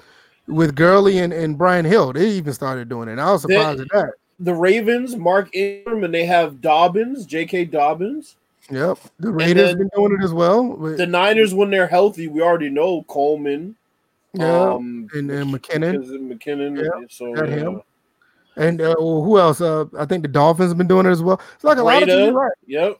[0.48, 2.12] with Gurley and, and Brian Hill.
[2.12, 3.18] They even started doing it.
[3.18, 4.12] I was They- surprised at that.
[4.40, 7.66] the Ravens, Mark Ingram, and they have Dobbins, J.K.
[7.66, 8.36] Dobbins.
[8.70, 10.74] Yep, the Raiders then been doing it as well.
[10.76, 13.76] The Niners, when they're healthy, we already know Coleman.
[14.34, 16.04] Yeah, um, and, and McKinnon.
[16.32, 16.82] McKinnon.
[16.82, 17.82] Yeah, so got him.
[18.56, 19.60] And uh, well, who else?
[19.60, 21.40] Uh, I think the Dolphins have been doing it as well.
[21.54, 22.52] It's like a lot of teams, right?
[22.66, 22.98] Yep.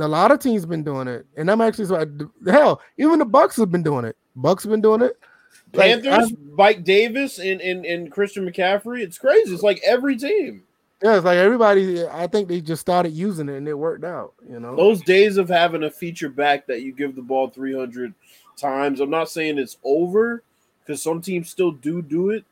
[0.00, 2.80] A lot of teams been doing it, and I'm actually so hell.
[2.96, 4.16] Even the Bucs have been doing it.
[4.36, 5.18] Bucs have been doing it.
[5.72, 9.02] Like, Panthers, Mike Davis, and, and and Christian McCaffrey.
[9.02, 9.52] It's crazy.
[9.52, 10.62] It's like every team.
[11.02, 12.06] Yeah, it's like everybody.
[12.06, 14.32] I think they just started using it and it worked out.
[14.48, 14.74] You know.
[14.74, 18.14] Those days of having a feature back that you give the ball 300
[18.56, 19.00] times.
[19.00, 20.42] I'm not saying it's over
[20.86, 22.44] because some teams still do do it.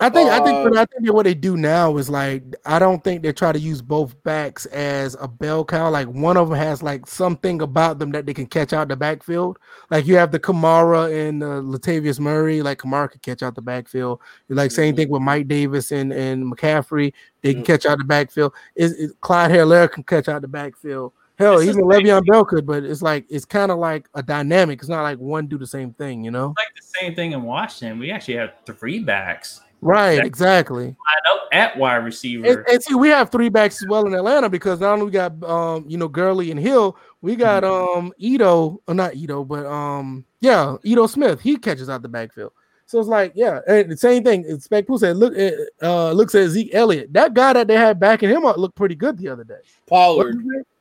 [0.00, 2.78] I think I think Uh, but I think what they do now is like I
[2.78, 5.90] don't think they try to use both backs as a bell cow.
[5.90, 8.94] Like one of them has like something about them that they can catch out the
[8.96, 9.58] backfield.
[9.90, 12.62] Like you have the Kamara and uh, Latavius Murray.
[12.62, 14.20] Like Kamara can catch out the backfield.
[14.48, 14.96] Like same Mhm.
[14.98, 17.12] thing with Mike Davis and and McCaffrey.
[17.42, 18.52] They can catch out the backfield.
[18.76, 21.12] Is is Clyde Helaire can catch out the backfield.
[21.38, 24.08] Hell, It's even the same Le'Veon Bell could, but it's like it's kind of like
[24.14, 24.80] a dynamic.
[24.80, 26.48] It's not like one do the same thing, you know?
[26.56, 27.98] like the same thing in Washington.
[27.98, 30.26] We actually have three backs Right, Exactly.
[30.26, 30.84] exactly.
[30.84, 30.96] lined
[31.32, 32.44] up at wide receiver.
[32.48, 35.12] And, and see, we have three backs as well in Atlanta because not only we
[35.12, 37.98] got um, you know, Gurley and Hill, we got Mm-hmm.
[38.00, 41.40] um Ito, or not Ito, but um, yeah, Ito Smith.
[41.40, 42.50] He catches out the backfield.
[42.86, 44.58] So it's like, yeah, and the same thing.
[44.58, 45.34] Spec Pooh said, look,
[45.82, 47.12] uh, looks at Zeke Elliott.
[47.12, 49.60] That guy that they had backing him up looked pretty good the other day.
[49.86, 50.34] Pollard.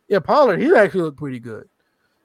[0.08, 0.62] Yeah, Pollard.
[0.62, 1.68] He actually looked pretty good.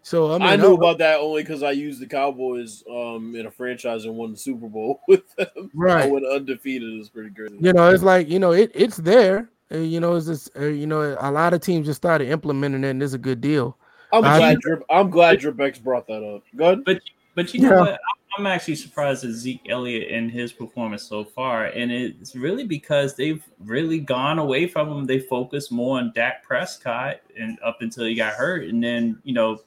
[0.05, 3.47] So I, mean, I knew about that only because I used the Cowboys um in
[3.47, 5.71] a franchise and won the Super Bowl with them.
[5.75, 6.05] Right.
[6.05, 6.93] I went undefeated.
[6.93, 7.57] It was pretty good.
[7.61, 9.49] You know, it's like you know, it it's there.
[9.71, 12.83] Uh, you know, it's just uh, you know, a lot of teams just started implementing
[12.85, 13.77] it, and it's a good deal.
[14.13, 14.59] I'm I- glad.
[14.61, 16.43] Drip, I'm glad Drip X brought that up.
[16.57, 16.85] Good.
[16.85, 17.01] But
[17.35, 17.81] but you know Yeah.
[17.81, 18.01] what?
[18.39, 23.15] I'm actually surprised at Zeke Elliott and his performance so far, and it's really because
[23.15, 25.05] they've really gone away from him.
[25.07, 29.35] They focus more on Dak Prescott, and up until he got hurt, and then you
[29.35, 29.61] know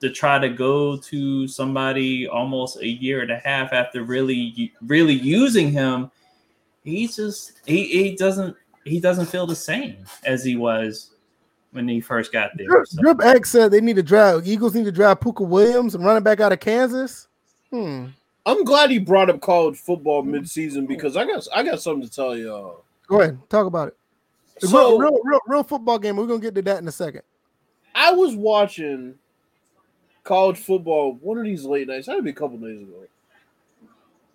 [0.00, 5.14] to try to go to somebody almost a year and a half after really really
[5.14, 6.10] using him,
[6.84, 11.10] he's just he, he doesn't he doesn't feel the same as he was
[11.70, 12.66] when he first got there.
[12.66, 15.94] Drip, So- Drip X said they need to draft Eagles need to draft Pooka Williams
[15.94, 17.28] and running back out of Kansas.
[17.72, 18.06] Hmm.
[18.44, 22.14] I'm glad he brought up college football midseason because I got I got something to
[22.14, 22.84] tell y'all.
[23.06, 23.96] Go ahead, talk about it.
[24.58, 26.16] So real, real, real, real football game.
[26.16, 27.22] We're gonna get to that in a second.
[27.94, 29.14] I was watching
[30.24, 32.06] college football one of these late nights.
[32.06, 33.06] Had to be a couple days ago.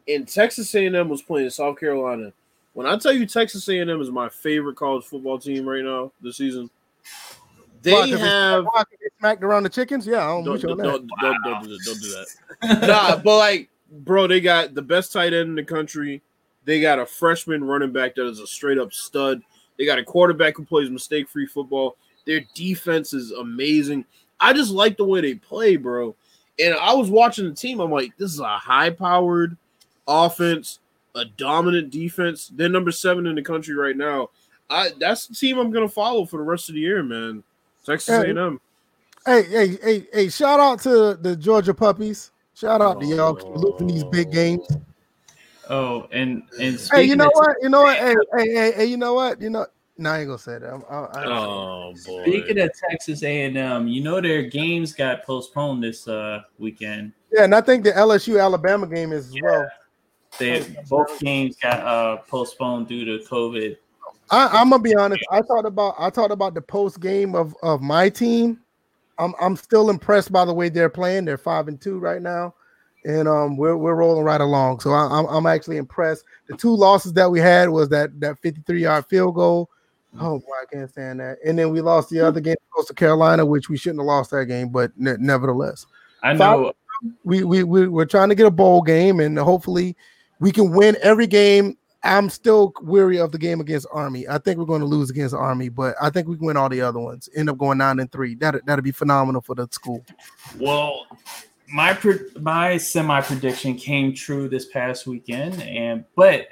[0.07, 2.31] And Texas A&M was playing South Carolina.
[2.73, 6.37] When I tell you Texas A&M is my favorite college football team right now this
[6.37, 6.69] season,
[7.81, 10.05] they Why, 'cause have why, 'cause smacked around the chickens.
[10.05, 11.21] Yeah, I'm don't, with you don't, don't, that.
[11.21, 11.79] don't, don't do that.
[11.85, 12.87] Don't do that.
[12.87, 16.21] nah, but like, bro, they got the best tight end in the country.
[16.65, 19.41] They got a freshman running back that is a straight up stud.
[19.77, 21.97] They got a quarterback who plays mistake free football.
[22.25, 24.05] Their defense is amazing.
[24.39, 26.15] I just like the way they play, bro.
[26.59, 27.79] And I was watching the team.
[27.79, 29.55] I'm like, this is a high powered
[30.07, 30.79] offense,
[31.15, 32.51] a dominant defense.
[32.53, 34.29] They're number seven in the country right now.
[34.69, 37.43] I that's the team I'm gonna follow for the rest of the year, man.
[37.87, 38.59] Texas Hey, A&M.
[39.25, 40.29] Hey, hey, hey, hey!
[40.29, 42.31] Shout out to the Georgia puppies.
[42.53, 44.67] Shout out to y'all for losing these big games.
[45.69, 47.55] Oh, and and Hey, you know what?
[47.61, 47.97] You know what?
[47.97, 48.85] Hey, hey, hey, hey!
[48.85, 49.41] You know what?
[49.41, 49.65] You know.
[49.99, 50.71] No, I ain't gonna say that.
[50.71, 52.23] I'm, I, I, Oh boy.
[52.23, 57.13] Speaking of Texas A&M, you know their games got postponed this uh, weekend.
[57.33, 59.67] yeah, and I think the LSU Alabama game is as well.
[60.37, 63.77] They both games got uh, postponed due to COVID.
[64.29, 65.23] I, I'm gonna be honest.
[65.31, 68.59] I thought about I thought about the post game of of my team.
[69.19, 71.25] I'm I'm still impressed by the way they're playing.
[71.25, 72.53] They're five and two right now,
[73.05, 74.81] and um we're we're rolling right along.
[74.81, 76.25] So I, I'm I'm actually impressed.
[76.47, 79.69] The two losses that we had was that that 53 yard field goal.
[80.19, 81.37] Oh boy, I can't stand that.
[81.45, 82.55] And then we lost the other game
[82.85, 85.85] to Carolina, which we shouldn't have lost that game, but ne- nevertheless,
[86.23, 86.73] I know.
[87.23, 89.95] we we we we're trying to get a bowl game, and hopefully
[90.39, 91.77] we can win every game.
[92.03, 94.27] I'm still weary of the game against Army.
[94.27, 96.69] I think we're going to lose against Army, but I think we can win all
[96.69, 97.27] the other ones.
[97.35, 98.35] End up going nine and three.
[98.35, 100.05] That that'd be phenomenal for the school.
[100.59, 101.07] Well,
[101.67, 106.47] my pre- my semi prediction came true this past weekend, and but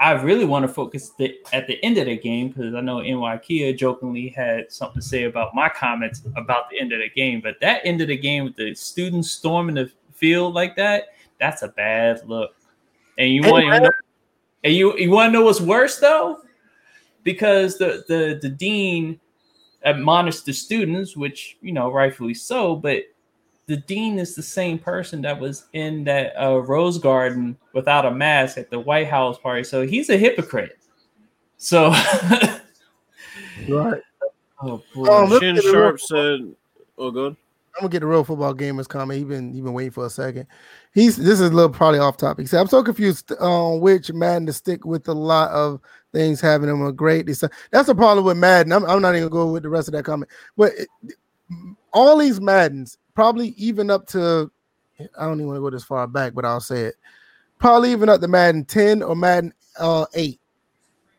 [0.00, 3.00] I really want to focus the, at the end of the game because I know
[3.00, 7.10] NY Kia jokingly had something to say about my comments about the end of the
[7.10, 7.40] game.
[7.40, 11.08] But that end of the game with the students storming the field like that,
[11.40, 12.54] that's a bad look.
[13.18, 13.90] And you want to know,
[14.64, 16.38] and you you want to know what's worse though,
[17.22, 19.20] because the the the dean
[19.82, 23.02] admonished the students, which you know rightfully so, but
[23.66, 28.10] the dean is the same person that was in that uh, rose garden without a
[28.10, 29.62] mask at the White House party.
[29.62, 30.78] So he's a hypocrite.
[31.58, 31.90] So,
[33.68, 34.02] Right.
[34.62, 35.24] oh boy.
[35.26, 36.54] Let's Shin Sharp said,
[36.96, 37.36] "Oh, good."
[37.78, 39.18] I'm gonna get the real football gamers comment.
[39.18, 40.46] He been he been waiting for a second.
[40.92, 42.42] He's this is a little probably off topic.
[42.42, 45.06] He said, I'm so confused on which Madden to stick with.
[45.06, 45.80] A lot of
[46.12, 47.26] things having them a great.
[47.26, 48.72] That's the problem with Madden.
[48.72, 50.28] I'm, I'm not even going go with the rest of that comment.
[50.56, 50.88] But it,
[51.92, 54.50] all these Maddens, probably even up to
[55.16, 56.96] I don't even want to go this far back, but I'll say it.
[57.58, 60.40] Probably even up to Madden 10 or Madden uh 8.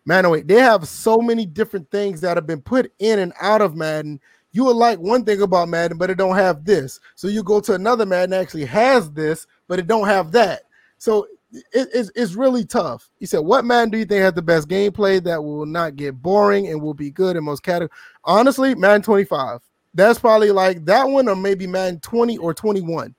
[0.06, 0.48] Madden 8.
[0.48, 4.20] They have so many different things that have been put in and out of Madden
[4.52, 7.00] you will like one thing about Madden, but it don't have this.
[7.16, 10.64] So you go to another Madden actually has this, but it don't have that.
[10.98, 13.10] So it, it's, it's really tough.
[13.20, 16.22] He said, "What Madden do you think has the best gameplay that will not get
[16.22, 17.92] boring and will be good in most categories?"
[18.24, 19.62] Honestly, Madden 25.
[19.94, 23.16] That's probably like that one, or maybe Madden 20 or 21.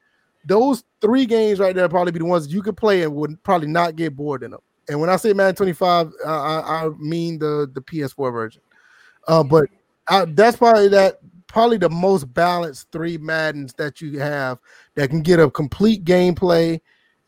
[0.47, 3.69] Those three games right there probably be the ones you could play and would probably
[3.69, 4.61] not get bored in them.
[4.89, 8.63] And when I say Madden 25, I, I, I mean the the PS4 version.
[9.29, 9.69] Uh, but
[10.29, 14.59] That's probably that probably the most balanced three Maddens that you have
[14.95, 16.81] that can get a complete gameplay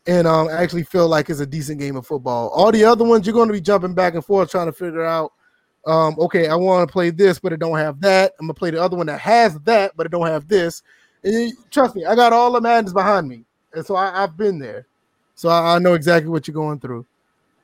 [0.07, 2.49] and um actually feel like it's a decent game of football.
[2.49, 5.05] All the other ones you're going to be jumping back and forth trying to figure
[5.05, 5.31] out.
[5.85, 8.31] Um, okay, I want to play this, but it don't have that.
[8.39, 10.81] I'm gonna play the other one that has that, but it don't have this.
[11.23, 13.43] And you- trust me, I got all the Maddens behind me,
[13.73, 14.87] and so I, I've been there.
[15.35, 17.05] So I, I know exactly what you're going through.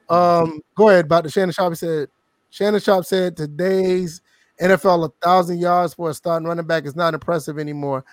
[0.09, 1.05] Um, go ahead.
[1.05, 2.09] About the Shannon Sharpe said.
[2.49, 4.21] Shannon Sharpe said today's
[4.61, 8.03] NFL a thousand yards for a starting running back is not impressive anymore.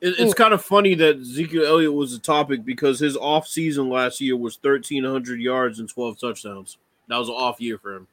[0.00, 0.42] It, it's hmm.
[0.42, 4.36] kind of funny that Ezekiel Elliott was a topic because his off season last year
[4.36, 6.78] was thirteen hundred yards and twelve touchdowns.
[7.08, 8.06] That was an off year for him.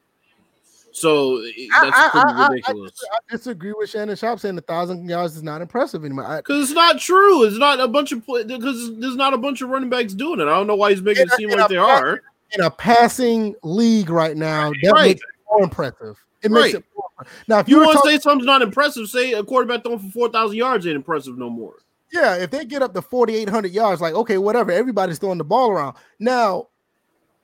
[0.91, 2.91] So that's I, pretty I, ridiculous.
[3.11, 6.37] I, I disagree with Shannon Sharpe saying a thousand yards is not impressive anymore.
[6.37, 7.43] Because it's not true.
[7.43, 10.43] It's not a bunch of because there's not a bunch of running backs doing it.
[10.43, 12.21] I don't know why he's making it seem a- like they a- are.
[12.51, 15.07] in a passing league right now, that Right.
[15.09, 16.17] makes more impressive.
[16.41, 16.75] It makes Right.
[16.75, 17.43] it more impressive.
[17.47, 19.99] Now, if you you want to talking, say something's not impressive, say a quarterback throwing
[19.99, 21.75] for four thousand yards ain't impressive no more.
[22.11, 25.69] yeah, if they get up to 4,800 yards, like, okay, whatever, everybody's throwing the ball
[25.69, 25.95] around.
[26.17, 26.69] Now,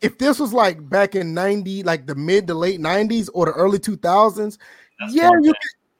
[0.01, 3.51] if this was like back in 90, like the mid to late 90s or the
[3.51, 4.57] early 2000s,
[4.99, 5.53] That's yeah, you can,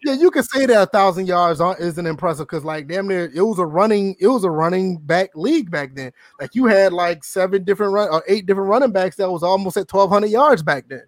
[0.03, 3.41] yeah, you could say that a thousand yards isn't impressive because like damn near it
[3.41, 6.11] was a running it was a running back league back then.
[6.39, 9.77] Like you had like seven different run or eight different running backs that was almost
[9.77, 11.03] at twelve hundred yards back then.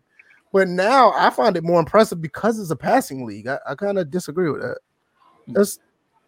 [0.53, 3.47] But now I find it more impressive because it's a passing league.
[3.47, 4.77] I, I kind of disagree with that.
[5.47, 5.79] That's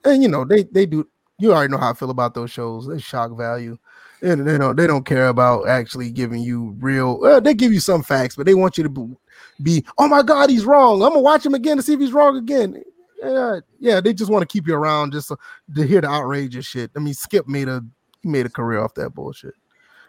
[0.06, 1.08] and you know they they do.
[1.40, 2.88] You already know how I feel about those shows.
[2.88, 3.78] They shock value.
[4.22, 7.20] And they don't they don't care about actually giving you real.
[7.22, 9.18] Well, they give you some facts, but they want you to
[9.62, 11.02] be, oh my god, he's wrong.
[11.02, 12.84] I'm gonna watch him again to see if he's wrong again.
[13.22, 15.38] Yeah, uh, yeah, they just want to keep you around just to,
[15.76, 16.92] to hear the outrageous shit.
[16.96, 17.84] I mean, Skip made a
[18.22, 19.54] he made a career off that bullshit.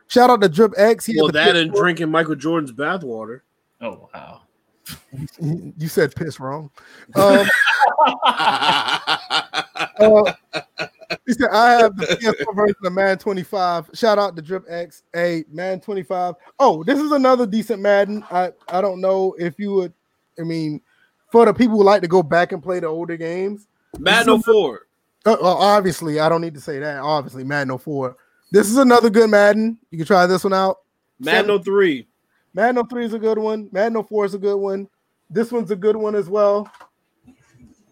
[0.08, 1.06] Shout out to Drip X.
[1.06, 3.42] He Well, that and drinking Michael Jordan's bathwater.
[3.80, 4.42] Oh wow.
[5.40, 6.70] You said piss wrong.
[7.14, 7.46] Um,
[10.00, 10.32] uh,
[11.26, 13.90] he said, I have the PS4 version of Madden 25.
[13.94, 15.02] Shout out to Drip X.
[15.12, 16.34] Hey, Madden 25.
[16.58, 18.24] Oh, this is another decent Madden.
[18.30, 19.92] I, I don't know if you would,
[20.38, 20.80] I mean,
[21.30, 23.66] for the people who like to go back and play the older games.
[23.98, 24.86] Madden 04.
[25.26, 26.98] Uh, well, obviously, I don't need to say that.
[27.00, 28.16] Obviously, Madden 04.
[28.52, 29.78] This is another good Madden.
[29.90, 30.78] You can try this one out.
[31.18, 32.06] Madden 03.
[32.54, 33.68] Madden 03 is a good one.
[33.72, 34.88] Madden 04 is a good one.
[35.28, 36.68] This one's a good one as well.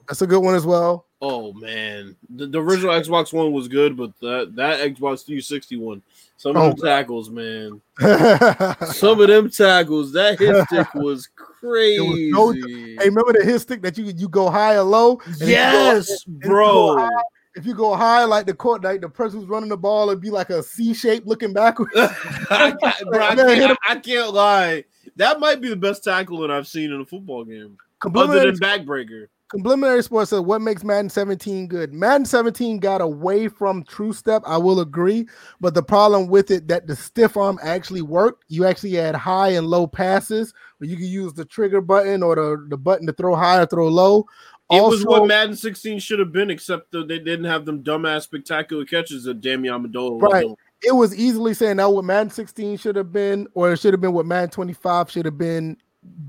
[0.08, 1.04] That's a good one as well.
[1.20, 6.00] Oh man, the, the original Xbox One was good, but that that Xbox 360 one,
[6.36, 7.80] some of Oh, them tackles, man,
[8.92, 12.30] some of them tackles, that hit stick was crazy.
[12.30, 15.20] no- Hey, remember the hit stick that you you go high or low?
[15.40, 16.96] Yes, and if you go bro.
[16.98, 17.22] high-
[17.58, 20.22] If you go high, like the court, like the person who's running the ball, it'd
[20.22, 21.90] be like a C shape looking backwards.
[21.96, 24.84] I, can't- bro, I, can't, I, can't lie.
[25.16, 27.76] That might be the best tackling I've seen in a football game,
[28.14, 29.26] other than backbreaker.
[29.50, 31.94] Complimentary Sports said, "What makes Madden 17 good?
[31.94, 34.42] Madden 17 got away from True Step.
[34.46, 35.26] I will agree,
[35.58, 38.44] but the problem with it that the stiff arm actually worked.
[38.48, 42.34] You actually had high and low passes, where you could use the trigger button or
[42.34, 44.26] the, the button to throw high or throw low.
[44.70, 47.82] It was Also- what Madden 16 should have been, except that they didn't have them
[47.82, 50.42] dumbass spectacular catches that Damian Amendola Right.
[50.44, 50.56] doing.
[50.82, 54.00] it was easily saying that what Madden 16 should have been, or it should have
[54.00, 55.76] been what Madden 25 should have been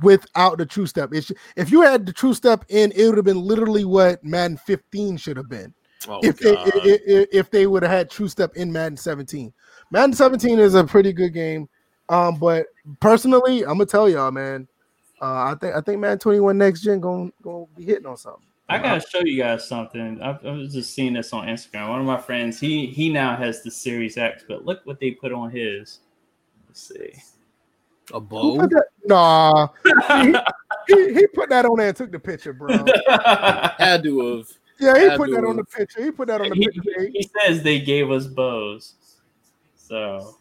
[0.01, 1.13] without the true step.
[1.13, 4.57] Should, if you had the true step in, it would have been literally what Madden
[4.57, 5.73] 15 should have been.
[6.07, 9.51] Oh, if they if, if, if they would have had true step in Madden 17.
[9.91, 11.67] Madden 17 is a pretty good game.
[12.07, 12.67] Um, but
[13.01, 14.67] personally, I'm gonna tell y'all, man.
[15.21, 18.43] Uh, I think I think Madden 21 next gen gonna gonna be hitting on something.
[18.69, 20.21] I gotta show you guys something.
[20.21, 21.89] I, I was just seeing this on Instagram.
[21.89, 25.11] One of my friends, he he now has the Series X, but look what they
[25.11, 25.99] put on his.
[26.67, 27.11] Let's see.
[28.13, 28.67] a bow.
[29.05, 29.69] Nah,
[30.21, 30.35] he,
[30.87, 32.69] he, he put that on there and took the picture, bro.
[33.79, 34.47] Had to have.
[34.79, 36.03] Yeah, he Had put to that on the picture.
[36.03, 36.81] He put that on the he, picture.
[37.01, 38.93] he- he says they gave us bows.
[39.75, 40.35] So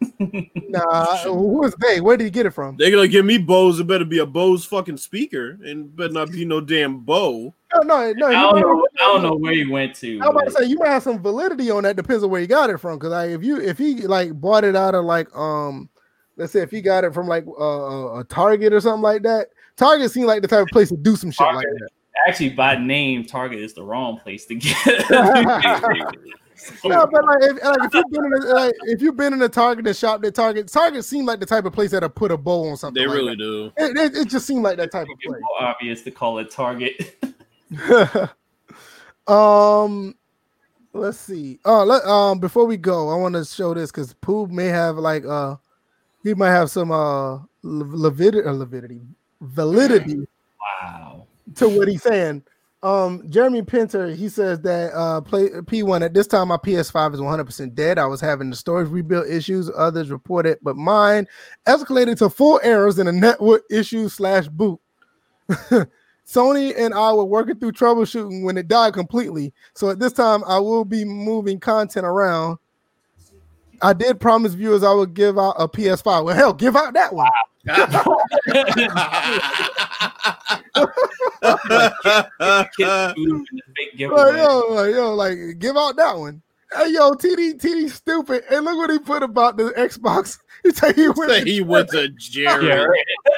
[0.70, 2.00] Nah, who was they?
[2.00, 2.76] Where did he get it from?
[2.76, 3.80] They're gonna give me bows.
[3.80, 7.54] It better be a Bose fucking speaker, and better not be no damn bow.
[7.74, 8.26] No, no, no.
[8.26, 8.86] I don't might- know.
[9.00, 10.20] I don't know where he went to.
[10.20, 11.96] I was about to say you might have some validity on that.
[11.96, 12.98] Depends on where you got it from.
[12.98, 15.88] Because like if you if he like bought it out of like um,
[16.36, 19.22] let's say if he got it from like uh, a, a Target or something like
[19.22, 19.48] that.
[19.76, 21.88] Target seemed like the type of place to do some shit like that.
[22.26, 24.76] Actually, by name, Target is the wrong place to get.
[26.58, 26.84] it.
[26.84, 29.42] No, but like if, like if you've been in a, like if you've been in
[29.42, 32.30] a Target and shopped at Target, Target seemed like the type of place that'll put
[32.30, 33.00] a bow on something.
[33.02, 33.36] They like really that.
[33.36, 33.72] do.
[33.76, 35.40] It, it, it just seemed like that type of place.
[35.40, 37.22] more obvious to call it Target.
[39.26, 40.14] um,
[40.92, 41.58] let's see.
[41.64, 44.96] Oh, let um before we go, I want to show this because Pooh may have
[44.96, 45.56] like uh
[46.22, 49.00] he might have some uh levidity, uh, levidity
[49.40, 50.26] validity
[50.82, 51.26] Wow.
[51.56, 52.42] to what he's saying.
[52.82, 57.20] Um, Jeremy Pinter, he says that uh, play P1 at this time my PS5 is
[57.20, 57.98] 100% dead.
[57.98, 61.26] I was having the storage rebuild issues, others reported, but mine
[61.66, 64.80] escalated to full errors and a network issue slash boot.
[66.28, 69.52] Sony and I were working through troubleshooting when it died completely.
[69.74, 72.58] So at this time, I will be moving content around.
[73.80, 76.24] I did promise viewers I would give out a PS5.
[76.24, 77.24] Well, hell, give out that one.
[77.24, 77.32] Like,
[83.94, 84.08] yo,
[84.70, 86.42] like, yo, like, give out that one.
[86.74, 88.44] Hey, yo, TD, TD, stupid.
[88.50, 90.38] And look what he put about the Xbox.
[90.64, 91.30] He said he went.
[91.30, 92.90] Say he went to Jared.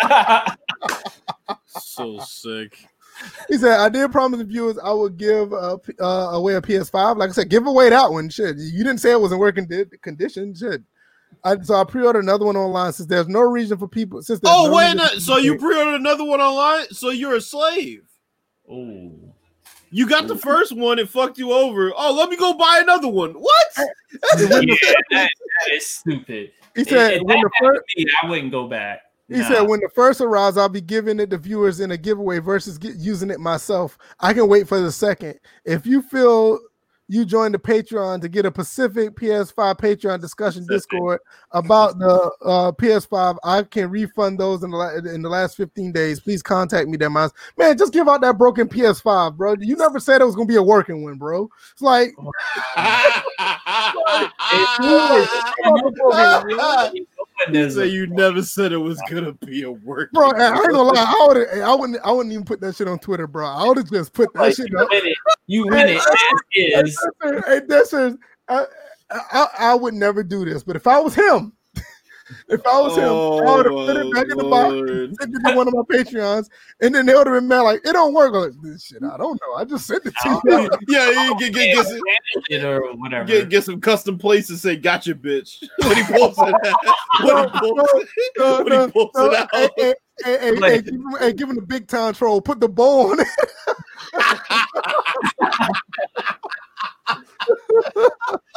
[0.03, 0.55] Yeah.
[1.67, 2.79] so sick.
[3.49, 7.19] He said, I did promise the viewers I would give uh, uh, away a PS5.
[7.19, 8.31] Like I said, give away that one.
[8.31, 8.57] Shit.
[8.57, 10.55] You didn't say it wasn't working di- condition.
[10.55, 10.83] Shit.
[11.45, 14.23] I, so I pre-ordered another one online since there's no reason for people.
[14.23, 16.87] Since there's Oh no wait, reason no, so you pre-ordered another one online?
[16.91, 18.03] So you're a slave.
[18.71, 19.13] Oh,
[19.91, 20.41] You got the mm-hmm.
[20.49, 21.93] first one, it fucked you over.
[21.97, 23.33] Oh, let me go buy another one.
[23.33, 23.67] What?
[24.39, 26.51] Yeah, that, that is stupid.
[26.77, 29.03] he said If- if when the first me, I wouldn't go back.
[29.29, 29.49] he Nah.
[29.49, 32.77] said when the first arrives, I'll be giving it to viewers in a giveaway versus
[32.79, 33.97] get, using it myself.
[34.21, 35.39] I can wait for the second.
[35.65, 36.59] If you feel
[37.11, 40.89] you join the Patreon to get a Pacific PS5 Patreon discussion Pacific.
[40.91, 41.21] Discord
[41.51, 43.37] about the uh, PS5.
[43.43, 46.21] I can refund those in the la- in the last 15 days.
[46.21, 47.31] Please contact me, that man.
[47.59, 49.57] Man, just give out that broken PS5, bro.
[49.59, 51.51] You never said it was gonna be a working one, bro.
[51.73, 52.15] It's like
[57.49, 60.13] You say you never said it was gonna be a work.
[60.13, 61.05] Bro, I ain't gonna lie.
[61.07, 63.47] I would I wouldn't I wouldn't even put that shit on Twitter, bro.
[63.47, 64.89] I would have just put that Like, shit you up.
[64.91, 65.17] win it.
[65.47, 67.09] You win it as is.
[67.47, 68.67] Hey, that's I,
[69.11, 71.53] I I would never do this, but if I was him,
[72.49, 75.17] if I was him, I would have put it back in the box, Lord.
[75.21, 76.49] sent it to one of my Patreons,
[76.81, 78.35] and then they would have been mad like it don't work.
[78.35, 79.55] I'm like this shit, I don't know.
[79.57, 80.71] I just sent it to you.
[80.89, 82.01] Yeah, you get, get, get, some,
[82.49, 83.25] it or whatever.
[83.27, 86.77] get, get some custom places say "Gotcha, bitch" when he pulls it out.
[87.23, 88.07] When he pulls,
[88.39, 89.49] No, when he pulls no, it out.
[89.53, 89.95] hey, hey,
[90.25, 92.41] hey, hey, Like- hey, give him, hey, give him the big time troll.
[92.41, 93.27] Put the bow on it.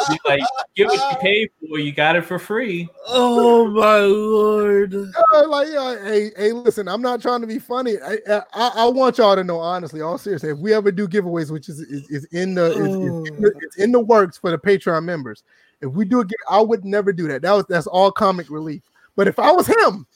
[0.10, 0.42] You, like
[0.76, 1.80] get what you paid for.
[1.80, 2.90] You got it for free.
[3.08, 4.94] Oh my lord!
[4.94, 7.96] Uh, like, uh, hey, hey, listen, I'm not trying to be funny.
[8.04, 8.18] I,
[8.54, 11.70] I, I want y'all to know, honestly, all seriously, if we ever do giveaways, which
[11.70, 14.58] is is, is in the is, is in the it's in the works for the
[14.58, 15.44] Patreon members.
[15.82, 17.42] If we do it, I would never do that.
[17.42, 18.82] That was that's all comic relief.
[19.16, 20.08] But if I was him,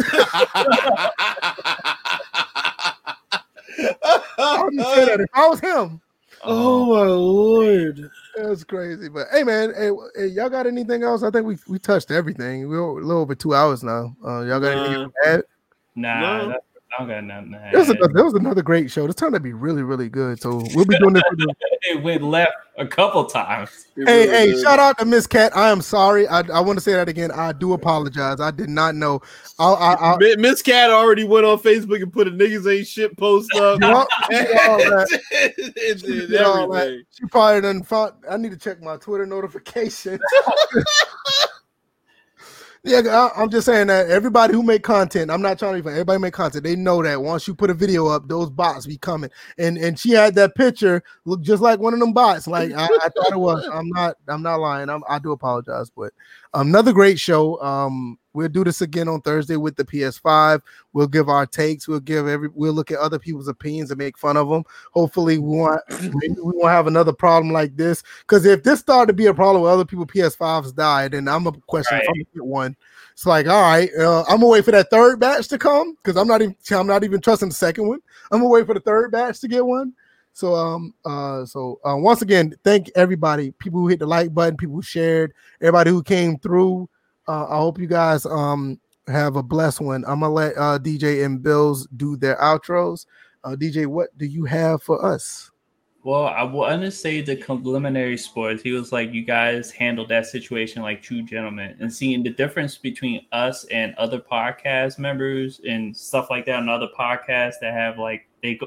[4.40, 5.20] I would say that.
[5.20, 6.00] If I was him,
[6.44, 8.10] oh my lord!
[8.36, 9.08] that's crazy.
[9.08, 11.22] But hey, man, hey, hey, y'all got anything else?
[11.22, 12.68] I think we we touched everything.
[12.68, 14.16] We're a little over two hours now.
[14.24, 15.42] Uh, y'all got anything to add?
[15.96, 16.48] Nah, No.
[16.48, 16.62] that,
[16.92, 17.52] I don't got nothing.
[17.52, 19.06] to That was, another, that was another great show.
[19.06, 20.40] This turned out to be really, really good.
[20.40, 21.22] So we'll be doing this.
[21.28, 23.86] For the, It went left a couple times.
[23.96, 25.56] hey, hey, shout out to Miss Cat.
[25.56, 26.26] I am sorry.
[26.28, 27.30] I, I want to say that again.
[27.30, 28.40] I do apologize.
[28.40, 29.22] I did not know.
[29.58, 33.16] I, I, I, Miss Cat already went on Facebook and put a niggas ain't shit
[33.16, 33.80] post up.
[33.82, 35.20] Yup, she did all that.
[35.56, 37.04] She did did all that.
[37.10, 38.12] She probably done found.
[38.28, 40.18] I need to check my Twitter notification.
[42.82, 45.82] Yeah, I, I'm just saying that everybody who make content, I'm not trying to be.
[45.82, 45.94] funny.
[45.96, 46.64] Everybody make content.
[46.64, 49.30] They know that once you put a video up, those bots be coming.
[49.58, 52.46] And and she had that picture look just like one of them bots.
[52.46, 53.68] Like I, I thought it was.
[53.72, 54.16] I'm not.
[54.28, 54.88] I'm not lying.
[54.88, 56.12] I'm, I do apologize, but
[56.54, 57.60] another great show.
[57.60, 60.60] Um, we'll do this again on Thursday with the PS5.
[60.92, 61.88] We'll give our takes.
[61.88, 62.48] We'll give every.
[62.54, 64.64] We'll look at other people's opinions and make fun of them.
[64.92, 65.80] Hopefully, we won't.
[66.00, 68.02] we won't have another problem like this.
[68.20, 71.46] Because if this started to be a problem with other people PS5s died, then I'm
[71.46, 72.76] a question if I'm get one.
[73.12, 76.16] It's like, all right, uh, I'm gonna wait for that third batch to come because
[76.16, 76.56] I'm not even.
[76.70, 78.00] I'm not even trusting the second one.
[78.30, 79.94] I'm gonna wait for the third batch to get one.
[80.32, 84.56] So um uh so uh, once again, thank everybody, people who hit the like button,
[84.56, 86.88] people who shared, everybody who came through.
[87.30, 90.04] Uh, I hope you guys um have a blessed one.
[90.06, 93.06] I'm gonna let uh DJ and Bills do their outros.
[93.44, 95.50] Uh DJ, what do you have for us?
[96.02, 98.62] Well, I want to say the preliminary sports.
[98.62, 102.78] He was like, "You guys handled that situation like true gentlemen," and seeing the difference
[102.78, 107.98] between us and other podcast members and stuff like that, and other podcasts that have
[107.98, 108.66] like they go,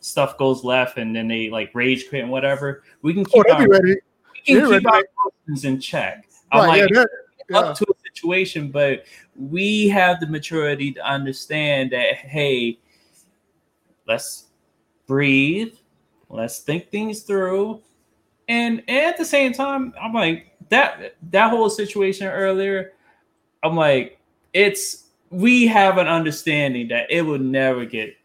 [0.00, 2.84] stuff goes left and then they like rage quit and whatever.
[3.02, 3.96] We can Oh, keep they'll our, ready.
[4.32, 4.86] we can they're keep ready.
[4.86, 5.02] our
[5.48, 6.28] emotions in check.
[6.52, 7.04] I'm like, yeah,
[7.50, 7.58] yeah.
[7.58, 7.86] up to
[8.18, 9.04] situation, but
[9.36, 12.78] we have the maturity to understand that hey,
[14.06, 14.46] let's
[15.06, 15.74] breathe,
[16.28, 17.80] let's think things through.
[18.48, 22.92] And, and at the same time, I'm like that that whole situation earlier,
[23.62, 24.18] I'm like,
[24.52, 28.16] it's we have an understanding that it will never get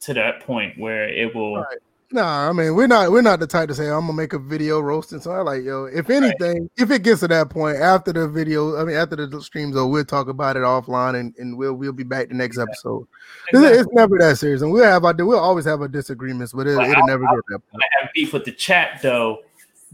[0.00, 1.78] to that point where it will Right.
[2.10, 4.38] Nah, I mean we're not we're not the type to say I'm gonna make a
[4.38, 5.20] video roasting.
[5.20, 8.80] So I like yo, if anything, if it gets to that point after the video,
[8.80, 11.92] I mean after the streams, though, we'll talk about it offline and, and we'll we'll
[11.92, 13.06] be back the next episode.
[13.52, 16.66] It's- It's never that serious, and we'll have our we'll always have our disagreements, but
[16.66, 17.82] it, Well, it'll never get that point.
[17.82, 19.40] I have beef with the chat though.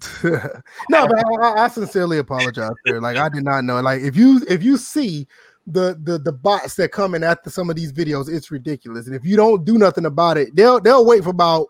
[0.22, 3.00] no, but I, I, sincerely apologize, sir.
[3.00, 3.80] Like I did not know.
[3.80, 5.26] Like if you if you see
[5.66, 9.06] the the the bots that come in after some of these videos, it's ridiculous.
[9.06, 11.68] And if you don't do nothing about it, they'll they'll wait for about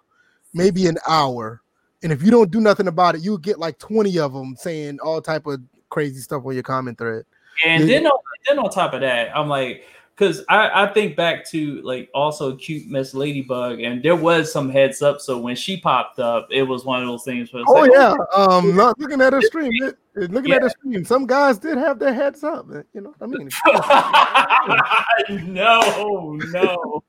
[0.54, 1.60] maybe an hour.
[2.02, 5.00] And if you don't do nothing about it, you get like 20 of them saying
[5.00, 5.60] all type of
[5.90, 7.24] crazy stuff on your comment thread.
[7.64, 8.18] And then on,
[8.48, 9.84] then on top of that, I'm like,
[10.16, 14.70] because I, I think back to like also cute Miss Ladybug, and there was some
[14.70, 15.20] heads up.
[15.20, 17.52] So when she popped up, it was one of those things.
[17.52, 20.56] Where oh like, yeah, um, not looking at her stream, it, looking yeah.
[20.56, 22.66] at her stream, some guys did have their heads up.
[22.92, 23.50] You know, I mean,
[25.52, 27.04] no, no.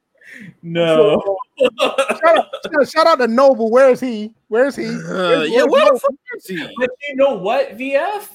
[0.62, 1.38] No.
[1.60, 3.72] shout, out, shout, out, to Noble.
[3.72, 4.34] Where is he?
[4.48, 4.88] Where is he?
[4.88, 6.58] Uh, yeah, where is he?
[6.78, 8.28] But you know what, VF?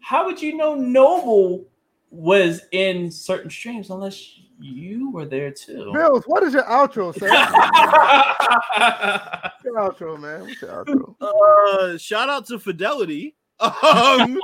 [0.00, 1.64] How would you know Noble
[2.10, 5.92] was in certain streams unless you were there too.
[5.92, 7.26] Bills, what is your outro, sir?
[9.64, 10.42] your outro, man.
[10.42, 11.14] What's your outro?
[11.20, 13.36] Uh, shout out to Fidelity.
[13.60, 13.72] Um,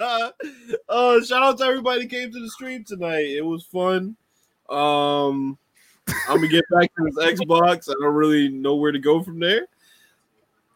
[0.00, 0.30] uh,
[1.22, 3.26] shout out to everybody that came to the stream tonight.
[3.26, 4.16] It was fun.
[4.70, 5.58] Um,
[6.28, 7.90] I'm gonna get back to this Xbox.
[7.90, 9.66] I don't really know where to go from there.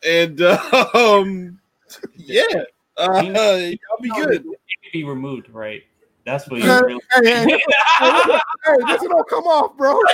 [0.07, 1.59] And um,
[2.17, 2.45] yeah,
[2.97, 4.45] uh, I'll be good
[4.95, 5.83] be removed, right?
[6.25, 7.01] That's what you really.
[7.13, 7.59] Hey, hey,
[7.99, 10.01] hey, hey, this don't come off, bro.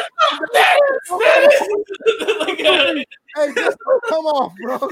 [3.36, 4.91] hey, this don't come off, bro.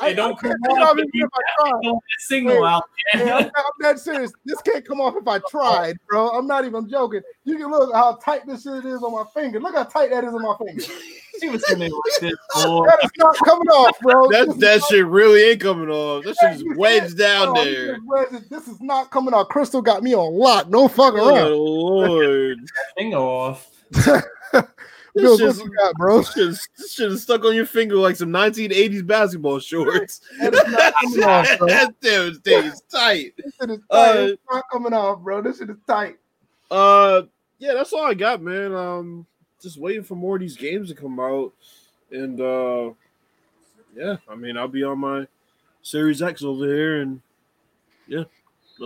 [0.00, 1.92] Hey, don't I, come off if, if I try.
[2.18, 2.84] Signal out.
[3.14, 4.32] I'm, I'm that serious.
[4.44, 6.28] This can't come off if I tried, bro.
[6.30, 7.20] I'm not even joking.
[7.44, 9.60] You can look how tight this shit is on my finger.
[9.60, 10.82] Look how tight that is on my finger.
[11.40, 12.34] she was sitting like this.
[12.54, 14.28] That is not coming off, bro.
[14.30, 16.24] That that shit really ain't coming off.
[16.24, 17.98] That shit is wedged down oh, there.
[18.50, 19.48] This is not coming off.
[19.48, 20.68] Crystal got me on lock.
[20.68, 22.58] No fucking oh, Lord.
[22.96, 23.68] Finger off.
[25.14, 26.18] This, shit, you got, bro?
[26.18, 30.20] This shit, this shit is stuck on your finger like some 1980s basketball shorts.
[30.40, 33.34] that damn thing is tight.
[33.36, 34.16] This shit is tight.
[34.16, 35.42] Uh, it's not coming off, bro.
[35.42, 36.18] This shit is tight.
[36.70, 37.22] Uh,
[37.58, 38.74] yeah, that's all I got, man.
[38.74, 39.26] Um,
[39.60, 41.52] just waiting for more of these games to come out,
[42.10, 42.90] and uh,
[43.96, 45.26] yeah, I mean, I'll be on my
[45.82, 47.20] Series X over here, and
[48.06, 48.24] yeah.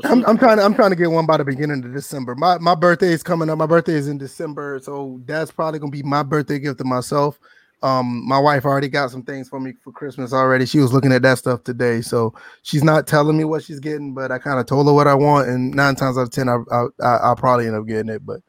[0.04, 2.34] I'm, I'm, trying to I'm trying to get one by the beginning of December.
[2.34, 3.58] My my birthday is coming up.
[3.58, 7.38] My birthday is in December, so that's probably gonna be my birthday gift to myself.
[7.82, 10.66] Um, my wife already got some things for me for Christmas already.
[10.66, 14.14] She was looking at that stuff today, so she's not telling me what she's getting,
[14.14, 16.48] but I kind of told her what I want, and nine times out of ten,
[16.48, 18.24] I, I I'll probably end up getting it.
[18.24, 18.40] But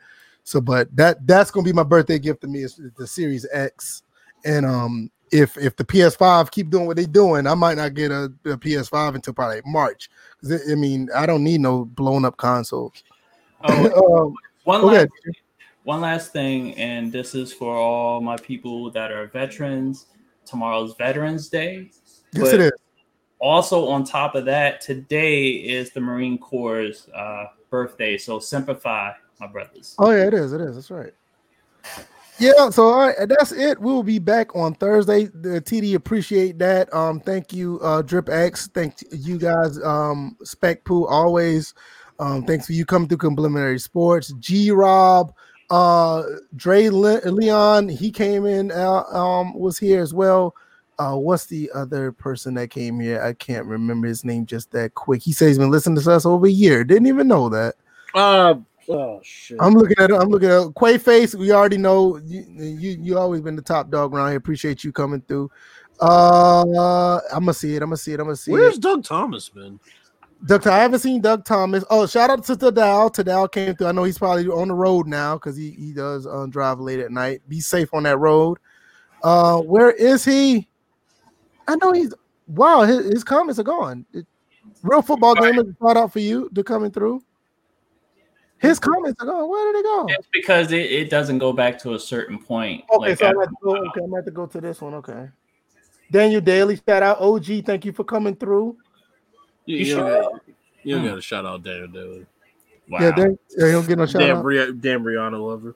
[0.44, 4.04] so, but that that's gonna be my birthday gift to me is the Series X,
[4.46, 8.12] and um, if if the PS5 keep doing what they're doing, I might not get
[8.12, 10.10] a, a PS5 until probably March.
[10.70, 13.04] I mean, I don't need no blown up consoles.
[13.64, 15.10] Oh, um, one last,
[15.84, 20.06] one last thing, and this is for all my people that are veterans.
[20.46, 21.90] Tomorrow's Veterans Day.
[22.34, 22.72] Yes, it is.
[23.40, 28.18] Also, on top of that, today is the Marine Corps' uh, birthday.
[28.18, 29.96] So, Semper Fi, my brothers.
[29.98, 30.54] Oh yeah, it is.
[30.54, 30.76] It is.
[30.76, 31.14] That's right.
[32.40, 33.80] Yeah, so all right, that's it.
[33.80, 35.26] We'll be back on Thursday.
[35.26, 36.94] The TD appreciate that.
[36.94, 38.68] Um, thank you, uh, Drip X.
[38.74, 41.74] Thank you guys, um, Spec Poo always.
[42.20, 44.34] Um, thanks for you coming through Complimentary Sports.
[44.40, 45.34] G Rob,
[45.70, 46.24] uh,
[46.56, 50.56] Dre Le- Leon, he came in, uh, um, was here as well.
[51.00, 53.22] Uh, what's the other person that came here?
[53.22, 55.22] I can't remember his name just that quick.
[55.22, 56.84] He says he's been listening to us over a year.
[56.84, 57.76] Didn't even know that.
[58.14, 58.56] Uh,
[58.90, 59.58] Oh shit!
[59.62, 60.12] I'm looking at.
[60.12, 61.36] I'm looking at Quay Face.
[61.36, 62.98] We already know you, you.
[63.02, 64.38] You always been the top dog around here.
[64.38, 65.50] Appreciate you coming through.
[66.02, 67.82] Uh, I'm gonna see it.
[67.82, 68.20] I'm gonna see it.
[68.20, 68.82] I'm gonna see Where's it.
[68.82, 69.80] Doug Thomas been?
[70.46, 71.86] Doug, I haven't seen Doug Thomas.
[71.90, 73.14] Oh, shout out to Tadal.
[73.14, 73.88] Tadal came through.
[73.88, 77.00] I know he's probably on the road now because he he does um, drive late
[77.00, 77.42] at night.
[77.48, 78.58] Be safe on that road.
[79.24, 80.68] Uh, where is he?
[81.68, 82.14] I know he's.
[82.48, 84.06] Wow, his, his comments are gone.
[84.14, 84.28] It,
[84.82, 87.24] real football game is shout out for you to coming through.
[88.64, 89.50] His comments are going.
[89.50, 90.06] Where did they go?
[90.08, 92.86] It's because it, it doesn't go back to a certain point.
[92.96, 94.94] Okay, like so I'm to go, okay, I'm going to go to this one.
[94.96, 95.28] Okay.
[96.10, 97.66] Daniel Daly, shout out OG.
[97.66, 98.78] Thank you for coming through.
[99.66, 100.22] You, you, sure?
[100.22, 100.42] Got,
[100.84, 102.26] you don't got to shout out Daniel Daly.
[102.88, 103.00] Wow.
[103.02, 104.44] Yeah, Dan, yeah, he don't get no shout Dan, out.
[104.44, 105.76] Bri- Dan Brianna lover.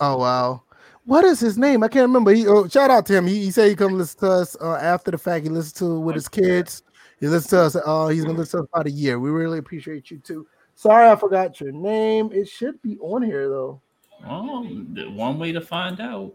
[0.00, 0.62] Oh wow.
[1.04, 1.82] What is his name?
[1.82, 2.32] I can't remember.
[2.32, 3.26] He oh, shout out to him.
[3.26, 5.44] He, he said he come listen to us uh, after the fact.
[5.44, 6.82] He listens to with his kids.
[7.20, 7.76] He listens to us.
[7.76, 9.18] Uh, he's gonna listen to us about a year.
[9.18, 10.46] We really appreciate you too.
[10.74, 12.30] Sorry, I forgot your name.
[12.32, 13.80] It should be on here though.
[14.26, 16.34] Oh, one way to find out.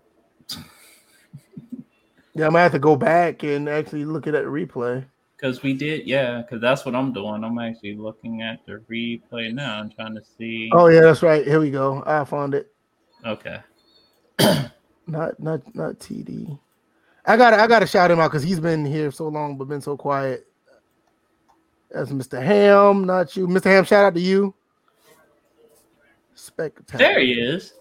[2.33, 5.05] yeah, I'm gonna have to go back and actually look at that replay.
[5.35, 6.41] Because we did, yeah.
[6.41, 7.43] Because that's what I'm doing.
[7.43, 9.79] I'm actually looking at the replay now.
[9.79, 10.69] I'm trying to see.
[10.73, 11.45] Oh yeah, that's right.
[11.45, 12.03] Here we go.
[12.05, 12.73] I found it.
[13.25, 13.59] Okay.
[15.07, 16.57] not not not TD.
[17.25, 19.67] I got I got to shout him out because he's been here so long but
[19.67, 20.46] been so quiet.
[21.91, 22.43] That's Mr.
[22.43, 23.65] Ham, not you, Mr.
[23.65, 23.85] Ham.
[23.85, 24.53] Shout out to you.
[26.35, 26.97] Spectacular.
[26.97, 27.73] There he is.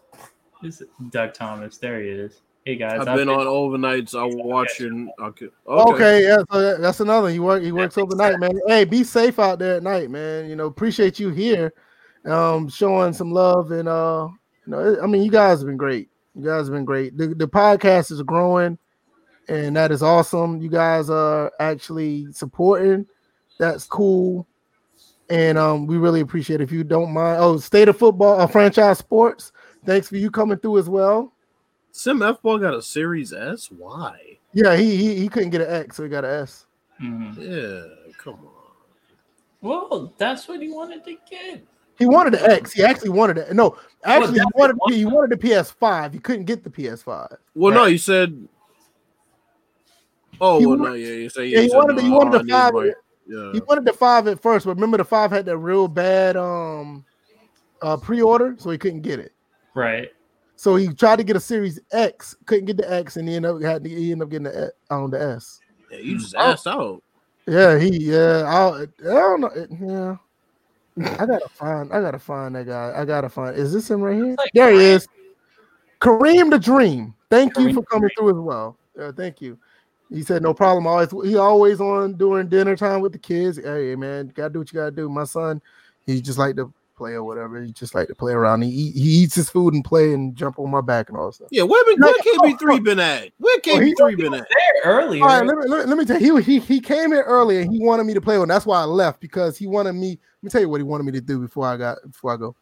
[0.62, 1.78] This is Doug Thomas.
[1.78, 2.41] There he is.
[2.65, 4.15] Hey guys, I've, I've been, been, on overnights.
[4.15, 5.09] I'm watching.
[5.20, 5.47] Okay.
[5.68, 5.93] okay.
[5.93, 7.28] okay, yeah, so that's another.
[7.28, 7.62] He work.
[7.62, 8.59] He works overnight, man.
[8.67, 10.49] Hey, be safe out there at night, man.
[10.49, 11.73] You know, appreciate you here,
[12.25, 14.28] um, showing some love and uh,
[14.67, 16.09] you know, I mean, you guys have been great.
[16.35, 17.17] You guys have been great.
[17.17, 18.78] The, the podcast is growing,
[19.49, 20.60] and that is awesome.
[20.60, 23.07] You guys are actually supporting.
[23.59, 24.47] That's cool,
[25.31, 26.65] and um, we really appreciate it.
[26.65, 29.52] If you don't mind, oh, state of football, uh, franchise sports.
[29.85, 31.33] Thanks for you coming through as well.
[31.93, 33.70] Sim F ball got a Series S.
[33.70, 34.39] Why?
[34.52, 36.67] Yeah, he he, he couldn't get an X, so he got an S.
[37.01, 37.41] Mm-hmm.
[37.41, 38.57] Yeah, come on.
[39.60, 41.65] Well, that's what he wanted to get.
[41.99, 42.73] He wanted the X.
[42.73, 43.55] He actually wanted it.
[43.55, 46.12] No, actually, well, he wanted he wanted the PS5.
[46.12, 47.36] He couldn't get the PS5.
[47.55, 47.78] Well, right?
[47.78, 48.47] no, he said.
[50.39, 52.47] Oh, he well, wanted, no, yeah, he said, yeah, he, said, wanted, no, he wanted
[52.47, 52.75] the five.
[53.29, 53.53] My, yeah.
[53.53, 57.05] He wanted the five at first, but remember the five had that real bad um
[57.83, 59.33] uh pre-order, so he couldn't get it.
[59.75, 60.11] Right.
[60.57, 63.51] So he tried to get a Series X, couldn't get the X, and he ended
[63.51, 65.61] up had to, he ended up getting the on the S.
[65.91, 67.03] Yeah, you just asked out.
[67.47, 68.43] Yeah, he yeah.
[68.47, 70.19] I, I don't know.
[70.97, 71.93] Yeah, I gotta find.
[71.93, 72.95] I gotta find that guy.
[72.97, 73.57] I gotta find.
[73.57, 74.35] Is this him right here?
[74.39, 75.07] Like there he is.
[76.01, 77.15] Kareem the Dream.
[77.31, 78.79] Thank Kareem you for coming through as well.
[78.99, 79.59] Yeah, thank you.
[80.10, 80.86] He said no problem.
[80.86, 83.59] Always he always on during dinner time with the kids.
[83.59, 85.09] Hey man, gotta do what you gotta do.
[85.09, 85.60] My son,
[86.07, 87.62] he just like to play or whatever.
[87.62, 88.62] He just like to play around.
[88.62, 91.31] He eat, he eats his food and play and jump on my back and all
[91.33, 91.49] stuff.
[91.51, 93.31] Yeah, where been where KB three been at?
[93.39, 94.49] Where KB oh, three oh, been at?
[94.49, 95.23] There earlier.
[95.23, 96.36] All right, let me, let, let me tell you.
[96.36, 98.49] He, he he came in early And he wanted me to play with.
[98.49, 100.10] That's why I left because he wanted me.
[100.10, 102.36] Let me tell you what he wanted me to do before I got before I
[102.36, 102.57] go.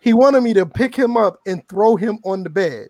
[0.00, 2.88] He wanted me to pick him up and throw him on the bed.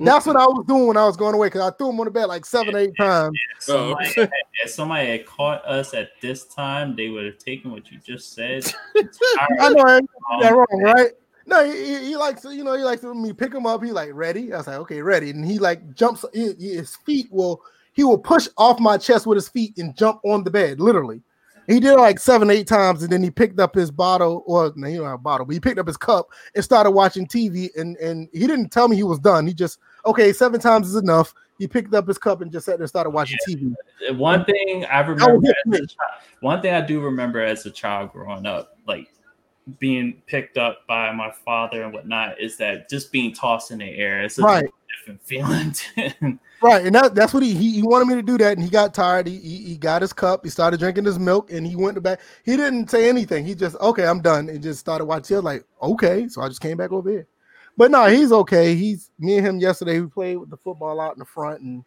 [0.00, 2.06] That's what I was doing when I was going away because I threw him on
[2.06, 3.38] the bed like seven, eight times.
[3.38, 4.30] Yeah, somebody, had,
[4.64, 8.32] if somebody had caught us at this time, they would have taken what you just
[8.32, 8.64] said.
[8.96, 10.00] I know I
[10.40, 11.12] that wrong, right?
[11.46, 13.82] No, he, he, likes you know he likes me pick him up.
[13.82, 14.52] He like ready.
[14.52, 16.24] I was like okay, ready, and he like jumps.
[16.32, 17.62] He, his feet will
[17.92, 21.22] he will push off my chest with his feet and jump on the bed, literally.
[21.66, 24.88] He did like seven, eight times, and then he picked up his bottle, or no,
[24.88, 27.68] he don't have a bottle, but he picked up his cup and started watching TV.
[27.76, 29.46] And and he didn't tell me he was done.
[29.46, 31.34] He just okay, seven times is enough.
[31.58, 33.54] He picked up his cup and just sat there and started watching yeah.
[33.54, 33.74] TV.
[34.08, 35.90] Uh, one thing I remember, child,
[36.40, 39.08] one thing I do remember as a child growing up, like
[39.78, 43.84] being picked up by my father and whatnot, is that just being tossed in the
[43.84, 44.22] air.
[44.22, 44.70] It's a right.
[44.98, 45.74] different feeling.
[46.62, 48.70] right, and that, that's what he, he, he wanted me to do that, and he
[48.70, 49.26] got tired.
[49.26, 52.00] He, he, he got his cup, he started drinking his milk, and he went to
[52.00, 52.20] back.
[52.42, 53.44] He didn't say anything.
[53.44, 55.42] He just okay, I'm done, and just started watching.
[55.42, 57.26] Like okay, so I just came back over here.
[57.76, 58.74] But no, he's okay.
[58.74, 60.00] He's me and him yesterday.
[60.00, 61.84] We played with the football out in the front, and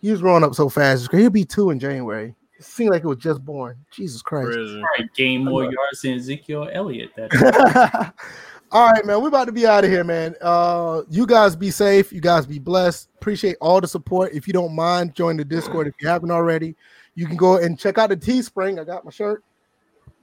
[0.00, 1.10] he was growing up so fast.
[1.12, 2.34] He'll be two in January.
[2.58, 3.76] It seemed like it was just born.
[3.92, 4.48] Jesus Christ!
[4.48, 7.10] Right, gain more yards than Ezekiel Elliott.
[7.16, 8.12] That
[8.72, 9.22] all right, man.
[9.22, 10.34] We're about to be out of here, man.
[10.40, 12.12] Uh, you guys be safe.
[12.12, 13.08] You guys be blessed.
[13.14, 14.32] Appreciate all the support.
[14.32, 16.74] If you don't mind, join the Discord if you haven't already.
[17.14, 18.80] You can go and check out the Teespring.
[18.80, 19.44] I got my shirt.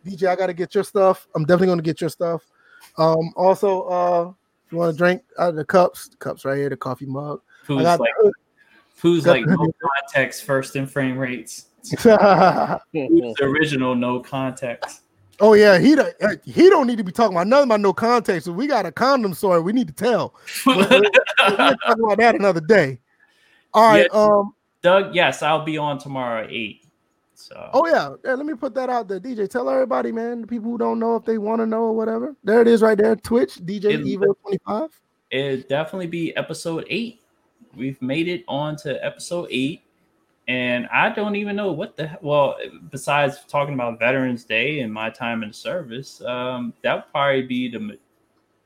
[0.06, 1.28] DJ, I got to get your stuff.
[1.36, 2.44] I'm definitely going to get your stuff.
[2.98, 4.34] Um, also, uh,
[4.66, 7.06] if you want to drink out of the cups, the cups right here, the coffee
[7.06, 7.42] mug.
[7.66, 8.00] Who's like,
[9.00, 11.68] who's like no context first in frame rates?
[12.04, 15.02] the original no context?
[15.40, 18.46] Oh yeah, he don't, he don't need to be talking about none about no context.
[18.46, 20.34] So we got a condom story we need to tell.
[20.66, 23.00] we'll talk about that another day.
[23.74, 25.14] All right, yeah, um, Doug.
[25.14, 26.85] Yes, I'll be on tomorrow at eight.
[27.36, 27.70] So.
[27.74, 28.16] Oh yeah.
[28.24, 29.20] yeah, let me put that out there.
[29.20, 31.94] DJ, tell everybody, man, the people who don't know if they want to know or
[31.94, 32.36] whatever.
[32.44, 33.16] There it is, right there.
[33.16, 34.90] Twitch, DJ Evo twenty five.
[35.32, 37.22] It definitely be episode eight.
[37.76, 39.82] We've made it on to episode eight,
[40.48, 42.56] and I don't even know what the well.
[42.90, 47.42] Besides talking about Veterans Day and my time in the service, um, that would probably
[47.42, 47.98] be the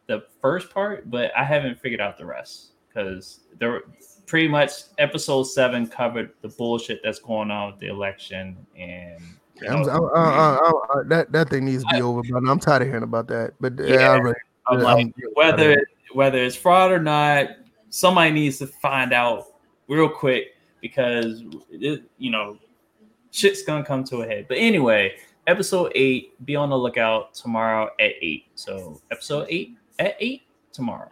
[0.10, 3.84] the first part, but I haven't figured out the rest because there
[4.30, 9.20] pretty much episode seven covered the bullshit that's going on with the election and
[9.60, 12.84] you know, I, I, I, that that thing needs to be over, but I'm tired
[12.84, 13.56] of hearing about that.
[13.60, 14.36] But uh, yeah, really,
[14.72, 17.50] like, whether whether it's fraud or not,
[17.90, 19.48] somebody needs to find out
[19.90, 22.58] real quick because it, you know
[23.32, 24.46] shit's gonna come to a head.
[24.48, 28.46] But anyway, episode eight, be on the lookout tomorrow at eight.
[28.56, 31.10] So episode eight at eight tomorrow.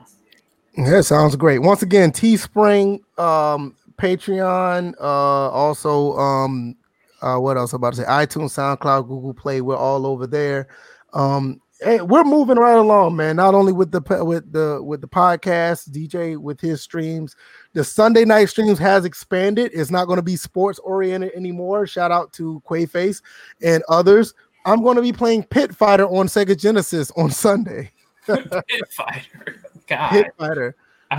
[0.77, 1.59] Yeah, sounds great.
[1.59, 6.75] Once again, Teespring, um, Patreon, uh, also um,
[7.21, 8.07] uh, what else I'm about to say?
[8.07, 9.61] iTunes, SoundCloud, Google Play.
[9.61, 10.67] We're all over there.
[11.13, 13.37] Um, hey, we're moving right along, man.
[13.37, 17.35] Not only with the with the with the podcast, DJ with his streams,
[17.73, 19.71] the Sunday night streams has expanded.
[19.73, 21.87] It's not going to be sports oriented anymore.
[21.87, 23.21] Shout out to Quayface
[23.63, 24.33] and others.
[24.65, 27.91] I'm going to be playing Pit Fighter on Sega Genesis on Sunday.
[28.27, 29.55] Pit Fighter,
[29.87, 30.75] God, Pit Fighter.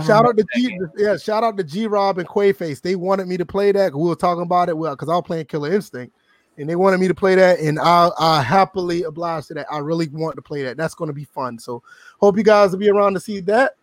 [0.07, 2.83] Shout out to remember G, yeah, shout out to G Rob and Quayface.
[2.83, 3.95] They wanted me to play that.
[3.95, 6.15] We were talking about it well because I was playing Killer Instinct,
[6.59, 9.67] and they wanted me to play that, and I I happily obliged to that.
[9.73, 10.77] I really want to play that.
[10.77, 11.59] That's going to be fun.
[11.59, 11.83] So
[12.21, 13.77] hope you guys will be around to see that.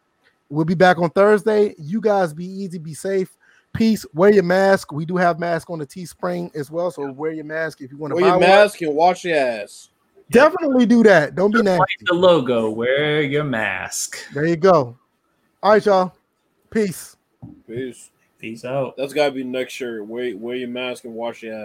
[0.50, 1.74] We'll be back on Thursday.
[1.80, 3.36] You guys be easy, be safe.
[3.74, 4.06] Peace.
[4.14, 4.92] Wear your mask.
[4.92, 6.92] We do have masks on the Teespring as well.
[6.92, 8.42] So wear your mask if you want to Wear buy your one.
[8.42, 9.90] mask and wash your ass.
[10.32, 11.36] Definitely do that.
[11.36, 11.80] Don't be Just nasty.
[11.80, 12.70] like the logo.
[12.70, 14.18] Wear your mask.
[14.34, 14.98] There you go.
[15.62, 16.14] All right, y'all.
[16.70, 17.16] Peace.
[17.68, 18.12] Peace.
[18.38, 18.96] Peace out.
[18.98, 20.06] That's gotta be next shirt.
[20.06, 21.64] Wear, wear your mask and wash your ass.